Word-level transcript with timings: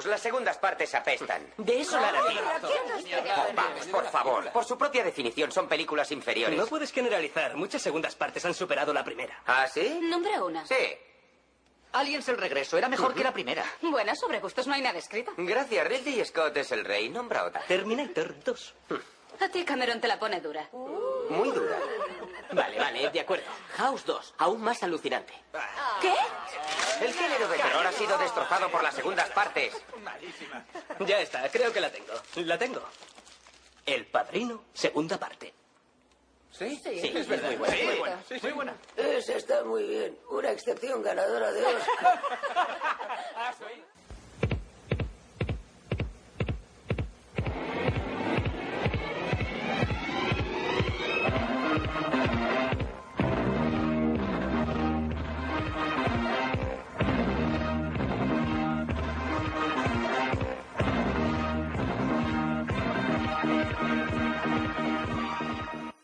Vamos, 0.00 0.10
las 0.10 0.22
segundas 0.22 0.56
partes 0.56 0.94
apestan. 0.94 1.46
De 1.58 1.80
eso 1.80 2.00
nada 2.00 2.22
tiene. 2.26 2.40
Oh, 3.36 3.52
vamos, 3.54 3.86
por 3.88 4.06
favor. 4.08 4.50
Por 4.50 4.64
su 4.64 4.78
propia 4.78 5.04
definición, 5.04 5.52
son 5.52 5.68
películas 5.68 6.10
inferiores. 6.10 6.58
No 6.58 6.66
puedes 6.66 6.90
generalizar. 6.90 7.54
Muchas 7.54 7.82
segundas 7.82 8.14
partes 8.16 8.42
han 8.46 8.54
superado 8.54 8.94
la 8.94 9.04
primera. 9.04 9.42
¿Ah, 9.46 9.66
sí? 9.68 9.98
Nombra 10.02 10.42
una. 10.42 10.66
Sí. 10.66 10.74
Aliens 11.92 12.26
el 12.28 12.38
regreso 12.38 12.78
era 12.78 12.88
mejor 12.88 13.12
que 13.12 13.22
la 13.22 13.32
primera. 13.32 13.62
Bueno, 13.82 14.14
sobre 14.16 14.40
gustos 14.40 14.66
no 14.66 14.72
hay 14.72 14.80
nada 14.80 14.98
escrito. 14.98 15.32
Gracias, 15.36 15.86
Ridley 15.86 16.24
Scott 16.24 16.56
es 16.56 16.72
el 16.72 16.84
rey. 16.86 17.10
Nombra 17.10 17.44
otra. 17.44 17.60
Terminator 17.68 18.42
2. 18.42 18.74
A 19.40 19.48
ti 19.48 19.64
Cameron 19.64 20.00
te 20.00 20.08
la 20.08 20.18
pone 20.18 20.40
dura. 20.40 20.68
Muy 20.72 21.50
dura. 21.50 21.78
Vale, 22.52 22.78
vale, 22.78 23.10
de 23.10 23.20
acuerdo. 23.20 23.44
House 23.76 24.04
2, 24.04 24.34
aún 24.38 24.60
más 24.60 24.82
alucinante. 24.82 25.32
¿Qué? 26.00 26.14
El 27.00 27.12
género 27.14 27.48
de 27.48 27.56
terror 27.56 27.86
ha 27.86 27.92
sido 27.92 28.18
destrozado 28.18 28.68
por 28.70 28.82
las 28.82 28.94
segundas 28.94 29.30
partes. 29.30 29.74
Ya 31.00 31.20
está, 31.20 31.48
creo 31.48 31.72
que 31.72 31.80
la 31.80 31.90
tengo. 31.90 32.12
La 32.36 32.58
tengo. 32.58 32.82
El 33.86 34.06
Padrino, 34.06 34.64
segunda 34.74 35.18
parte. 35.18 35.54
¿Sí? 36.50 36.78
Sí, 36.82 37.00
es 37.14 37.28
muy 37.28 37.56
buena. 37.56 37.76
muy 37.86 37.96
buena. 37.96 38.18
Muy 38.42 38.52
buena. 38.52 38.74
Esa 38.96 39.34
está 39.36 39.64
muy 39.64 39.84
bien. 39.84 40.18
Una 40.30 40.50
excepción 40.50 41.00
ganadora 41.02 41.52
de 41.52 41.64
Oscar. 41.76 42.22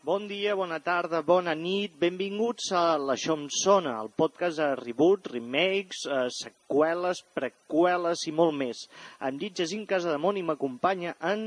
Bon 0.07 0.23
dia, 0.23 0.53
bona 0.55 0.77
tarda, 0.79 1.19
bona 1.19 1.51
nit, 1.51 1.97
benvinguts 1.99 2.69
a 2.71 2.81
l'Això 2.95 3.33
em 3.35 3.41
sona, 3.51 3.97
el 3.99 4.07
podcast 4.15 4.61
de 4.61 4.67
reboot, 4.79 5.25
remakes, 5.33 6.05
eh, 6.07 6.21
seqüeles, 6.31 7.19
preqüeles 7.35 8.21
i 8.29 8.31
molt 8.37 8.55
més. 8.55 8.85
Em 9.27 9.35
dic 9.41 9.57
Jacint 9.59 9.83
Casademont 9.89 10.39
i 10.39 10.45
m'acompanya 10.47 11.11
en... 11.31 11.43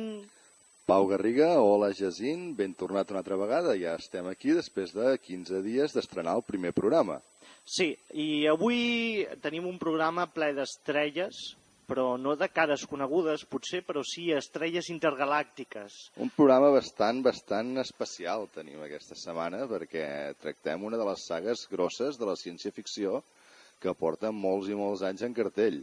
Pau 0.92 1.08
Garriga, 1.08 1.54
hola 1.56 1.88
Jacint, 1.96 2.50
ben 2.58 2.76
tornat 2.76 3.14
una 3.14 3.22
altra 3.24 3.40
vegada, 3.40 3.72
ja 3.80 3.96
estem 3.96 4.28
aquí 4.28 4.52
després 4.52 4.92
de 4.92 5.14
15 5.24 5.64
dies 5.64 5.96
d'estrenar 5.96 6.36
el 6.36 6.44
primer 6.44 6.74
programa. 6.76 7.16
Sí, 7.64 7.94
i 8.12 8.44
avui 8.52 9.24
tenim 9.40 9.72
un 9.72 9.80
programa 9.80 10.28
ple 10.36 10.52
d'estrelles, 10.60 11.40
però 11.90 12.14
no 12.22 12.36
de 12.38 12.46
cares 12.54 12.84
conegudes, 12.86 13.42
potser, 13.50 13.80
però 13.82 14.04
sí 14.06 14.28
estrelles 14.30 14.88
intergalàctiques. 14.94 15.96
Un 16.22 16.30
programa 16.36 16.70
bastant, 16.70 17.18
bastant 17.26 17.74
especial 17.82 18.46
tenim 18.54 18.78
aquesta 18.86 19.16
setmana 19.18 19.64
perquè 19.70 20.04
tractem 20.40 20.84
una 20.86 20.98
de 21.00 21.06
les 21.08 21.24
sagues 21.26 21.66
grosses 21.70 22.18
de 22.20 22.28
la 22.30 22.36
ciència-ficció 22.38 23.24
que 23.82 23.94
porta 23.98 24.30
molts 24.30 24.68
i 24.70 24.76
molts 24.78 25.02
anys 25.08 25.24
en 25.26 25.34
cartell. 25.34 25.80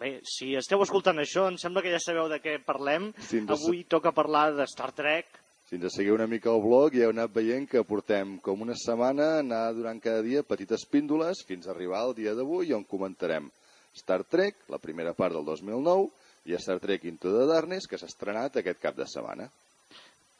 Bé, 0.00 0.16
si 0.26 0.56
esteu 0.58 0.82
escoltant 0.82 1.20
això, 1.22 1.44
em 1.52 1.58
sembla 1.60 1.82
que 1.84 1.92
ja 1.92 2.00
sabeu 2.02 2.26
de 2.32 2.40
què 2.42 2.56
parlem. 2.66 3.12
Sí, 3.28 3.38
ens- 3.44 3.52
Avui 3.54 3.84
toca 3.86 4.10
parlar 4.10 4.48
de 4.58 4.66
Star 4.66 4.90
Trek, 4.92 5.38
Si 5.72 5.78
ens 5.80 5.94
seguiu 5.96 6.12
una 6.18 6.26
mica 6.28 6.50
el 6.52 6.60
blog 6.60 6.92
ja 6.92 7.06
heu 7.06 7.12
anat 7.14 7.30
veient 7.32 7.64
que 7.70 7.80
portem 7.88 8.34
com 8.44 8.60
una 8.60 8.74
setmana 8.76 9.38
anar 9.38 9.70
durant 9.72 9.96
cada 10.04 10.20
dia 10.20 10.42
petites 10.44 10.82
píndoles 10.84 11.40
fins 11.48 11.64
a 11.66 11.70
arribar 11.72 12.02
al 12.02 12.12
dia 12.18 12.34
d'avui 12.36 12.74
on 12.76 12.82
comentarem 12.84 13.46
Star 13.96 14.22
Trek, 14.24 14.64
la 14.72 14.80
primera 14.82 15.12
part 15.14 15.36
del 15.36 15.44
2009, 15.44 16.08
i 16.48 16.58
Star 16.58 16.80
Trek 16.82 17.04
Into 17.06 17.30
the 17.30 17.46
Darkness, 17.46 17.86
que 17.86 18.00
s'ha 18.00 18.10
estrenat 18.10 18.56
aquest 18.58 18.80
cap 18.82 18.96
de 18.98 19.06
setmana. 19.06 19.50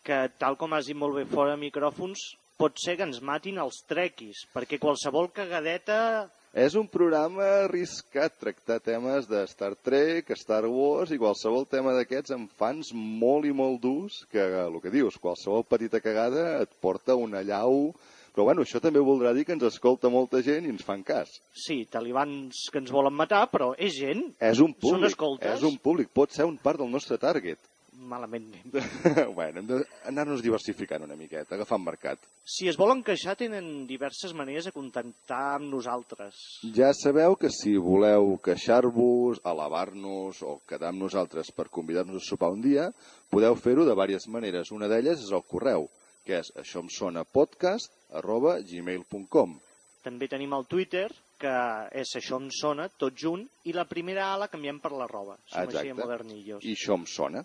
que, 0.03 0.19
tal 0.39 0.59
com 0.59 0.73
has 0.75 0.89
dit 0.91 0.99
molt 0.99 1.15
bé 1.15 1.25
fora 1.31 1.57
micròfons, 1.59 2.23
pot 2.59 2.79
ser 2.79 2.97
que 2.99 3.07
ens 3.07 3.21
matin 3.25 3.59
els 3.63 3.83
trequis, 3.89 4.45
perquè 4.55 4.81
qualsevol 4.83 5.31
cagadeta... 5.35 6.29
És 6.53 6.75
un 6.77 6.85
programa 6.85 7.47
arriscat 7.63 8.35
tractar 8.37 8.77
temes 8.85 9.25
de 9.31 9.39
Star 9.49 9.73
Trek, 9.81 10.29
Star 10.37 10.67
Wars 10.69 11.15
i 11.15 11.21
qualsevol 11.23 11.65
tema 11.71 11.95
d'aquests 11.97 12.35
amb 12.37 12.51
fans 12.59 12.91
molt 12.93 13.49
i 13.49 13.55
molt 13.57 13.81
durs 13.81 14.19
que, 14.29 14.45
el 14.67 14.77
que 14.85 14.93
dius, 14.93 15.17
qualsevol 15.23 15.65
petita 15.65 16.03
cagada 16.05 16.59
et 16.65 16.81
porta 16.85 17.19
una 17.19 17.45
llau... 17.47 17.93
Però 18.33 18.47
bueno, 18.49 18.65
això 18.65 18.81
també 18.81 19.01
voldrà 19.05 19.35
dir 19.37 19.45
que 19.45 19.53
ens 19.53 19.67
escolta 19.69 20.09
molta 20.09 20.41
gent 20.45 20.65
i 20.65 20.73
ens 20.73 20.85
fan 20.87 21.03
cas. 21.05 21.35
Sí, 21.53 21.83
talibans 21.85 22.65
que 22.73 22.81
ens 22.81 22.93
volen 22.95 23.13
matar, 23.13 23.45
però 23.53 23.75
és 23.77 23.93
gent. 23.99 24.25
És 24.41 24.63
un 24.65 24.73
Són 24.73 24.81
públic, 24.81 25.11
escoltes. 25.13 25.59
és 25.59 25.67
un 25.69 25.77
públic, 25.77 26.09
pot 26.17 26.33
ser 26.33 26.49
un 26.49 26.57
part 26.57 26.81
del 26.81 26.91
nostre 26.91 27.19
target. 27.21 27.61
Malament. 27.93 28.49
bueno, 29.37 29.61
hem 29.61 29.67
d'anar-nos 29.69 30.41
diversificant 30.43 31.05
una 31.05 31.15
miqueta, 31.15 31.55
agafant 31.55 31.85
mercat. 31.85 32.25
Si 32.43 32.67
es 32.71 32.79
volen 32.81 33.03
queixar, 33.05 33.37
tenen 33.39 33.87
diverses 33.87 34.33
maneres 34.35 34.65
de 34.67 34.73
contactar 34.73 35.59
amb 35.59 35.69
nosaltres. 35.71 36.41
Ja 36.75 36.91
sabeu 36.97 37.37
que 37.37 37.53
si 37.53 37.77
voleu 37.77 38.39
queixar-vos, 38.43 39.43
alabar-nos 39.45 40.41
o 40.43 40.57
quedar 40.67 40.91
amb 40.91 41.05
nosaltres 41.05 41.53
per 41.53 41.69
convidar-nos 41.69 42.25
a 42.25 42.31
sopar 42.33 42.51
un 42.57 42.65
dia, 42.65 42.89
podeu 43.31 43.55
fer-ho 43.61 43.85
de 43.85 43.93
diverses 43.95 44.27
maneres. 44.33 44.73
Una 44.73 44.89
d'elles 44.89 45.21
és 45.23 45.31
el 45.31 45.45
correu, 45.45 45.87
que 46.27 46.41
és 46.41 46.51
això 46.59 46.81
em 46.83 46.89
sona 46.91 47.29
podcast 47.29 47.93
arroba 48.19 48.59
gmail.com. 48.61 49.59
També 50.03 50.27
tenim 50.29 50.53
el 50.57 50.67
Twitter, 50.67 51.07
que 51.43 51.55
és 52.03 52.15
això 52.19 52.39
em 52.43 52.49
sona, 52.55 52.89
tot 52.99 53.17
junt, 53.19 53.45
i 53.69 53.75
la 53.75 53.87
primera 53.91 54.33
A 54.33 54.39
la 54.41 54.49
canviem 54.51 54.79
per 54.83 54.93
l'arroba. 54.95 55.37
Som 55.47 55.69
així 55.69 55.91
de 55.91 55.99
modernillos. 55.99 56.65
I 56.65 56.75
això 56.77 56.99
em 56.99 57.07
sona. 57.07 57.45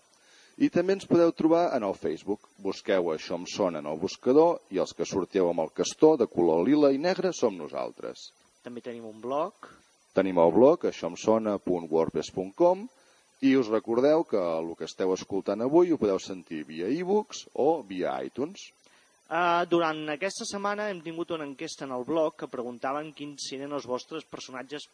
I 0.58 0.72
també 0.74 0.96
ens 0.98 1.06
podeu 1.06 1.30
trobar 1.38 1.68
en 1.78 1.86
el 1.86 1.94
Facebook. 1.94 2.48
Busqueu 2.66 3.12
això 3.14 3.38
em 3.38 3.46
sona 3.50 3.84
en 3.84 3.90
el 3.92 4.00
buscador 4.02 4.58
i 4.74 4.82
els 4.82 4.94
que 4.98 5.06
sorteu 5.06 5.52
amb 5.52 5.62
el 5.62 5.74
castor 5.80 6.18
de 6.18 6.26
color 6.34 6.64
lila 6.66 6.90
i 6.94 6.98
negre 6.98 7.30
som 7.38 7.58
nosaltres. 7.58 8.32
També 8.66 8.82
tenim 8.82 9.06
un 9.06 9.22
blog. 9.22 9.70
Tenim 10.18 10.42
el 10.42 10.54
blog 10.56 10.88
això 10.90 11.12
em 11.12 11.18
sona.wordpress.com 11.22 12.88
i 13.46 13.54
us 13.54 13.70
recordeu 13.70 14.24
que 14.26 14.42
el 14.42 14.72
que 14.80 14.88
esteu 14.90 15.14
escoltant 15.14 15.62
avui 15.62 15.94
ho 15.94 16.00
podeu 16.02 16.18
sentir 16.18 16.64
via 16.66 16.90
e-books 16.90 17.44
o 17.54 17.84
via 17.86 18.16
iTunes. 18.26 18.72
Uh, 19.28 19.66
durant 19.68 20.06
aquesta 20.14 20.46
setmana 20.48 20.86
hem 20.88 21.02
tingut 21.04 21.34
una 21.36 21.44
enquesta 21.44 21.84
en 21.84 21.92
el 21.92 22.06
blog 22.08 22.38
que 22.40 22.48
preguntaven 22.48 23.10
quins 23.12 23.44
eren 23.58 23.74
els 23.76 23.84
vostres 23.84 24.24
personatges 24.24 24.86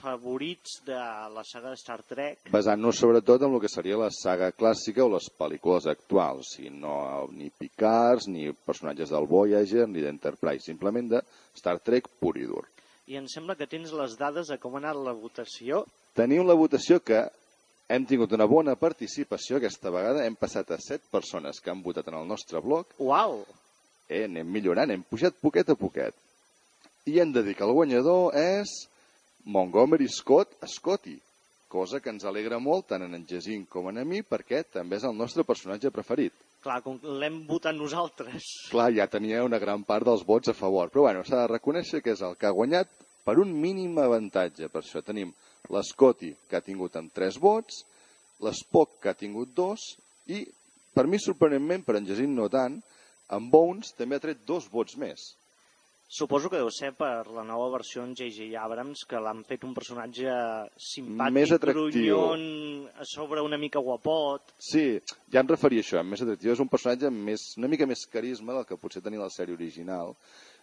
favorits 0.00 0.78
de 0.86 0.96
la 1.34 1.44
saga 1.44 1.68
de 1.74 1.76
Star 1.76 1.98
Trek. 2.08 2.48
basant-nos 2.54 2.96
sobretot 2.98 3.44
en 3.44 3.52
el 3.52 3.60
que 3.60 3.68
seria 3.68 3.98
la 4.00 4.08
saga 4.10 4.48
clàssica 4.56 5.04
o 5.04 5.12
les 5.12 5.28
pel·lícules 5.38 5.90
actuals, 5.92 6.54
i 6.64 6.72
no 6.72 7.28
ni 7.36 7.50
Picards, 7.52 8.30
ni 8.32 8.48
personatges 8.64 9.12
del 9.12 9.28
Voyager, 9.28 9.86
ni 9.86 10.00
d'Enterprise, 10.00 10.64
simplement 10.72 11.12
de 11.12 11.20
Star 11.54 11.78
Trek 11.84 12.08
pur 12.18 12.38
i 12.40 12.48
dur. 12.48 12.64
I 13.12 13.20
em 13.20 13.28
sembla 13.28 13.58
que 13.60 13.68
tens 13.68 13.92
les 13.92 14.16
dades 14.16 14.48
de 14.48 14.56
com 14.58 14.74
ha 14.74 14.86
anat 14.86 14.96
la 15.04 15.12
votació. 15.12 15.84
Tenim 16.16 16.48
la 16.48 16.56
votació 16.56 17.02
que 17.04 17.26
hem 17.92 18.06
tingut 18.08 18.32
una 18.32 18.48
bona 18.48 18.72
participació 18.74 19.60
aquesta 19.60 19.92
vegada, 19.92 20.24
hem 20.24 20.34
passat 20.40 20.70
a 20.72 20.80
set 20.80 21.04
persones 21.12 21.60
que 21.60 21.70
han 21.70 21.84
votat 21.84 22.08
en 22.08 22.16
el 22.22 22.26
nostre 22.26 22.64
blog, 22.64 22.96
Uau! 22.98 23.44
Eh, 24.12 24.24
anem 24.28 24.48
millorant, 24.52 24.92
hem 24.92 25.02
pujat 25.08 25.36
poquet 25.40 25.72
a 25.72 25.78
poquet. 25.78 26.16
I 27.08 27.18
hem 27.18 27.32
de 27.34 27.42
dir 27.42 27.56
que 27.58 27.66
el 27.66 27.74
guanyador 27.74 28.36
és 28.38 28.72
Montgomery 29.44 30.06
Scott 30.12 30.54
Scotty, 30.68 31.16
cosa 31.72 32.00
que 32.04 32.12
ens 32.12 32.26
alegra 32.28 32.60
molt 32.60 32.90
tant 32.92 33.02
en 33.06 33.16
en 33.16 33.24
Jacint 33.26 33.64
com 33.72 33.88
en 33.90 34.02
a 34.02 34.04
mi 34.04 34.20
perquè 34.22 34.62
també 34.70 34.98
és 35.00 35.06
el 35.08 35.16
nostre 35.16 35.44
personatge 35.48 35.90
preferit. 35.90 36.34
Clar, 36.62 36.78
com 36.84 37.00
l'hem 37.18 37.40
votat 37.48 37.74
nosaltres. 37.74 38.44
Clar, 38.70 38.92
ja 38.94 39.08
tenia 39.10 39.42
una 39.42 39.58
gran 39.58 39.82
part 39.88 40.06
dels 40.06 40.22
vots 40.28 40.52
a 40.52 40.54
favor, 40.54 40.92
però 40.92 41.08
bueno, 41.08 41.24
s'ha 41.26 41.40
de 41.40 41.48
reconèixer 41.56 42.02
que 42.04 42.12
és 42.14 42.22
el 42.22 42.36
que 42.38 42.46
ha 42.46 42.54
guanyat 42.54 42.92
per 43.26 43.38
un 43.42 43.50
mínim 43.64 43.98
avantatge. 43.98 44.68
Per 44.70 44.82
això 44.82 45.02
tenim 45.02 45.32
l'Scotty, 45.72 46.30
que 46.48 46.58
ha 46.58 46.62
tingut 46.62 47.00
amb 47.00 47.10
3 47.16 47.40
vots, 47.42 47.82
l'Spock, 48.42 49.00
que 49.02 49.10
ha 49.10 49.18
tingut 49.18 49.50
2, 49.58 49.88
i, 50.36 50.44
per 50.94 51.08
mi, 51.10 51.18
sorprenentment, 51.22 51.82
per 51.86 51.98
en 51.98 52.06
Jacint 52.06 52.34
no 52.36 52.46
tant, 52.52 52.78
en 53.30 53.50
Bones 53.50 53.92
també 53.98 54.16
ha 54.16 54.20
tret 54.24 54.42
dos 54.46 54.68
vots 54.72 54.96
més. 54.96 55.32
Suposo 56.12 56.50
que 56.52 56.58
deu 56.60 56.68
ser 56.68 56.90
per 56.92 57.24
la 57.32 57.40
nova 57.42 57.70
versió 57.78 58.02
en 58.04 58.10
J.J. 58.14 58.50
Abrams, 58.60 59.06
que 59.08 59.16
l'han 59.16 59.38
fet 59.48 59.62
un 59.64 59.72
personatge 59.72 60.28
simpàtic, 60.76 61.32
Més 61.32 61.52
atractiu. 61.56 61.86
grunyon, 61.88 62.42
a 63.00 63.06
sobre 63.08 63.40
una 63.40 63.56
mica 63.56 63.80
guapot. 63.80 64.42
Sí, 64.60 64.98
ja 65.32 65.40
em 65.40 65.48
referia 65.48 65.80
a 65.80 65.86
això, 65.86 66.02
més 66.04 66.20
atractiu. 66.20 66.52
És 66.52 66.60
un 66.60 66.68
personatge 66.68 67.08
amb 67.08 67.16
més, 67.30 67.54
una 67.56 67.68
mica 67.72 67.86
més 67.88 68.04
carisma 68.12 68.52
del 68.58 68.66
que 68.68 68.76
potser 68.76 69.00
tenia 69.00 69.22
la 69.24 69.30
sèrie 69.32 69.56
original. 69.56 70.12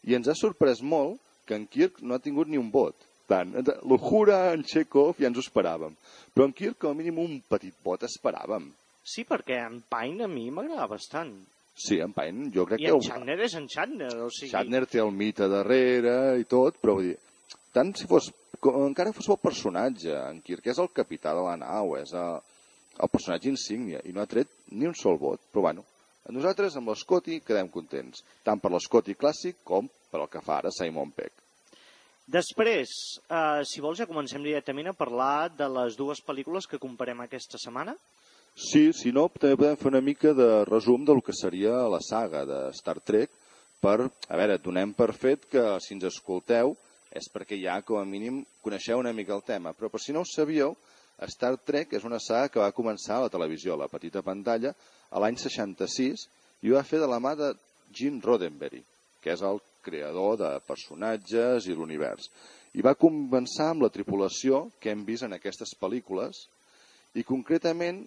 I 0.05 0.13
ens 0.19 0.29
ha 0.29 0.35
sorprès 0.37 0.83
molt 0.85 1.17
que 1.49 1.57
en 1.57 1.65
Kirk 1.65 2.03
no 2.05 2.13
ha 2.13 2.21
tingut 2.21 2.47
ni 2.47 2.61
un 2.61 2.69
vot. 2.69 2.93
Tant, 3.25 3.55
Lujura, 3.89 4.53
en 4.53 4.61
Chekhov, 4.63 5.17
ja 5.17 5.27
ens 5.29 5.37
ho 5.37 5.41
esperàvem. 5.41 5.95
Però 6.33 6.45
en 6.45 6.53
Kirk, 6.53 6.77
com 6.77 6.91
a 6.93 6.97
mínim, 6.97 7.17
un 7.17 7.41
petit 7.49 7.73
vot 7.83 8.05
esperàvem. 8.05 8.69
Sí, 9.03 9.25
perquè 9.25 9.63
en 9.65 9.81
Pine 9.89 10.25
a 10.25 10.27
mi 10.29 10.51
m'agrada 10.53 10.85
bastant. 10.93 11.33
Sí, 11.79 12.01
en 12.03 12.11
Pine, 12.11 12.49
jo 12.51 12.65
crec 12.67 12.81
I 12.83 12.89
que... 12.89 12.97
en 12.97 13.05
Shatner 13.05 13.37
és 13.45 13.55
en 13.55 13.69
Shatner, 13.71 14.11
o 14.25 14.27
sigui... 14.35 14.51
Shatner 14.51 14.83
té 14.91 14.99
el 14.99 15.13
mite 15.15 15.47
darrere 15.47 16.35
i 16.41 16.43
tot, 16.49 16.75
però 16.81 16.97
vull 16.97 17.13
dir, 17.13 17.15
tant 17.71 17.93
si 17.95 18.07
fos 18.09 18.27
com, 18.59 18.81
encara 18.85 19.13
fos 19.15 19.29
el 19.31 19.39
personatge, 19.41 20.11
en 20.11 20.41
Kirk 20.45 20.67
és 20.71 20.79
el 20.83 20.91
capità 20.95 21.33
de 21.35 21.43
la 21.45 21.55
nau, 21.59 21.95
és 21.99 22.11
el, 22.17 22.41
el 22.99 23.11
personatge 23.11 23.51
insígnia, 23.51 24.03
i 24.05 24.13
no 24.15 24.23
ha 24.23 24.29
tret 24.29 24.51
ni 24.73 24.89
un 24.89 24.97
sol 24.97 25.19
vot. 25.21 25.41
Però 25.53 25.63
bueno, 25.69 25.85
nosaltres 26.35 26.75
amb 26.79 26.91
l'Scotty 26.91 27.39
quedem 27.45 27.71
contents, 27.73 28.25
tant 28.45 28.61
per 28.61 28.73
l'Scotty 28.73 29.15
clàssic 29.19 29.63
com 29.67 29.87
per 30.11 30.23
el 30.23 30.31
que 30.31 30.43
fa 30.43 30.59
ara 30.59 30.73
Simon 30.75 31.13
Peck. 31.15 31.45
Després, 32.29 32.91
eh, 33.25 33.63
si 33.65 33.81
vols, 33.81 33.97
ja 33.97 34.09
comencem 34.09 34.43
directament 34.45 34.91
a 34.91 34.97
parlar 34.97 35.49
de 35.49 35.65
les 35.79 35.95
dues 35.97 36.21
pel·lícules 36.21 36.67
que 36.69 36.81
comparem 36.81 37.23
aquesta 37.23 37.57
setmana. 37.57 37.95
Sí, 38.55 38.89
si 38.93 39.13
no, 39.15 39.27
també 39.29 39.57
podem 39.59 39.77
fer 39.79 39.91
una 39.91 40.01
mica 40.03 40.33
de 40.35 40.49
resum 40.67 41.05
del 41.07 41.21
que 41.25 41.35
seria 41.35 41.75
la 41.91 42.01
saga 42.03 42.45
de 42.45 42.59
Star 42.75 42.99
Trek, 42.99 43.31
per, 43.79 44.09
a 44.09 44.37
veure, 44.39 44.57
donem 44.59 44.91
per 44.93 45.13
fet 45.15 45.45
que 45.51 45.63
si 45.83 45.95
ens 45.95 46.09
escolteu 46.09 46.75
és 47.15 47.29
perquè 47.33 47.57
ja, 47.57 47.79
com 47.85 47.97
a 47.97 48.05
mínim, 48.05 48.43
coneixeu 48.61 48.99
una 48.99 49.13
mica 49.15 49.33
el 49.33 49.45
tema. 49.47 49.73
Però 49.73 49.89
per 49.89 50.01
si 50.03 50.13
no 50.13 50.21
ho 50.21 50.27
sabíeu, 50.27 50.75
Star 51.31 51.55
Trek 51.65 51.95
és 51.97 52.05
una 52.07 52.19
saga 52.23 52.51
que 52.53 52.61
va 52.61 52.75
començar 52.75 53.17
a 53.17 53.23
la 53.25 53.31
televisió, 53.33 53.73
a 53.73 53.83
la 53.83 53.89
petita 53.91 54.21
pantalla, 54.25 54.73
a 55.09 55.23
l'any 55.23 55.39
66, 55.39 56.27
i 56.63 56.71
ho 56.71 56.77
va 56.77 56.85
fer 56.85 56.99
de 57.01 57.09
la 57.09 57.19
mà 57.23 57.33
de 57.39 57.53
Gene 57.95 58.21
Roddenberry, 58.23 58.83
que 59.23 59.33
és 59.33 59.41
el 59.41 59.59
creador 59.83 60.37
de 60.39 60.51
personatges 60.67 61.67
i 61.67 61.75
l'univers. 61.75 62.29
I 62.77 62.85
va 62.85 62.97
començar 62.99 63.71
amb 63.73 63.87
la 63.87 63.91
tripulació 63.93 64.67
que 64.79 64.93
hem 64.93 65.03
vist 65.07 65.25
en 65.25 65.33
aquestes 65.35 65.73
pel·lícules, 65.79 66.45
i 67.17 67.25
concretament 67.25 68.03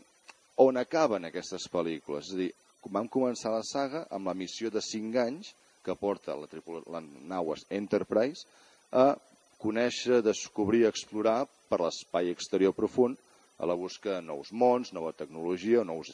on 0.56 0.76
acaben 0.76 1.25
aquestes 1.25 1.69
pel·lícules. 1.72 2.28
És 2.28 2.34
a 2.34 2.40
dir, 2.40 2.50
vam 2.93 3.08
començar 3.08 3.52
la 3.54 3.62
saga 3.64 4.06
amb 4.10 4.26
la 4.26 4.34
missió 4.34 4.70
de 4.70 4.81
5 4.82 5.19
anys 5.22 5.54
que 5.82 5.94
porta 5.99 6.37
la, 6.37 6.46
la 6.90 7.00
nau 7.02 7.54
Enterprise 7.70 8.46
a 8.93 9.16
conèixer, 9.62 10.22
descobrir, 10.22 10.87
explorar 10.87 11.46
per 11.70 11.81
l'espai 11.81 12.31
exterior 12.31 12.75
profund 12.75 13.16
a 13.62 13.66
la 13.66 13.76
busca 13.78 14.16
de 14.19 14.22
nous 14.26 14.50
mons, 14.52 14.93
nova 14.93 15.12
tecnologia 15.12 15.84
nous 15.84 16.10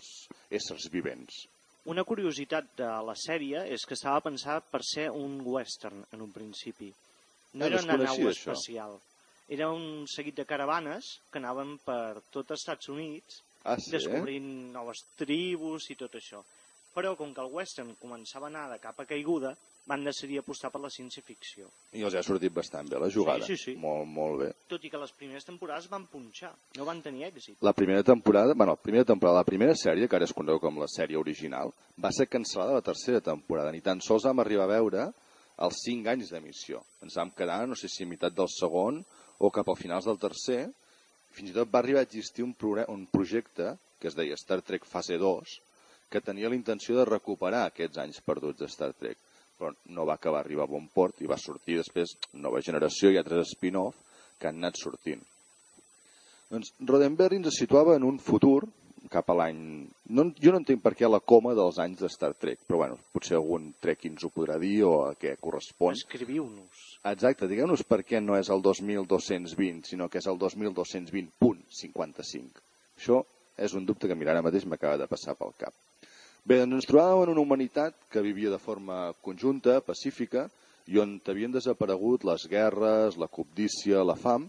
éssers 0.50 0.88
vivents. 0.92 1.46
Una 1.88 2.04
curiositat 2.04 2.74
de 2.76 2.88
la 3.06 3.14
sèrie 3.16 3.62
és 3.72 3.86
que 3.88 3.96
estava 3.96 4.20
pensat 4.20 4.66
per 4.68 4.82
ser 4.84 5.08
un 5.10 5.38
western 5.40 6.02
en 6.12 6.20
un 6.20 6.32
principi. 6.32 6.90
No 7.54 7.64
Ah, 7.64 7.68
era 7.68 7.80
una 7.80 7.96
nau 7.96 8.16
això. 8.28 8.28
espacial. 8.28 8.98
Era 9.48 9.70
un 9.72 10.04
seguit 10.06 10.36
de 10.36 10.44
caravanes 10.44 11.20
que 11.32 11.38
anaven 11.40 11.78
per 11.80 12.20
tot 12.30 12.50
els 12.50 12.60
Estats 12.60 12.90
Units 12.92 13.40
Ah, 13.64 13.76
sí? 13.80 13.92
descobrint 13.96 14.72
noves 14.72 15.04
tribus 15.18 15.90
i 15.90 15.96
tot 15.98 16.14
això. 16.20 16.44
Però 16.94 17.14
com 17.18 17.34
que 17.34 17.42
el 17.44 17.52
western 17.52 17.94
començava 18.00 18.48
a 18.48 18.52
anar 18.52 18.68
de 18.72 18.78
capa 18.82 19.04
caiguda, 19.06 19.52
van 19.88 20.04
decidir 20.04 20.38
apostar 20.40 20.68
per 20.72 20.80
la 20.82 20.90
ciència-ficció. 20.92 21.68
I 21.96 22.02
els 22.04 22.16
ha 22.18 22.22
sortit 22.24 22.52
bastant 22.52 22.90
bé 22.92 22.98
la 23.00 23.08
jugada. 23.12 23.46
Sí, 23.46 23.56
sí, 23.56 23.72
sí. 23.72 23.74
Molt, 23.80 24.04
molt 24.12 24.42
bé. 24.42 24.48
Tot 24.68 24.84
i 24.84 24.90
que 24.92 25.00
les 25.00 25.14
primeres 25.16 25.46
temporades 25.48 25.88
van 25.88 26.04
punxar, 26.12 26.50
no 26.76 26.84
van 26.88 27.00
tenir 27.04 27.24
èxit. 27.30 27.56
La 27.64 27.72
primera 27.76 28.04
temporada, 28.04 28.52
bueno, 28.54 28.74
la 28.76 28.82
primera 28.82 29.08
temporada, 29.08 29.40
la 29.40 29.48
primera 29.48 29.76
sèrie, 29.78 30.08
que 30.08 30.18
ara 30.18 30.28
es 30.28 30.34
conegut 30.36 30.66
com 30.66 30.80
la 30.82 30.90
sèrie 30.92 31.16
original, 31.20 31.72
va 31.96 32.12
ser 32.12 32.28
cancel·lada 32.28 32.76
la 32.76 32.84
tercera 32.84 33.22
temporada. 33.24 33.72
Ni 33.72 33.80
tan 33.84 34.04
sols 34.04 34.28
vam 34.28 34.44
arribar 34.44 34.68
a 34.68 34.74
veure 34.74 35.08
els 35.64 35.80
5 35.86 36.12
anys 36.12 36.34
d'emissió. 36.34 36.82
Ens 37.02 37.16
vam 37.16 37.32
quedar, 37.36 37.62
no 37.66 37.78
sé 37.78 37.88
si 37.88 38.04
a 38.04 38.10
meitat 38.10 38.36
del 38.36 38.50
segon 38.52 39.00
o 39.38 39.50
cap 39.54 39.68
al 39.68 39.80
finals 39.80 40.06
del 40.10 40.20
tercer. 40.20 40.66
Fins 41.38 41.52
i 41.52 41.54
tot 41.54 41.70
va 41.70 41.78
arribar 41.78 42.02
a 42.02 42.06
existir 42.08 42.42
un, 42.42 42.54
un 42.90 43.06
projecte 43.06 43.76
que 44.02 44.08
es 44.10 44.16
deia 44.18 44.36
Star 44.40 44.58
Trek 44.66 44.86
Fase 44.90 45.18
2, 45.22 45.52
que 46.10 46.22
tenia 46.24 46.50
la 46.50 46.58
intenció 46.58 46.96
de 46.96 47.04
recuperar 47.06 47.60
aquests 47.68 48.00
anys 48.02 48.18
perduts 48.26 48.58
de 48.58 48.68
Star 48.72 48.90
Trek, 48.98 49.18
però 49.58 49.70
no 49.94 50.06
va 50.08 50.16
acabar 50.18 50.40
arribar 50.42 50.66
a 50.66 50.72
bon 50.72 50.88
port 50.94 51.22
i 51.22 51.30
va 51.30 51.38
sortir 51.38 51.78
després 51.78 52.16
nova 52.46 52.62
generació 52.64 53.12
i 53.14 53.20
altres 53.20 53.54
spin-off 53.54 54.02
que 54.38 54.50
han 54.50 54.58
anat 54.58 54.82
sortint. 54.82 55.22
Doncs 56.50 56.72
Roddenberry 56.90 57.38
ens 57.38 57.58
situava 57.60 57.94
en 57.98 58.06
un 58.08 58.18
futur 58.18 58.64
cap 59.12 59.30
a 59.32 59.36
l'any... 59.40 59.60
No, 60.14 60.20
jo 60.40 60.50
no 60.54 60.60
entenc 60.62 60.80
per 60.84 60.94
què 60.98 61.06
la 61.08 61.20
coma 61.20 61.54
dels 61.56 61.78
anys 61.82 61.98
de 62.04 62.10
Star 62.12 62.32
Trek, 62.34 62.58
però 62.68 62.76
bueno, 62.82 62.94
potser 63.14 63.36
algun 63.38 63.62
Trekkie 63.82 64.10
ens 64.12 64.24
ho 64.24 64.30
podrà 64.34 64.56
dir 64.62 64.78
o 64.88 64.92
a 65.06 65.08
què 65.18 65.30
correspon. 65.40 65.92
Escriviu-nos. 65.98 66.74
Exacte, 67.12 67.44
digueu-nos 67.50 67.82
per 67.88 68.00
què 68.06 68.18
no 68.22 68.34
és 68.38 68.48
el 68.54 68.60
2220, 68.64 69.90
sinó 69.90 70.04
que 70.08 70.18
és 70.22 70.28
el 70.30 70.36
2220.55. 70.40 72.64
Això 72.98 73.16
és 73.58 73.74
un 73.74 73.84
dubte 73.86 74.08
que 74.08 74.18
mira 74.18 74.30
ara 74.34 74.46
mateix 74.46 74.64
m'acaba 74.68 74.96
de 75.00 75.10
passar 75.10 75.34
pel 75.38 75.52
cap. 75.58 75.74
Bé, 76.48 76.56
doncs 76.62 76.78
ens 76.78 76.88
trobàvem 76.88 77.26
en 77.26 77.34
una 77.34 77.44
humanitat 77.44 77.92
que 78.12 78.24
vivia 78.24 78.50
de 78.54 78.62
forma 78.62 78.96
conjunta, 79.24 79.72
pacífica, 79.84 80.42
i 80.88 80.96
on 81.02 81.18
havien 81.28 81.52
desaparegut 81.52 82.24
les 82.24 82.46
guerres, 82.48 83.18
la 83.20 83.28
cobdícia, 83.28 84.00
la 84.06 84.16
fam, 84.16 84.46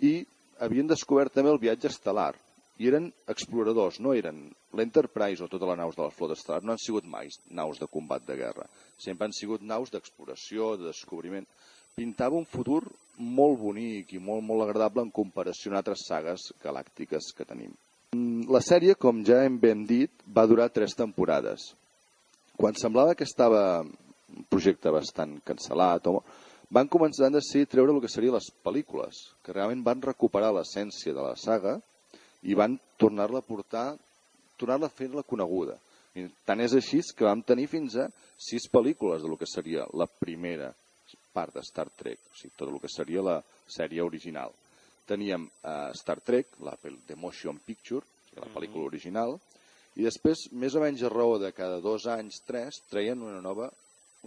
i 0.00 0.24
havien 0.64 0.88
descobert 0.88 1.34
també 1.36 1.52
el 1.52 1.60
viatge 1.60 1.90
estel·lar. 1.92 2.32
I 2.76 2.90
eren 2.90 3.06
exploradors, 3.32 4.02
no 4.04 4.12
eren 4.12 4.42
l'Enterprise 4.76 5.44
o 5.44 5.48
totes 5.48 5.68
les 5.70 5.78
naus 5.80 5.96
de 5.96 6.02
la 6.04 6.12
flota 6.12 6.36
estel·lar, 6.36 6.60
no 6.62 6.74
han 6.74 6.82
sigut 6.82 7.06
mai 7.08 7.30
naus 7.56 7.80
de 7.80 7.88
combat 7.88 8.26
de 8.26 8.36
guerra. 8.36 8.66
Sempre 9.00 9.24
han 9.28 9.36
sigut 9.36 9.64
naus 9.64 9.92
d'exploració, 9.94 10.74
de 10.76 10.90
descobriment. 10.90 11.46
Pintava 11.96 12.36
un 12.36 12.44
futur 12.44 12.82
molt 13.16 13.56
bonic 13.62 14.12
i 14.12 14.20
molt, 14.20 14.44
molt 14.44 14.66
agradable 14.66 15.06
en 15.06 15.14
comparació 15.20 15.72
amb 15.72 15.80
altres 15.80 16.04
sagues 16.04 16.50
galàctiques 16.60 17.32
que 17.36 17.48
tenim. 17.48 17.72
Mm, 18.12 18.50
La 18.52 18.60
sèrie, 18.60 18.94
com 18.94 19.24
ja 19.24 19.40
hem 19.44 19.56
ben 19.62 19.86
dit, 19.88 20.12
va 20.28 20.46
durar 20.46 20.68
tres 20.68 20.94
temporades. 20.94 21.72
Quan 22.60 22.76
semblava 22.76 23.16
que 23.16 23.24
estava 23.24 23.80
un 23.80 24.44
projecte 24.52 24.92
bastant 24.92 25.38
cancel·lat, 25.48 26.12
o... 26.12 26.20
van 26.68 26.88
començar 26.92 27.28
a 27.30 27.32
decidir 27.32 27.68
treure 27.72 27.92
el 27.94 28.00
que 28.02 28.12
serien 28.12 28.34
les 28.34 28.52
pel·lícules, 28.64 29.24
que 29.42 29.54
realment 29.54 29.84
van 29.86 30.02
recuperar 30.02 30.52
l'essència 30.52 31.14
de 31.14 31.22
la 31.22 31.36
saga 31.40 31.78
i 32.46 32.54
van 32.54 32.78
tornar-la 32.98 33.42
a 33.42 33.46
portar, 33.46 33.90
tornar-la 34.56 34.88
a 34.88 34.94
fer-la 34.94 35.26
coneguda. 35.26 35.76
I 36.16 36.26
tant 36.48 36.62
és 36.64 36.76
així 36.78 37.02
que 37.16 37.26
vam 37.26 37.42
tenir 37.44 37.66
fins 37.68 37.98
a 38.00 38.06
sis 38.40 38.68
pel·lícules 38.72 39.24
de 39.24 39.30
lo 39.30 39.36
que 39.36 39.48
seria 39.50 39.84
la 39.92 40.06
primera 40.06 40.70
part 41.36 41.52
de 41.54 41.64
Star 41.66 41.88
Trek, 41.92 42.22
o 42.32 42.38
sigui, 42.38 42.54
tot 42.56 42.70
el 42.70 42.78
que 42.80 42.92
seria 42.92 43.24
la 43.24 43.36
sèrie 43.68 44.04
original. 44.04 44.54
Teníem 45.06 45.44
uh, 45.44 45.90
Star 45.98 46.20
Trek, 46.24 46.56
la 46.64 46.76
The 46.80 47.18
Motion 47.20 47.60
Picture, 47.66 48.00
o 48.00 48.28
sigui, 48.30 48.40
la 48.40 48.52
pel·lícula 48.54 48.88
original, 48.88 49.36
i 49.96 50.04
després, 50.04 50.46
més 50.52 50.74
o 50.76 50.82
menys 50.82 51.04
a 51.04 51.10
raó 51.12 51.36
de 51.40 51.52
cada 51.56 51.80
dos 51.84 52.06
anys, 52.12 52.42
tres, 52.48 52.82
treien 52.90 53.22
una 53.24 53.40
nova, 53.44 53.68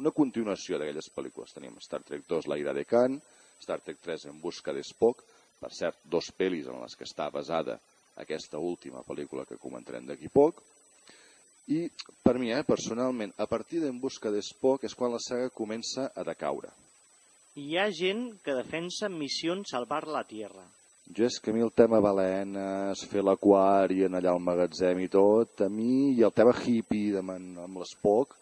una 0.02 0.14
continuació 0.16 0.80
d'aquelles 0.80 1.12
pel·lícules. 1.16 1.54
Teníem 1.54 1.78
Star 1.84 2.02
Trek 2.06 2.26
2, 2.30 2.50
La 2.50 2.58
ira 2.62 2.74
de 2.74 2.86
Khan, 2.90 3.20
Star 3.62 3.80
Trek 3.86 4.00
3, 4.06 4.30
En 4.32 4.40
busca 4.42 4.74
de 4.74 4.82
Spock, 4.86 5.22
per 5.60 5.72
cert, 5.76 6.00
dos 6.10 6.32
pel·lis 6.38 6.70
en 6.72 6.80
les 6.82 6.96
que 6.98 7.06
està 7.06 7.28
basada 7.34 7.78
aquesta 8.20 8.60
última 8.60 9.04
pel·lícula 9.08 9.46
que 9.48 9.60
comentarem 9.62 10.06
d'aquí 10.08 10.30
poc, 10.34 10.62
i 11.70 11.86
per 12.26 12.40
mi, 12.42 12.50
eh, 12.52 12.64
personalment, 12.66 13.34
a 13.38 13.46
partir 13.46 13.80
d'En 13.84 14.00
busca 14.02 14.32
de 14.34 14.42
Spock 14.42 14.88
és 14.88 14.96
quan 14.98 15.14
la 15.14 15.22
saga 15.22 15.52
comença 15.54 16.08
a 16.16 16.24
decaure. 16.26 16.72
Hi 17.62 17.78
ha 17.78 17.90
gent 17.94 18.24
que 18.46 18.56
defensa 18.58 19.10
missions 19.10 19.70
salvar 19.76 20.08
la 20.08 20.24
Tierra. 20.26 20.66
Jo 21.18 21.26
és 21.26 21.40
que 21.42 21.52
a 21.52 21.54
mi 21.54 21.62
el 21.66 21.74
tema 21.74 22.00
balenes, 22.02 23.04
fer 23.10 23.22
l'aquari, 23.26 24.04
anar 24.06 24.22
allà 24.22 24.34
al 24.34 24.42
magatzem 24.46 25.00
i 25.02 25.10
tot, 25.14 25.62
a 25.66 25.70
mi, 25.70 26.16
i 26.18 26.26
el 26.26 26.34
tema 26.34 26.54
hippie 26.54 27.14
de 27.16 27.24
man, 27.26 27.48
amb 27.66 27.82
l'Spock, 27.82 28.36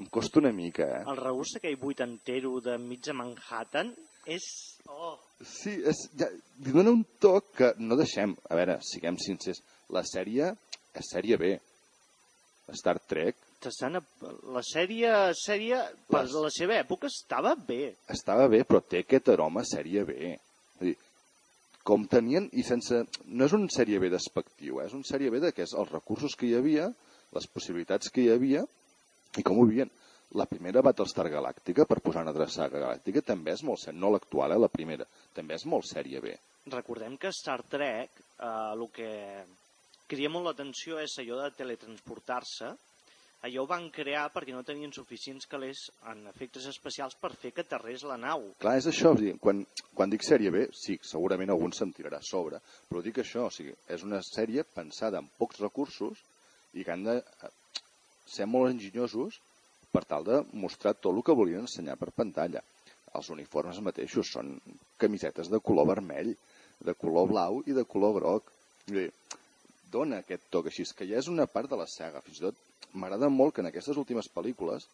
em 0.00 0.08
costa 0.12 0.40
una 0.40 0.52
mica, 0.56 0.88
eh? 1.00 1.04
El 1.08 1.20
regust 1.20 1.58
aquell 1.58 1.76
vuitantero 1.80 2.58
de 2.64 2.78
mig 2.80 3.04
de 3.04 3.16
Manhattan 3.16 3.92
és... 4.26 4.46
Oh, 4.88 5.16
Sí, 5.42 5.72
és, 5.90 5.98
ja, 6.18 6.28
li 6.62 6.70
dona 6.74 6.92
un 6.94 7.02
toc 7.22 7.48
que 7.58 7.72
no 7.82 7.96
deixem. 7.98 8.36
A 8.50 8.58
veure, 8.58 8.76
siguem 8.86 9.16
sincers, 9.18 9.58
la 9.90 10.04
sèrie 10.06 10.52
és 10.94 11.08
sèrie 11.10 11.38
B. 11.40 11.56
Star 12.78 12.94
Trek 13.10 13.36
t'estan... 13.62 13.98
La 14.54 14.62
sèrie, 14.66 15.10
sèrie, 15.38 15.78
per 16.10 16.24
Les- 16.24 16.36
la 16.44 16.50
seva 16.54 16.76
època 16.80 17.08
estava 17.10 17.54
bé. 17.54 17.94
estava 18.10 18.46
bé, 18.50 18.62
però 18.66 18.80
té 18.82 19.02
aquest 19.02 19.28
aroma 19.34 19.64
sèrie 19.66 20.04
B. 20.08 20.16
És 20.32 20.82
dir, 20.86 20.94
com 21.86 22.06
tenien, 22.10 22.48
i 22.54 22.62
sense... 22.66 23.02
No 23.26 23.46
és 23.46 23.54
un 23.58 23.68
sèrie 23.70 23.98
B 24.02 24.10
despectiu, 24.12 24.80
eh? 24.80 24.86
és 24.86 24.94
un 24.98 25.02
sèrie 25.06 25.30
B 25.30 25.40
de 25.42 25.52
que 25.54 25.66
és 25.66 25.74
els 25.78 25.90
recursos 25.90 26.34
que 26.38 26.46
hi 26.48 26.54
havia, 26.58 26.88
les 27.34 27.46
possibilitats 27.50 28.10
que 28.14 28.22
hi 28.24 28.30
havia, 28.34 28.64
i 29.38 29.42
com 29.46 29.58
ho 29.58 29.66
vivien. 29.66 29.90
La 30.38 30.46
primera 30.48 30.80
Battlestar 30.80 31.26
Galàctica, 31.28 31.84
per 31.88 31.98
posar 32.00 32.22
una 32.24 32.32
altra 32.32 32.46
saga 32.48 32.80
galàctica, 32.80 33.20
també 33.26 33.52
és 33.52 33.62
molt 33.68 33.82
sèrie, 33.82 33.98
no 34.00 34.12
l'actual, 34.14 34.54
eh, 34.54 34.60
la 34.62 34.70
primera, 34.72 35.04
també 35.36 35.58
és 35.58 35.66
molt 35.68 35.84
sèrie 35.84 36.22
B. 36.24 36.32
Recordem 36.72 37.18
que 37.20 37.32
Star 37.36 37.58
Trek, 37.68 38.22
eh, 38.38 38.46
el 38.72 38.86
que 38.94 39.10
crida 40.08 40.30
molt 40.32 40.48
l'atenció 40.48 41.02
és 41.02 41.18
allò 41.20 41.42
de 41.42 41.50
teletransportar-se. 41.58 42.72
Allò 43.42 43.64
ho 43.64 43.66
van 43.66 43.88
crear 43.90 44.28
perquè 44.30 44.54
no 44.54 44.62
tenien 44.62 44.92
suficients 44.94 45.48
calés 45.50 45.88
en 46.12 46.20
efectes 46.30 46.68
especials 46.70 47.16
per 47.18 47.32
fer 47.34 47.50
que 47.52 47.64
aterrés 47.66 48.04
la 48.06 48.16
nau. 48.16 48.44
Clar, 48.62 48.76
és 48.78 48.86
això, 48.86 49.12
quan, 49.42 49.64
quan 49.98 50.12
dic 50.12 50.22
sèrie 50.24 50.52
B, 50.54 50.68
sí, 50.78 50.96
segurament 51.02 51.50
algun 51.50 51.74
se'n 51.74 51.92
tirarà 51.96 52.22
a 52.22 52.28
sobre, 52.28 52.62
però 52.88 53.02
dic 53.02 53.18
això, 53.18 53.48
o 53.48 53.52
sigui, 53.52 53.74
és 53.90 54.04
una 54.06 54.22
sèrie 54.22 54.62
pensada 54.76 55.18
amb 55.18 55.32
pocs 55.40 55.58
recursos 55.64 56.22
i 56.72 56.86
que 56.86 56.94
han 56.94 57.02
de 57.08 57.18
eh, 57.18 57.50
ser 58.30 58.46
molt 58.46 58.70
enginyosos 58.70 59.42
per 59.92 60.04
tal 60.08 60.24
de 60.24 60.40
mostrar 60.56 60.94
tot 60.96 61.12
el 61.12 61.22
que 61.26 61.36
volien 61.36 61.66
ensenyar 61.66 61.98
per 62.00 62.12
pantalla. 62.16 62.62
els 63.12 63.28
uniformes 63.28 63.78
mateixos 63.84 64.30
són 64.32 64.54
camisetes 64.96 65.50
de 65.52 65.58
color 65.60 65.84
vermell, 65.90 66.30
de 66.80 66.94
color 66.96 67.26
blau 67.28 67.58
i 67.68 67.74
de 67.76 67.84
color 67.84 68.14
groc. 68.14 68.46
Dir, 68.86 69.10
dona 69.92 70.22
aquest 70.22 70.46
toc 70.54 70.70
així, 70.70 70.86
que 70.96 71.04
ja 71.10 71.18
és 71.20 71.28
una 71.28 71.44
part 71.44 71.68
de 71.68 71.76
la 71.76 71.86
saga. 71.86 72.22
Fins 72.24 72.40
i 72.40 72.46
tot 72.46 72.62
m'agrada 72.94 73.28
molt 73.28 73.54
que 73.54 73.60
en 73.60 73.68
aquestes 73.68 74.00
últimes 74.00 74.30
pel·lícules 74.32 74.88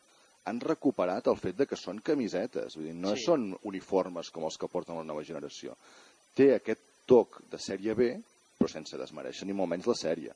han 0.50 0.58
recuperat 0.64 1.30
el 1.30 1.38
fet 1.38 1.56
de 1.60 1.66
que 1.70 1.78
són 1.78 2.02
camisetes, 2.02 2.74
vull 2.74 2.90
dir, 2.90 2.96
no 2.98 3.14
sí. 3.14 3.28
són 3.28 3.52
uniformes 3.70 4.32
com 4.34 4.48
els 4.48 4.58
que 4.58 4.70
porten 4.72 4.98
la 4.98 5.06
nova 5.06 5.22
generació. 5.22 5.76
Té 6.34 6.54
aquest 6.56 6.82
toc 7.06 7.38
de 7.52 7.62
sèrie 7.62 7.94
B, 7.94 8.10
però 8.58 8.70
sense 8.72 8.98
desmereixer 8.98 9.46
ni 9.46 9.54
molt 9.54 9.70
menys 9.70 9.86
la 9.86 9.98
sèrie. 9.98 10.34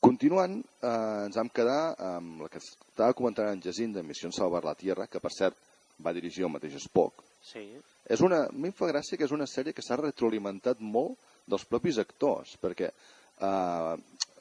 Continuant, 0.00 0.60
eh, 0.82 0.90
ens 1.26 1.36
vam 1.36 1.48
quedar 1.50 1.94
amb 2.08 2.44
la 2.44 2.48
que 2.52 2.60
estava 2.62 3.16
comentant 3.18 3.48
en 3.50 3.62
Jacint 3.62 3.96
de 3.96 4.04
Missió 4.06 4.30
Salvar 4.34 4.62
la 4.64 4.76
Tierra, 4.78 5.08
que 5.10 5.20
per 5.20 5.32
cert 5.34 5.56
va 6.04 6.14
dirigir 6.14 6.44
el 6.46 6.52
mateix 6.54 6.76
Spock. 6.84 7.24
Sí. 7.42 7.64
És 8.06 8.22
una, 8.22 8.44
a 8.46 8.52
mi 8.54 8.70
em 8.70 8.76
fa 8.76 8.86
gràcia 8.92 9.18
que 9.18 9.26
és 9.26 9.34
una 9.34 9.48
sèrie 9.50 9.74
que 9.74 9.82
s'ha 9.82 9.98
retroalimentat 9.98 10.78
molt 10.80 11.18
dels 11.50 11.66
propis 11.66 11.98
actors, 11.98 12.54
perquè 12.62 12.92
eh, 12.92 13.94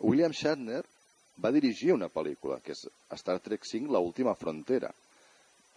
William 0.06 0.36
Shatner 0.36 0.84
va 1.42 1.54
dirigir 1.54 1.94
una 1.96 2.10
pel·lícula, 2.14 2.60
que 2.62 2.76
és 2.78 2.86
Star 3.18 3.40
Trek 3.42 3.66
V, 3.66 3.88
La 3.94 4.04
última 4.04 4.36
frontera. 4.36 4.94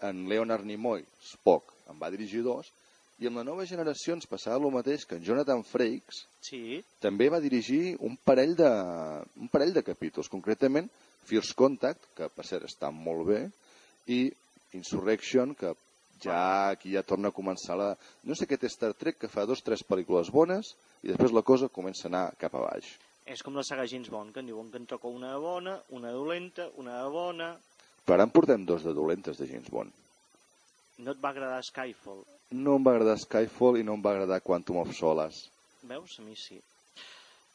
En 0.05 0.27
Leonard 0.29 0.65
Nimoy, 0.65 1.05
Spock, 1.33 1.73
en 1.89 1.99
va 2.01 2.13
dirigir 2.13 2.45
dos, 2.45 2.69
i 3.21 3.29
amb 3.29 3.37
la 3.37 3.45
nova 3.45 3.67
generació 3.69 4.15
ens 4.17 4.29
passava 4.29 4.65
el 4.65 4.73
mateix 4.73 5.05
que 5.05 5.19
en 5.19 5.25
Jonathan 5.25 5.63
Frakes 5.69 6.23
Sí. 6.47 6.81
també 7.05 7.29
va 7.29 7.41
dirigir 7.45 7.97
un 8.01 8.17
parell 8.17 8.55
de, 8.57 8.71
un 9.37 9.51
parell 9.53 9.75
de 9.77 9.83
capítols, 9.85 10.31
concretament 10.33 10.89
First 11.29 11.55
Contact, 11.55 12.07
que 12.17 12.31
per 12.33 12.47
cert 12.49 12.65
està 12.65 12.89
molt 12.91 13.27
bé, 13.29 13.43
i 14.09 14.23
Insurrection, 14.73 15.53
que 15.55 15.75
ja 16.25 16.71
aquí 16.71 16.95
ja 16.95 17.03
torna 17.07 17.29
a 17.29 17.37
començar 17.37 17.77
la... 17.79 17.91
No 18.25 18.37
sé 18.37 18.49
què 18.49 18.59
té 18.61 18.69
Star 18.73 18.93
Trek, 18.97 19.19
que 19.21 19.29
fa 19.29 19.45
dos 19.49 19.63
tres 19.67 19.85
pel·lícules 19.87 20.33
bones 20.33 20.75
i 21.05 21.13
després 21.13 21.35
la 21.37 21.45
cosa 21.47 21.69
comença 21.69 22.07
a 22.07 22.11
anar 22.11 22.25
cap 22.41 22.57
a 22.57 22.65
baix. 22.67 22.89
És 23.31 23.45
com 23.47 23.55
la 23.55 23.65
saga 23.67 23.87
James 23.87 24.09
Bond, 24.11 24.33
que 24.35 24.41
en 24.43 24.49
diuen 24.51 24.73
que 24.73 24.81
en 24.81 24.89
toca 24.91 25.13
una 25.13 25.35
de 25.35 25.41
bona, 25.45 25.77
una 25.97 26.11
dolenta, 26.17 26.71
una 26.81 26.97
de 27.03 27.09
bona... 27.13 27.51
Però 28.07 28.17
ara 28.17 28.25
en 28.27 28.33
portem 28.35 28.65
dos 28.67 28.83
de 28.83 28.95
dolentes 28.97 29.39
de 29.39 29.47
James 29.47 29.69
Bond. 29.71 29.93
No 31.05 31.13
et 31.13 31.21
va 31.23 31.31
agradar 31.31 31.61
Skyfall. 31.65 32.25
No 32.51 32.77
em 32.79 32.87
va 32.87 32.97
agradar 32.97 33.19
Skyfall 33.23 33.79
i 33.79 33.87
no 33.87 33.95
em 33.95 34.03
va 34.03 34.17
agradar 34.17 34.41
Quantum 34.43 34.81
of 34.83 34.91
Solace. 34.97 35.47
Veus? 35.87 36.19
A 36.19 36.23
mi 36.27 36.35
sí. 36.37 36.59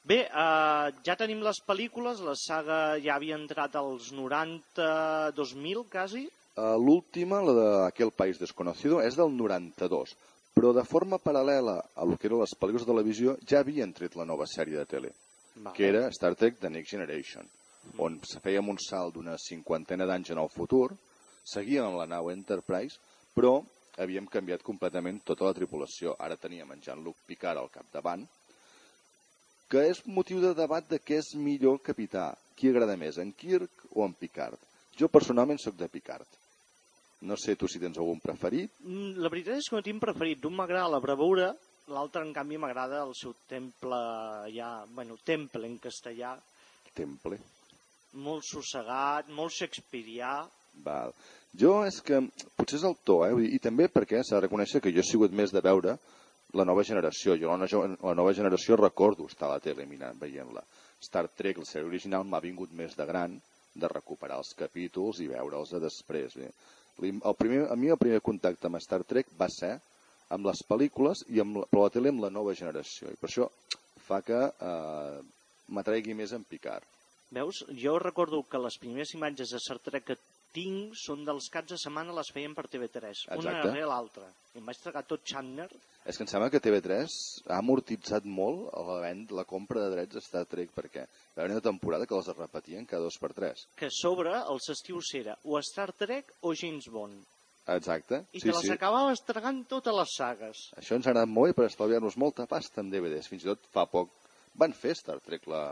Bé, 0.05 0.19
eh, 0.29 0.93
ja 1.07 1.15
tenim 1.17 1.41
les 1.43 1.59
pel·lícules, 1.65 2.21
la 2.21 2.35
saga 2.37 2.79
ja 3.01 3.15
havia 3.15 3.37
entrat 3.39 3.75
als 3.79 4.11
90, 4.13 5.33
2000, 5.35 5.83
quasi. 5.91 6.27
Uh, 6.55 6.77
L'última, 6.79 7.41
la 7.43 7.55
d'Aquel 7.57 8.13
País 8.15 8.37
Desconocido, 8.39 9.01
és 9.03 9.17
del 9.19 9.33
92, 9.35 10.13
però 10.55 10.71
de 10.77 10.85
forma 10.87 11.19
paral·lela 11.19 11.81
a 11.95 12.05
lo 12.07 12.15
que 12.15 12.29
eren 12.29 12.39
les 12.39 12.53
pel·lícules 12.55 12.85
de 12.85 12.91
televisió 12.93 13.33
ja 13.49 13.59
havien 13.59 13.91
tret 13.97 14.15
la 14.15 14.27
nova 14.29 14.47
sèrie 14.47 14.77
de 14.77 14.85
tele, 14.87 15.11
Vale. 15.55 15.75
que 15.75 15.89
era 15.89 16.05
Star 16.15 16.35
Trek 16.39 16.61
The 16.61 16.71
Next 16.71 16.95
Generation, 16.95 17.49
on 17.99 18.15
fèiem 18.45 18.71
un 18.71 18.79
salt 18.79 19.17
d'una 19.17 19.35
cinquantena 19.41 20.07
d'anys 20.07 20.31
en 20.31 20.39
el 20.45 20.53
futur, 20.53 20.93
seguíem 21.43 21.89
amb 21.89 21.99
la 21.99 22.07
nau 22.13 22.31
Enterprise, 22.31 23.01
però 23.35 23.57
havíem 23.97 24.27
canviat 24.27 24.63
completament 24.63 25.21
tota 25.25 25.45
la 25.47 25.53
tripulació. 25.57 26.15
Ara 26.19 26.35
teníem 26.37 26.71
en 26.75 26.81
Jean-Luc 26.81 27.15
Picard 27.27 27.59
al 27.61 27.69
capdavant, 27.73 28.25
que 29.69 29.81
és 29.89 30.01
motiu 30.05 30.41
de 30.43 30.53
debat 30.57 30.85
de 30.89 30.99
què 31.01 31.19
és 31.21 31.33
millor 31.35 31.79
capità. 31.83 32.31
Qui 32.55 32.69
agrada 32.69 32.95
més, 32.97 33.17
en 33.19 33.31
Kirk 33.33 33.87
o 33.95 34.05
en 34.05 34.13
Picard? 34.13 34.59
Jo 34.95 35.09
personalment 35.11 35.59
sóc 35.59 35.75
de 35.79 35.87
Picard. 35.91 36.27
No 37.25 37.35
sé 37.39 37.55
tu 37.55 37.67
si 37.67 37.79
tens 37.81 37.97
algun 37.97 38.19
preferit. 38.21 38.71
Mm, 38.83 39.15
La 39.23 39.29
veritat 39.33 39.57
és 39.57 39.67
que 39.69 39.75
no 39.75 39.81
tinc 39.83 39.99
preferit. 40.03 40.39
D'un 40.43 40.53
m'agrada 40.55 40.91
la 40.93 40.99
bravura, 41.03 41.49
l'altre, 41.87 42.21
en 42.23 42.33
canvi, 42.33 42.57
m'agrada 42.61 43.01
el 43.03 43.15
seu 43.17 43.33
temple 43.49 43.97
ja... 44.53 44.69
Bueno, 44.93 45.17
temple 45.25 45.67
en 45.67 45.77
castellà, 45.79 46.35
Temple. 46.95 47.39
molt 48.23 48.45
sossegat, 48.47 49.27
molt 49.35 49.51
shakespearià. 49.51 50.45
Val. 50.83 51.13
Jo 51.55 51.85
és 51.87 52.01
que 52.03 52.19
potser 52.57 52.81
és 52.81 52.85
el 52.87 52.97
to, 53.07 53.21
eh? 53.27 53.31
I 53.55 53.59
també 53.63 53.87
perquè 53.87 54.21
s'ha 54.23 54.39
de 54.39 54.45
reconèixer 54.47 54.81
que 54.83 54.91
jo 54.91 54.99
he 54.99 55.07
sigut 55.07 55.31
més 55.31 55.53
de 55.55 55.63
veure 55.63 55.95
la 56.55 56.65
nova 56.67 56.83
generació. 56.83 57.35
Jo 57.39 57.55
la, 57.55 57.67
la 57.67 58.15
nova 58.17 58.33
generació 58.33 58.75
recordo 58.79 59.27
estar 59.29 59.47
a 59.49 59.55
la 59.55 59.63
tele 59.63 59.85
mirant, 59.87 60.19
veient-la. 60.19 60.63
Star 61.03 61.27
Trek, 61.37 61.59
la 61.61 61.69
sèrie 61.69 61.87
original, 61.87 62.25
m'ha 62.27 62.41
vingut 62.43 62.71
més 62.73 62.95
de 62.97 63.05
gran 63.07 63.35
de 63.75 63.87
recuperar 63.91 64.39
els 64.41 64.53
capítols 64.57 65.19
i 65.21 65.29
veure'ls 65.31 65.75
de 65.75 65.81
després. 65.83 66.35
Bé. 66.39 66.51
El 67.03 67.35
primer, 67.37 67.65
a 67.71 67.75
mi 67.75 67.91
el 67.91 67.99
primer 67.99 68.21
contacte 68.23 68.69
amb 68.69 68.79
Star 68.83 69.03
Trek 69.03 69.31
va 69.39 69.49
ser 69.51 69.75
amb 70.35 70.47
les 70.47 70.61
pel·lícules 70.67 71.25
i 71.35 71.41
amb 71.43 71.59
la, 71.61 71.67
la 71.75 71.89
tele 71.93 72.11
amb 72.13 72.23
la 72.23 72.31
nova 72.33 72.55
generació. 72.57 73.11
I 73.11 73.19
per 73.19 73.29
això 73.29 73.49
fa 74.07 74.21
que 74.25 74.39
eh, 74.47 75.19
m'atregui 75.75 76.15
més 76.17 76.33
en 76.35 76.45
Picard. 76.47 76.87
Veus? 77.35 77.63
Jo 77.81 77.97
recordo 77.99 78.43
que 78.49 78.61
les 78.61 78.77
primeres 78.79 79.11
imatges 79.17 79.51
de 79.51 79.61
Star 79.61 79.79
Trek 79.83 80.07
que 80.07 80.17
tinc 80.55 80.95
són 80.99 81.25
dels 81.27 81.49
caps 81.53 81.73
de 81.73 81.79
setmana 81.81 82.15
les 82.15 82.31
feien 82.33 82.55
per 82.55 82.65
TV3, 82.71 83.25
una 83.27 83.37
Exacte. 83.37 83.67
darrere 83.67 83.89
l'altra. 83.91 84.29
I 84.55 84.61
em 84.61 84.71
vaig 84.71 84.79
tragar 84.81 85.03
tot 85.09 85.25
Chandler. 85.27 85.67
És 86.05 86.17
que 86.17 86.23
em 86.23 86.29
sembla 86.29 86.51
que 86.53 86.61
TV3 86.61 87.13
ha 87.49 87.59
amortitzat 87.59 88.27
molt 88.29 88.67
la, 88.87 88.97
vend, 89.03 89.31
la 89.35 89.45
compra 89.49 89.83
de 89.83 89.93
drets 89.95 90.19
a 90.19 90.23
Star 90.23 90.45
Trek 90.49 90.73
perquè 90.75 91.05
va 91.35 91.43
haver 91.43 91.55
una 91.55 91.63
temporada 91.65 92.05
que 92.05 92.17
les 92.19 92.29
repetien 92.37 92.85
cada 92.85 93.03
dos 93.07 93.17
per 93.21 93.33
tres. 93.33 93.65
que 93.75 93.89
sobre 93.91 94.35
els 94.37 94.69
estius 94.69 95.13
era 95.17 95.37
o 95.43 95.57
Star 95.65 95.91
Trek 95.93 96.31
o 96.41 96.53
James 96.53 96.87
Bond. 96.93 97.23
Exacte. 97.73 98.21
I 98.31 98.39
sí, 98.39 98.45
te 98.45 98.53
les 98.53 98.67
sí. 98.67 98.73
acabaves 98.75 99.23
tragant 99.25 99.63
totes 99.65 99.95
les 99.97 100.11
sagues. 100.19 100.67
Això 100.77 100.99
ens 100.99 101.07
ha 101.07 101.15
agradat 101.15 101.31
molt 101.33 101.57
per 101.57 101.65
estalviar-nos 101.65 102.17
molta 102.21 102.45
pasta 102.45 102.83
en 102.83 102.91
DVDs. 102.93 103.29
Fins 103.31 103.45
i 103.45 103.49
tot 103.49 103.65
fa 103.73 103.87
poc 103.89 104.13
van 104.61 104.75
fer 104.77 104.93
Star 104.95 105.17
Trek 105.25 105.47
la, 105.49 105.63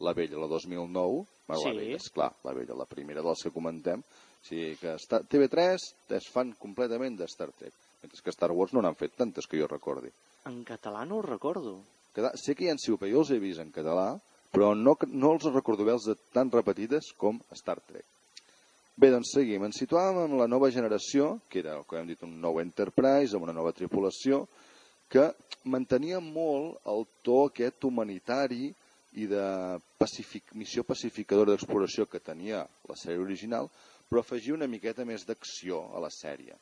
la 0.00 0.14
vella, 0.16 0.40
la 0.40 0.48
2009. 0.48 1.26
Bueno, 1.48 1.62
Sí. 1.62 1.68
La 1.72 1.80
vella, 1.80 1.96
esclar, 1.96 2.32
la 2.44 2.52
vella, 2.52 2.74
la 2.76 2.86
primera 2.86 3.22
dels 3.24 3.42
que 3.42 3.50
comentem. 3.50 4.00
O 4.04 4.46
sigui 4.46 4.76
que 4.78 4.94
està, 4.94 5.22
TV3 5.24 5.86
es 6.16 6.28
fan 6.30 6.52
completament 6.60 7.16
de 7.18 7.24
Star 7.24 7.48
Trek. 7.56 7.72
Mentre 8.02 8.20
que 8.22 8.30
Star 8.30 8.52
Wars 8.52 8.74
no 8.76 8.82
n'han 8.84 8.94
fet 8.94 9.16
tantes 9.16 9.48
que 9.48 9.58
jo 9.58 9.66
recordi. 9.66 10.12
En 10.46 10.60
català 10.64 11.06
no 11.08 11.18
ho 11.18 11.22
recordo. 11.24 11.80
Cada, 12.14 12.30
sé 12.36 12.54
que 12.54 12.66
hi 12.66 12.70
ha 12.70 12.76
sigut, 12.78 13.08
jo 13.08 13.24
els 13.24 13.32
he 13.32 13.40
vist 13.42 13.60
en 13.64 13.72
català, 13.72 14.12
però 14.52 14.74
no, 14.76 14.94
no 15.08 15.32
els 15.34 15.48
recordo 15.52 15.84
veus 15.88 16.06
de 16.06 16.14
tan 16.32 16.52
repetides 16.52 17.12
com 17.16 17.40
Star 17.56 17.80
Trek. 17.80 18.04
Bé, 18.98 19.10
doncs 19.14 19.30
seguim. 19.34 19.62
Ens 19.64 19.78
situàvem 19.78 20.24
en 20.24 20.38
la 20.40 20.48
nova 20.50 20.70
generació, 20.74 21.38
que 21.48 21.60
era, 21.62 21.76
com 21.86 22.00
hem 22.00 22.08
dit, 22.10 22.22
un 22.26 22.40
nou 22.42 22.58
Enterprise, 22.60 23.36
amb 23.36 23.46
una 23.46 23.54
nova 23.54 23.72
tripulació, 23.72 24.44
que 25.08 25.30
mantenia 25.64 26.18
molt 26.20 26.80
el 26.90 27.06
to 27.24 27.44
aquest 27.46 27.84
humanitari 27.86 28.72
i 29.16 29.26
de 29.26 29.44
pacific, 29.98 30.52
missió 30.54 30.84
pacificadora 30.84 31.54
d'exploració 31.54 32.06
que 32.06 32.20
tenia 32.20 32.64
la 32.88 32.96
sèrie 32.96 33.22
original, 33.22 33.70
però 34.08 34.22
afegia 34.22 34.56
una 34.56 34.68
miqueta 34.68 35.06
més 35.08 35.24
d'acció 35.28 35.80
a 35.96 36.02
la 36.04 36.10
sèrie. 36.12 36.56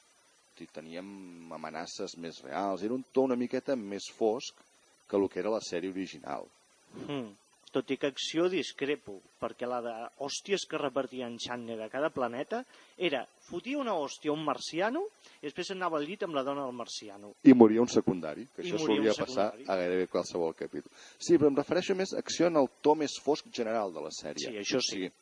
Teníem 0.73 1.53
amenaces 1.53 2.15
més 2.17 2.39
reals, 2.45 2.83
era 2.83 2.95
un 2.95 3.05
to 3.13 3.27
una 3.27 3.37
miqueta 3.37 3.77
més 3.77 4.07
fosc 4.17 4.63
que 5.09 5.19
el 5.19 5.29
que 5.29 5.43
era 5.43 5.53
la 5.53 5.61
sèrie 5.61 5.93
original. 5.93 6.47
Mm. 7.07 7.35
Tot 7.77 7.91
i 7.93 7.99
que 8.01 8.09
acció 8.09 8.47
discrepo, 8.49 9.19
perquè 9.37 9.67
la 9.69 9.83
de 9.85 9.93
hòsties 10.25 10.63
que 10.71 10.79
repartia 10.81 11.27
en 11.29 11.35
Chandler 11.37 11.77
a 11.85 11.91
cada 11.93 12.09
planeta 12.09 12.63
era 12.97 13.21
fotia 13.51 13.77
una 13.83 13.93
hòstia 14.01 14.31
a 14.33 14.35
un 14.37 14.47
marciano 14.47 15.03
i 15.43 15.51
després 15.51 15.75
anava 15.75 15.99
al 16.01 16.07
llit 16.09 16.25
amb 16.25 16.39
la 16.39 16.45
dona 16.47 16.65
del 16.65 16.73
marciano. 16.79 17.35
I 17.45 17.53
moria 17.53 17.83
un 17.85 17.91
secundari, 17.93 18.47
que 18.55 18.65
I 18.65 18.71
això 18.71 18.81
solia 18.81 19.13
passar 19.19 19.51
a 19.53 19.77
gairebé 19.77 20.07
qualsevol 20.09 20.55
capítol. 20.57 20.89
Sí, 21.21 21.37
però 21.37 21.51
em 21.53 21.59
refereixo 21.61 21.95
més 21.99 22.15
a 22.17 22.23
acció 22.25 22.49
en 22.49 22.57
el 22.63 22.71
to 22.81 22.95
més 22.97 23.19
fosc 23.23 23.53
general 23.53 23.93
de 23.93 24.07
la 24.09 24.15
sèrie. 24.23 24.49
Sí, 24.49 24.57
això 24.63 24.81
O 24.81 24.87
sí. 24.87 24.95
sigui, 24.95 25.13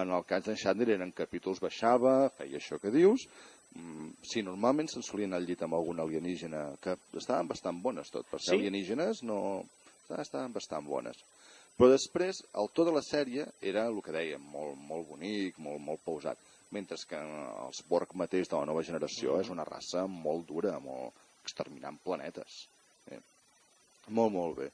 en 0.00 0.16
el 0.16 0.24
cas 0.24 0.48
d'en 0.48 0.56
Shatner 0.56 0.88
eren 0.96 1.12
capítols 1.12 1.60
baixava, 1.60 2.30
feia 2.38 2.56
això 2.56 2.80
que 2.80 2.90
dius, 2.94 3.28
mm, 3.76 4.08
sí, 4.24 4.40
normalment 4.42 4.88
se'n 4.88 5.04
solien 5.04 5.36
al 5.36 5.44
llit 5.44 5.60
amb 5.62 5.76
algun 5.76 6.00
alienígena, 6.00 6.70
que 6.80 6.96
estaven 7.20 7.52
bastant 7.52 7.82
bones 7.84 8.08
tot, 8.10 8.24
per 8.32 8.40
ser 8.40 8.54
Sí? 8.56 8.62
alienígenes 8.62 9.22
no... 9.28 9.66
estaven 10.08 10.54
bastant 10.54 10.86
bones. 10.88 11.18
Però 11.78 11.92
després, 11.92 12.40
el 12.58 12.68
to 12.74 12.84
de 12.88 12.92
la 12.94 13.04
sèrie 13.06 13.44
era 13.62 13.84
el 13.86 14.00
que 14.02 14.14
dèiem, 14.14 14.42
molt, 14.50 14.74
molt 14.88 15.06
bonic, 15.12 15.60
molt, 15.62 15.78
molt 15.78 16.02
pausat. 16.02 16.40
Mentre 16.74 16.98
que 17.08 17.18
els 17.18 17.84
Borg 17.88 18.10
mateix 18.18 18.50
de 18.50 18.58
la 18.58 18.66
nova 18.66 18.82
generació 18.82 19.36
Mm. 19.36 19.40
és 19.40 19.48
una 19.54 19.64
raça 19.64 20.06
molt 20.06 20.46
dura, 20.48 20.78
molt 20.80 21.14
exterminant 21.44 21.96
planetes. 22.02 22.66
Eh? 23.10 23.20
Molt, 24.08 24.32
molt 24.32 24.58
bé. 24.58 24.70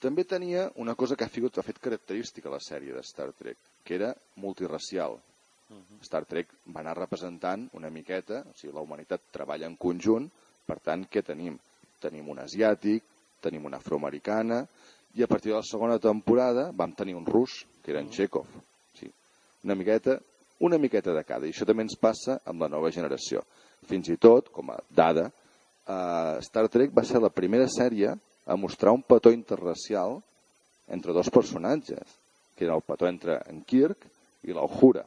També 0.00 0.24
tenia 0.24 0.70
una 0.76 0.94
cosa 0.94 1.14
que 1.14 1.24
ha, 1.24 1.28
figut, 1.28 1.56
ha 1.58 1.62
fet 1.62 1.78
característica 1.78 2.48
a 2.48 2.52
la 2.52 2.60
sèrie 2.60 2.92
de 2.92 3.02
Star 3.04 3.32
Trek, 3.32 3.56
que 3.84 3.94
era 3.94 4.14
multiracial. 4.36 5.18
Star 6.02 6.24
Trek 6.26 6.48
va 6.74 6.80
anar 6.80 6.96
representant 6.98 7.68
una 7.78 7.90
miqueta, 7.90 8.40
o 8.42 8.54
sigui, 8.58 8.72
la 8.74 8.82
humanitat 8.82 9.20
treballa 9.30 9.68
en 9.70 9.76
conjunt, 9.76 10.26
per 10.66 10.80
tant, 10.80 11.04
què 11.06 11.22
tenim? 11.22 11.58
Tenim 12.00 12.28
un 12.28 12.40
asiàtic, 12.42 13.04
tenim 13.40 13.68
una 13.68 13.76
afroamericana, 13.76 14.66
i 15.14 15.22
a 15.22 15.28
partir 15.30 15.52
de 15.52 15.58
la 15.58 15.66
segona 15.66 15.98
temporada 15.98 16.70
vam 16.72 16.92
tenir 16.94 17.16
un 17.18 17.26
rus, 17.26 17.64
que 17.82 17.90
era 17.92 18.00
en 18.00 18.10
Chekhov. 18.10 18.46
Sí. 18.94 19.10
Una 19.64 19.74
miqueta 19.74 20.20
una 20.60 20.78
miqueta 20.78 21.12
de 21.12 21.24
cada. 21.24 21.48
I 21.48 21.54
això 21.54 21.66
també 21.66 21.86
ens 21.86 21.96
passa 21.96 22.38
amb 22.48 22.62
la 22.62 22.68
nova 22.68 22.90
generació. 22.92 23.42
Fins 23.88 24.10
i 24.12 24.18
tot, 24.20 24.50
com 24.52 24.70
a 24.70 24.76
dada, 24.92 25.30
eh, 25.88 26.36
Star 26.44 26.68
Trek 26.68 26.92
va 26.96 27.04
ser 27.04 27.20
la 27.20 27.32
primera 27.32 27.66
sèrie 27.68 28.12
a 28.46 28.56
mostrar 28.56 28.92
un 28.92 29.02
petó 29.02 29.32
interracial 29.32 30.20
entre 30.88 31.14
dos 31.16 31.30
personatges, 31.30 32.04
que 32.56 32.66
era 32.66 32.76
el 32.76 32.84
petó 32.84 33.08
entre 33.08 33.40
en 33.48 33.62
Kirk 33.64 34.04
i 34.44 34.52
l'Aujura, 34.52 35.06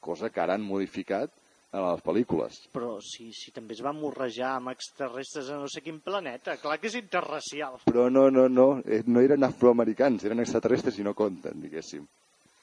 cosa 0.00 0.28
que 0.28 0.40
ara 0.40 0.54
han 0.54 0.64
modificat 0.64 1.32
en 1.72 1.84
les 1.84 2.02
pel·lícules. 2.04 2.60
Però 2.72 2.94
si, 3.04 3.28
si 3.36 3.52
també 3.52 3.76
es 3.76 3.82
va 3.84 3.92
morrejar 3.96 4.54
amb 4.56 4.72
extraterrestres 4.72 5.50
a 5.52 5.58
no 5.60 5.68
sé 5.68 5.82
quin 5.84 5.98
planeta, 6.04 6.56
clar 6.62 6.78
que 6.80 6.88
és 6.88 6.96
interracial. 7.00 7.80
Però 7.88 8.08
no, 8.12 8.28
no, 8.32 8.46
no, 8.48 8.68
eh, 8.86 9.02
no 9.06 9.24
eren 9.24 9.44
afroamericans, 9.44 10.24
eren 10.24 10.40
extraterrestres 10.44 10.98
i 10.98 11.04
no 11.06 11.16
compten, 11.18 11.60
diguéssim. 11.64 12.06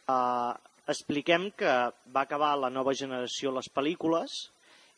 Uh, 0.10 0.54
expliquem 0.90 1.52
que 1.58 1.76
va 2.14 2.26
acabar 2.26 2.56
la 2.58 2.74
nova 2.74 2.96
generació 2.98 3.54
les 3.54 3.70
pel·lícules 3.74 4.34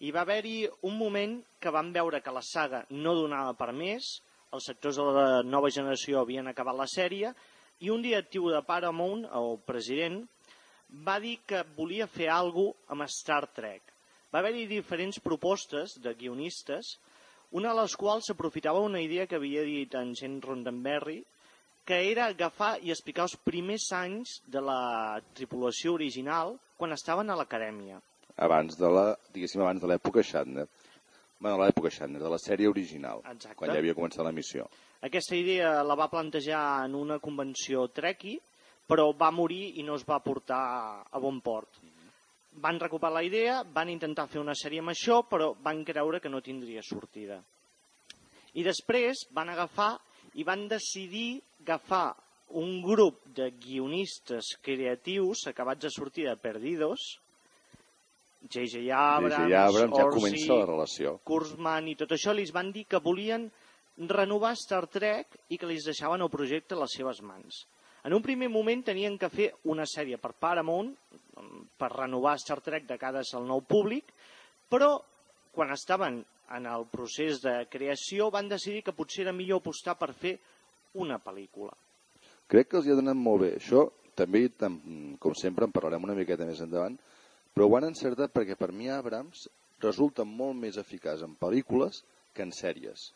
i 0.04 0.14
va 0.14 0.24
haver-hi 0.24 0.58
un 0.88 0.98
moment 0.98 1.38
que 1.60 1.74
van 1.74 1.92
veure 1.92 2.22
que 2.22 2.34
la 2.34 2.44
saga 2.46 2.84
no 2.94 3.16
donava 3.18 3.56
per 3.60 3.72
més, 3.76 4.18
els 4.54 4.68
sectors 4.70 5.00
de 5.00 5.06
la 5.12 5.44
nova 5.44 5.72
generació 5.74 6.22
havien 6.22 6.48
acabat 6.48 6.78
la 6.78 6.88
sèrie, 6.88 7.34
i 7.84 7.92
un 7.94 8.02
directiu 8.02 8.48
de 8.50 8.64
Paramount, 8.66 9.26
el 9.38 9.58
president, 9.68 10.22
va 11.08 11.18
dir 11.20 11.36
que 11.46 11.66
volia 11.76 12.08
fer 12.08 12.30
alguna 12.32 12.96
amb 12.96 13.06
Star 13.12 13.44
Trek. 13.54 13.97
Va 14.34 14.42
haver-hi 14.42 14.66
diferents 14.68 15.20
propostes 15.24 15.96
de 16.04 16.14
guionistes, 16.20 16.98
una 17.56 17.72
de 17.72 17.80
les 17.80 17.96
quals 17.96 18.28
s'aprofitava 18.28 18.84
una 18.84 19.00
idea 19.00 19.28
que 19.28 19.38
havia 19.40 19.64
dit 19.64 19.94
en 19.96 20.12
Jane 20.20 20.42
Roddenberry, 20.44 21.22
que 21.88 22.02
era 22.12 22.26
agafar 22.28 22.74
i 22.84 22.92
explicar 22.92 23.24
els 23.24 23.38
primers 23.48 23.86
anys 23.96 24.42
de 24.52 24.60
la 24.60 25.22
tripulació 25.38 25.94
original 25.96 26.58
quan 26.76 26.92
estaven 26.92 27.32
a 27.32 27.38
l'acadèmia. 27.40 28.02
Abans 28.44 28.76
de 28.78 28.90
la, 28.92 29.06
diguéssim, 29.34 29.64
abans 29.64 29.80
de 29.82 29.88
l'època 29.88 30.22
Shatner. 30.22 30.68
Bueno, 31.40 31.56
l'època 31.62 31.90
Shatner, 31.94 32.20
de 32.20 32.34
la 32.34 32.42
sèrie 32.42 32.68
original, 32.68 33.24
Exacte. 33.24 33.56
quan 33.56 33.72
ja 33.72 33.80
havia 33.80 33.96
començat 33.96 34.26
la 34.28 34.36
missió. 34.36 34.68
Aquesta 35.08 35.38
idea 35.40 35.72
la 35.86 35.96
va 35.96 36.10
plantejar 36.12 36.84
en 36.84 37.00
una 37.00 37.22
convenció 37.24 37.88
Trekkie, 37.88 38.42
però 38.88 39.14
va 39.16 39.32
morir 39.32 39.78
i 39.80 39.84
no 39.88 39.96
es 39.96 40.04
va 40.08 40.20
portar 40.24 40.64
a 41.08 41.20
bon 41.24 41.40
port. 41.42 41.80
Van 42.64 42.80
recuperar 42.82 43.14
la 43.14 43.26
idea, 43.26 43.60
van 43.74 43.90
intentar 43.94 44.26
fer 44.32 44.42
una 44.42 44.56
sèrie 44.58 44.82
amb 44.82 44.94
això, 44.94 45.22
però 45.30 45.52
van 45.64 45.84
creure 45.86 46.20
que 46.20 46.32
no 46.32 46.42
tindria 46.42 46.82
sortida. 46.82 47.38
I 48.58 48.64
després 48.66 49.28
van 49.38 49.52
agafar 49.54 49.92
i 50.38 50.46
van 50.48 50.66
decidir 50.70 51.40
agafar 51.62 52.16
un 52.58 52.82
grup 52.82 53.26
de 53.36 53.52
guionistes 53.52 54.56
creatius 54.64 55.46
acabats 55.52 55.84
de 55.86 55.92
sortir 55.92 56.28
de 56.30 56.36
Perdidos, 56.40 57.20
J.J. 58.48 58.90
Abrams. 58.94 59.34
Abrams 59.36 59.98
ja 59.98 60.06
Orsi, 60.06 60.20
comença 60.20 60.60
la 60.60 60.68
relació. 60.70 61.16
Kurzman 61.28 61.90
i 61.92 61.96
tot 62.00 62.14
això, 62.16 62.34
li 62.34 62.46
van 62.54 62.72
dir 62.72 62.86
que 62.90 63.02
volien 63.04 63.50
renovar 63.98 64.54
Star 64.56 64.86
Trek 64.94 65.40
i 65.50 65.58
que 65.58 65.68
li 65.68 65.80
deixaven 65.84 66.22
el 66.22 66.32
projecte 66.32 66.78
a 66.78 66.82
les 66.84 66.94
seves 67.00 67.22
mans. 67.26 67.66
En 68.08 68.14
un 68.16 68.24
primer 68.24 68.48
moment 68.48 68.86
tenien 68.88 69.18
que 69.20 69.28
fer 69.30 69.50
una 69.68 69.84
sèrie 69.90 70.16
per 70.22 70.32
Paramount 70.40 70.94
per 71.78 71.90
renovar 71.92 72.38
Star 72.40 72.62
Trek 72.64 72.86
de 72.88 72.96
cares 73.02 73.34
al 73.36 73.44
nou 73.50 73.60
públic, 73.68 74.08
però 74.72 74.94
quan 75.52 75.74
estaven 75.76 76.22
en 76.56 76.70
el 76.72 76.86
procés 76.88 77.42
de 77.44 77.66
creació 77.70 78.30
van 78.32 78.48
decidir 78.48 78.86
que 78.86 78.96
potser 78.96 79.26
era 79.26 79.34
millor 79.36 79.60
apostar 79.60 79.98
per 80.00 80.14
fer 80.16 80.38
una 81.04 81.20
pel·lícula. 81.20 81.74
Crec 82.48 82.70
que 82.72 82.80
els 82.80 82.88
hi 82.88 82.94
ha 82.96 83.00
donat 83.02 83.20
molt 83.20 83.44
bé. 83.44 83.52
Això 83.60 83.90
també, 84.16 84.46
tam- 84.56 84.80
com 85.20 85.36
sempre, 85.36 85.68
en 85.68 85.76
parlarem 85.76 86.08
una 86.08 86.16
miqueta 86.16 86.48
més 86.48 86.64
endavant, 86.64 86.96
però 87.54 87.68
ho 87.68 87.76
han 87.76 87.90
encertat 87.92 88.32
perquè 88.32 88.56
per 88.56 88.72
mi 88.72 88.88
Abrams 88.90 89.50
resulta 89.84 90.24
molt 90.24 90.56
més 90.56 90.80
eficaç 90.80 91.22
en 91.28 91.36
pel·lícules 91.36 92.00
que 92.34 92.48
en 92.48 92.56
sèries. 92.56 93.12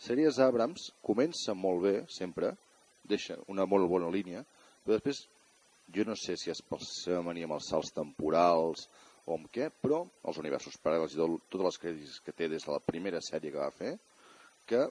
Sèries 0.00 0.38
Abrams 0.40 0.92
comença 1.02 1.52
molt 1.52 1.82
bé, 1.82 1.96
sempre, 2.08 2.54
deixa 3.10 3.36
una 3.52 3.66
molt 3.68 3.88
bona 3.90 4.10
línia, 4.12 4.44
però 4.84 4.96
després 4.96 5.24
jo 5.94 6.06
no 6.06 6.16
sé 6.16 6.36
si 6.38 6.52
és 6.52 6.62
per 6.62 6.78
la 6.78 6.86
seva 6.86 7.22
mania 7.26 7.48
amb 7.48 7.56
els 7.58 7.68
salts 7.72 7.92
temporals 7.96 8.86
o 9.26 9.36
amb 9.36 9.50
què, 9.52 9.68
però 9.82 10.04
els 10.30 10.38
universos 10.42 10.78
paral·lels 10.82 11.14
i 11.14 11.20
tot- 11.20 11.46
totes 11.50 11.66
les 11.66 11.80
crisis 11.82 12.18
que 12.24 12.34
té 12.36 12.48
des 12.48 12.64
de 12.66 12.72
la 12.72 12.82
primera 12.84 13.20
sèrie 13.24 13.52
que 13.52 13.60
va 13.60 13.70
fer, 13.74 13.96
que 14.70 14.86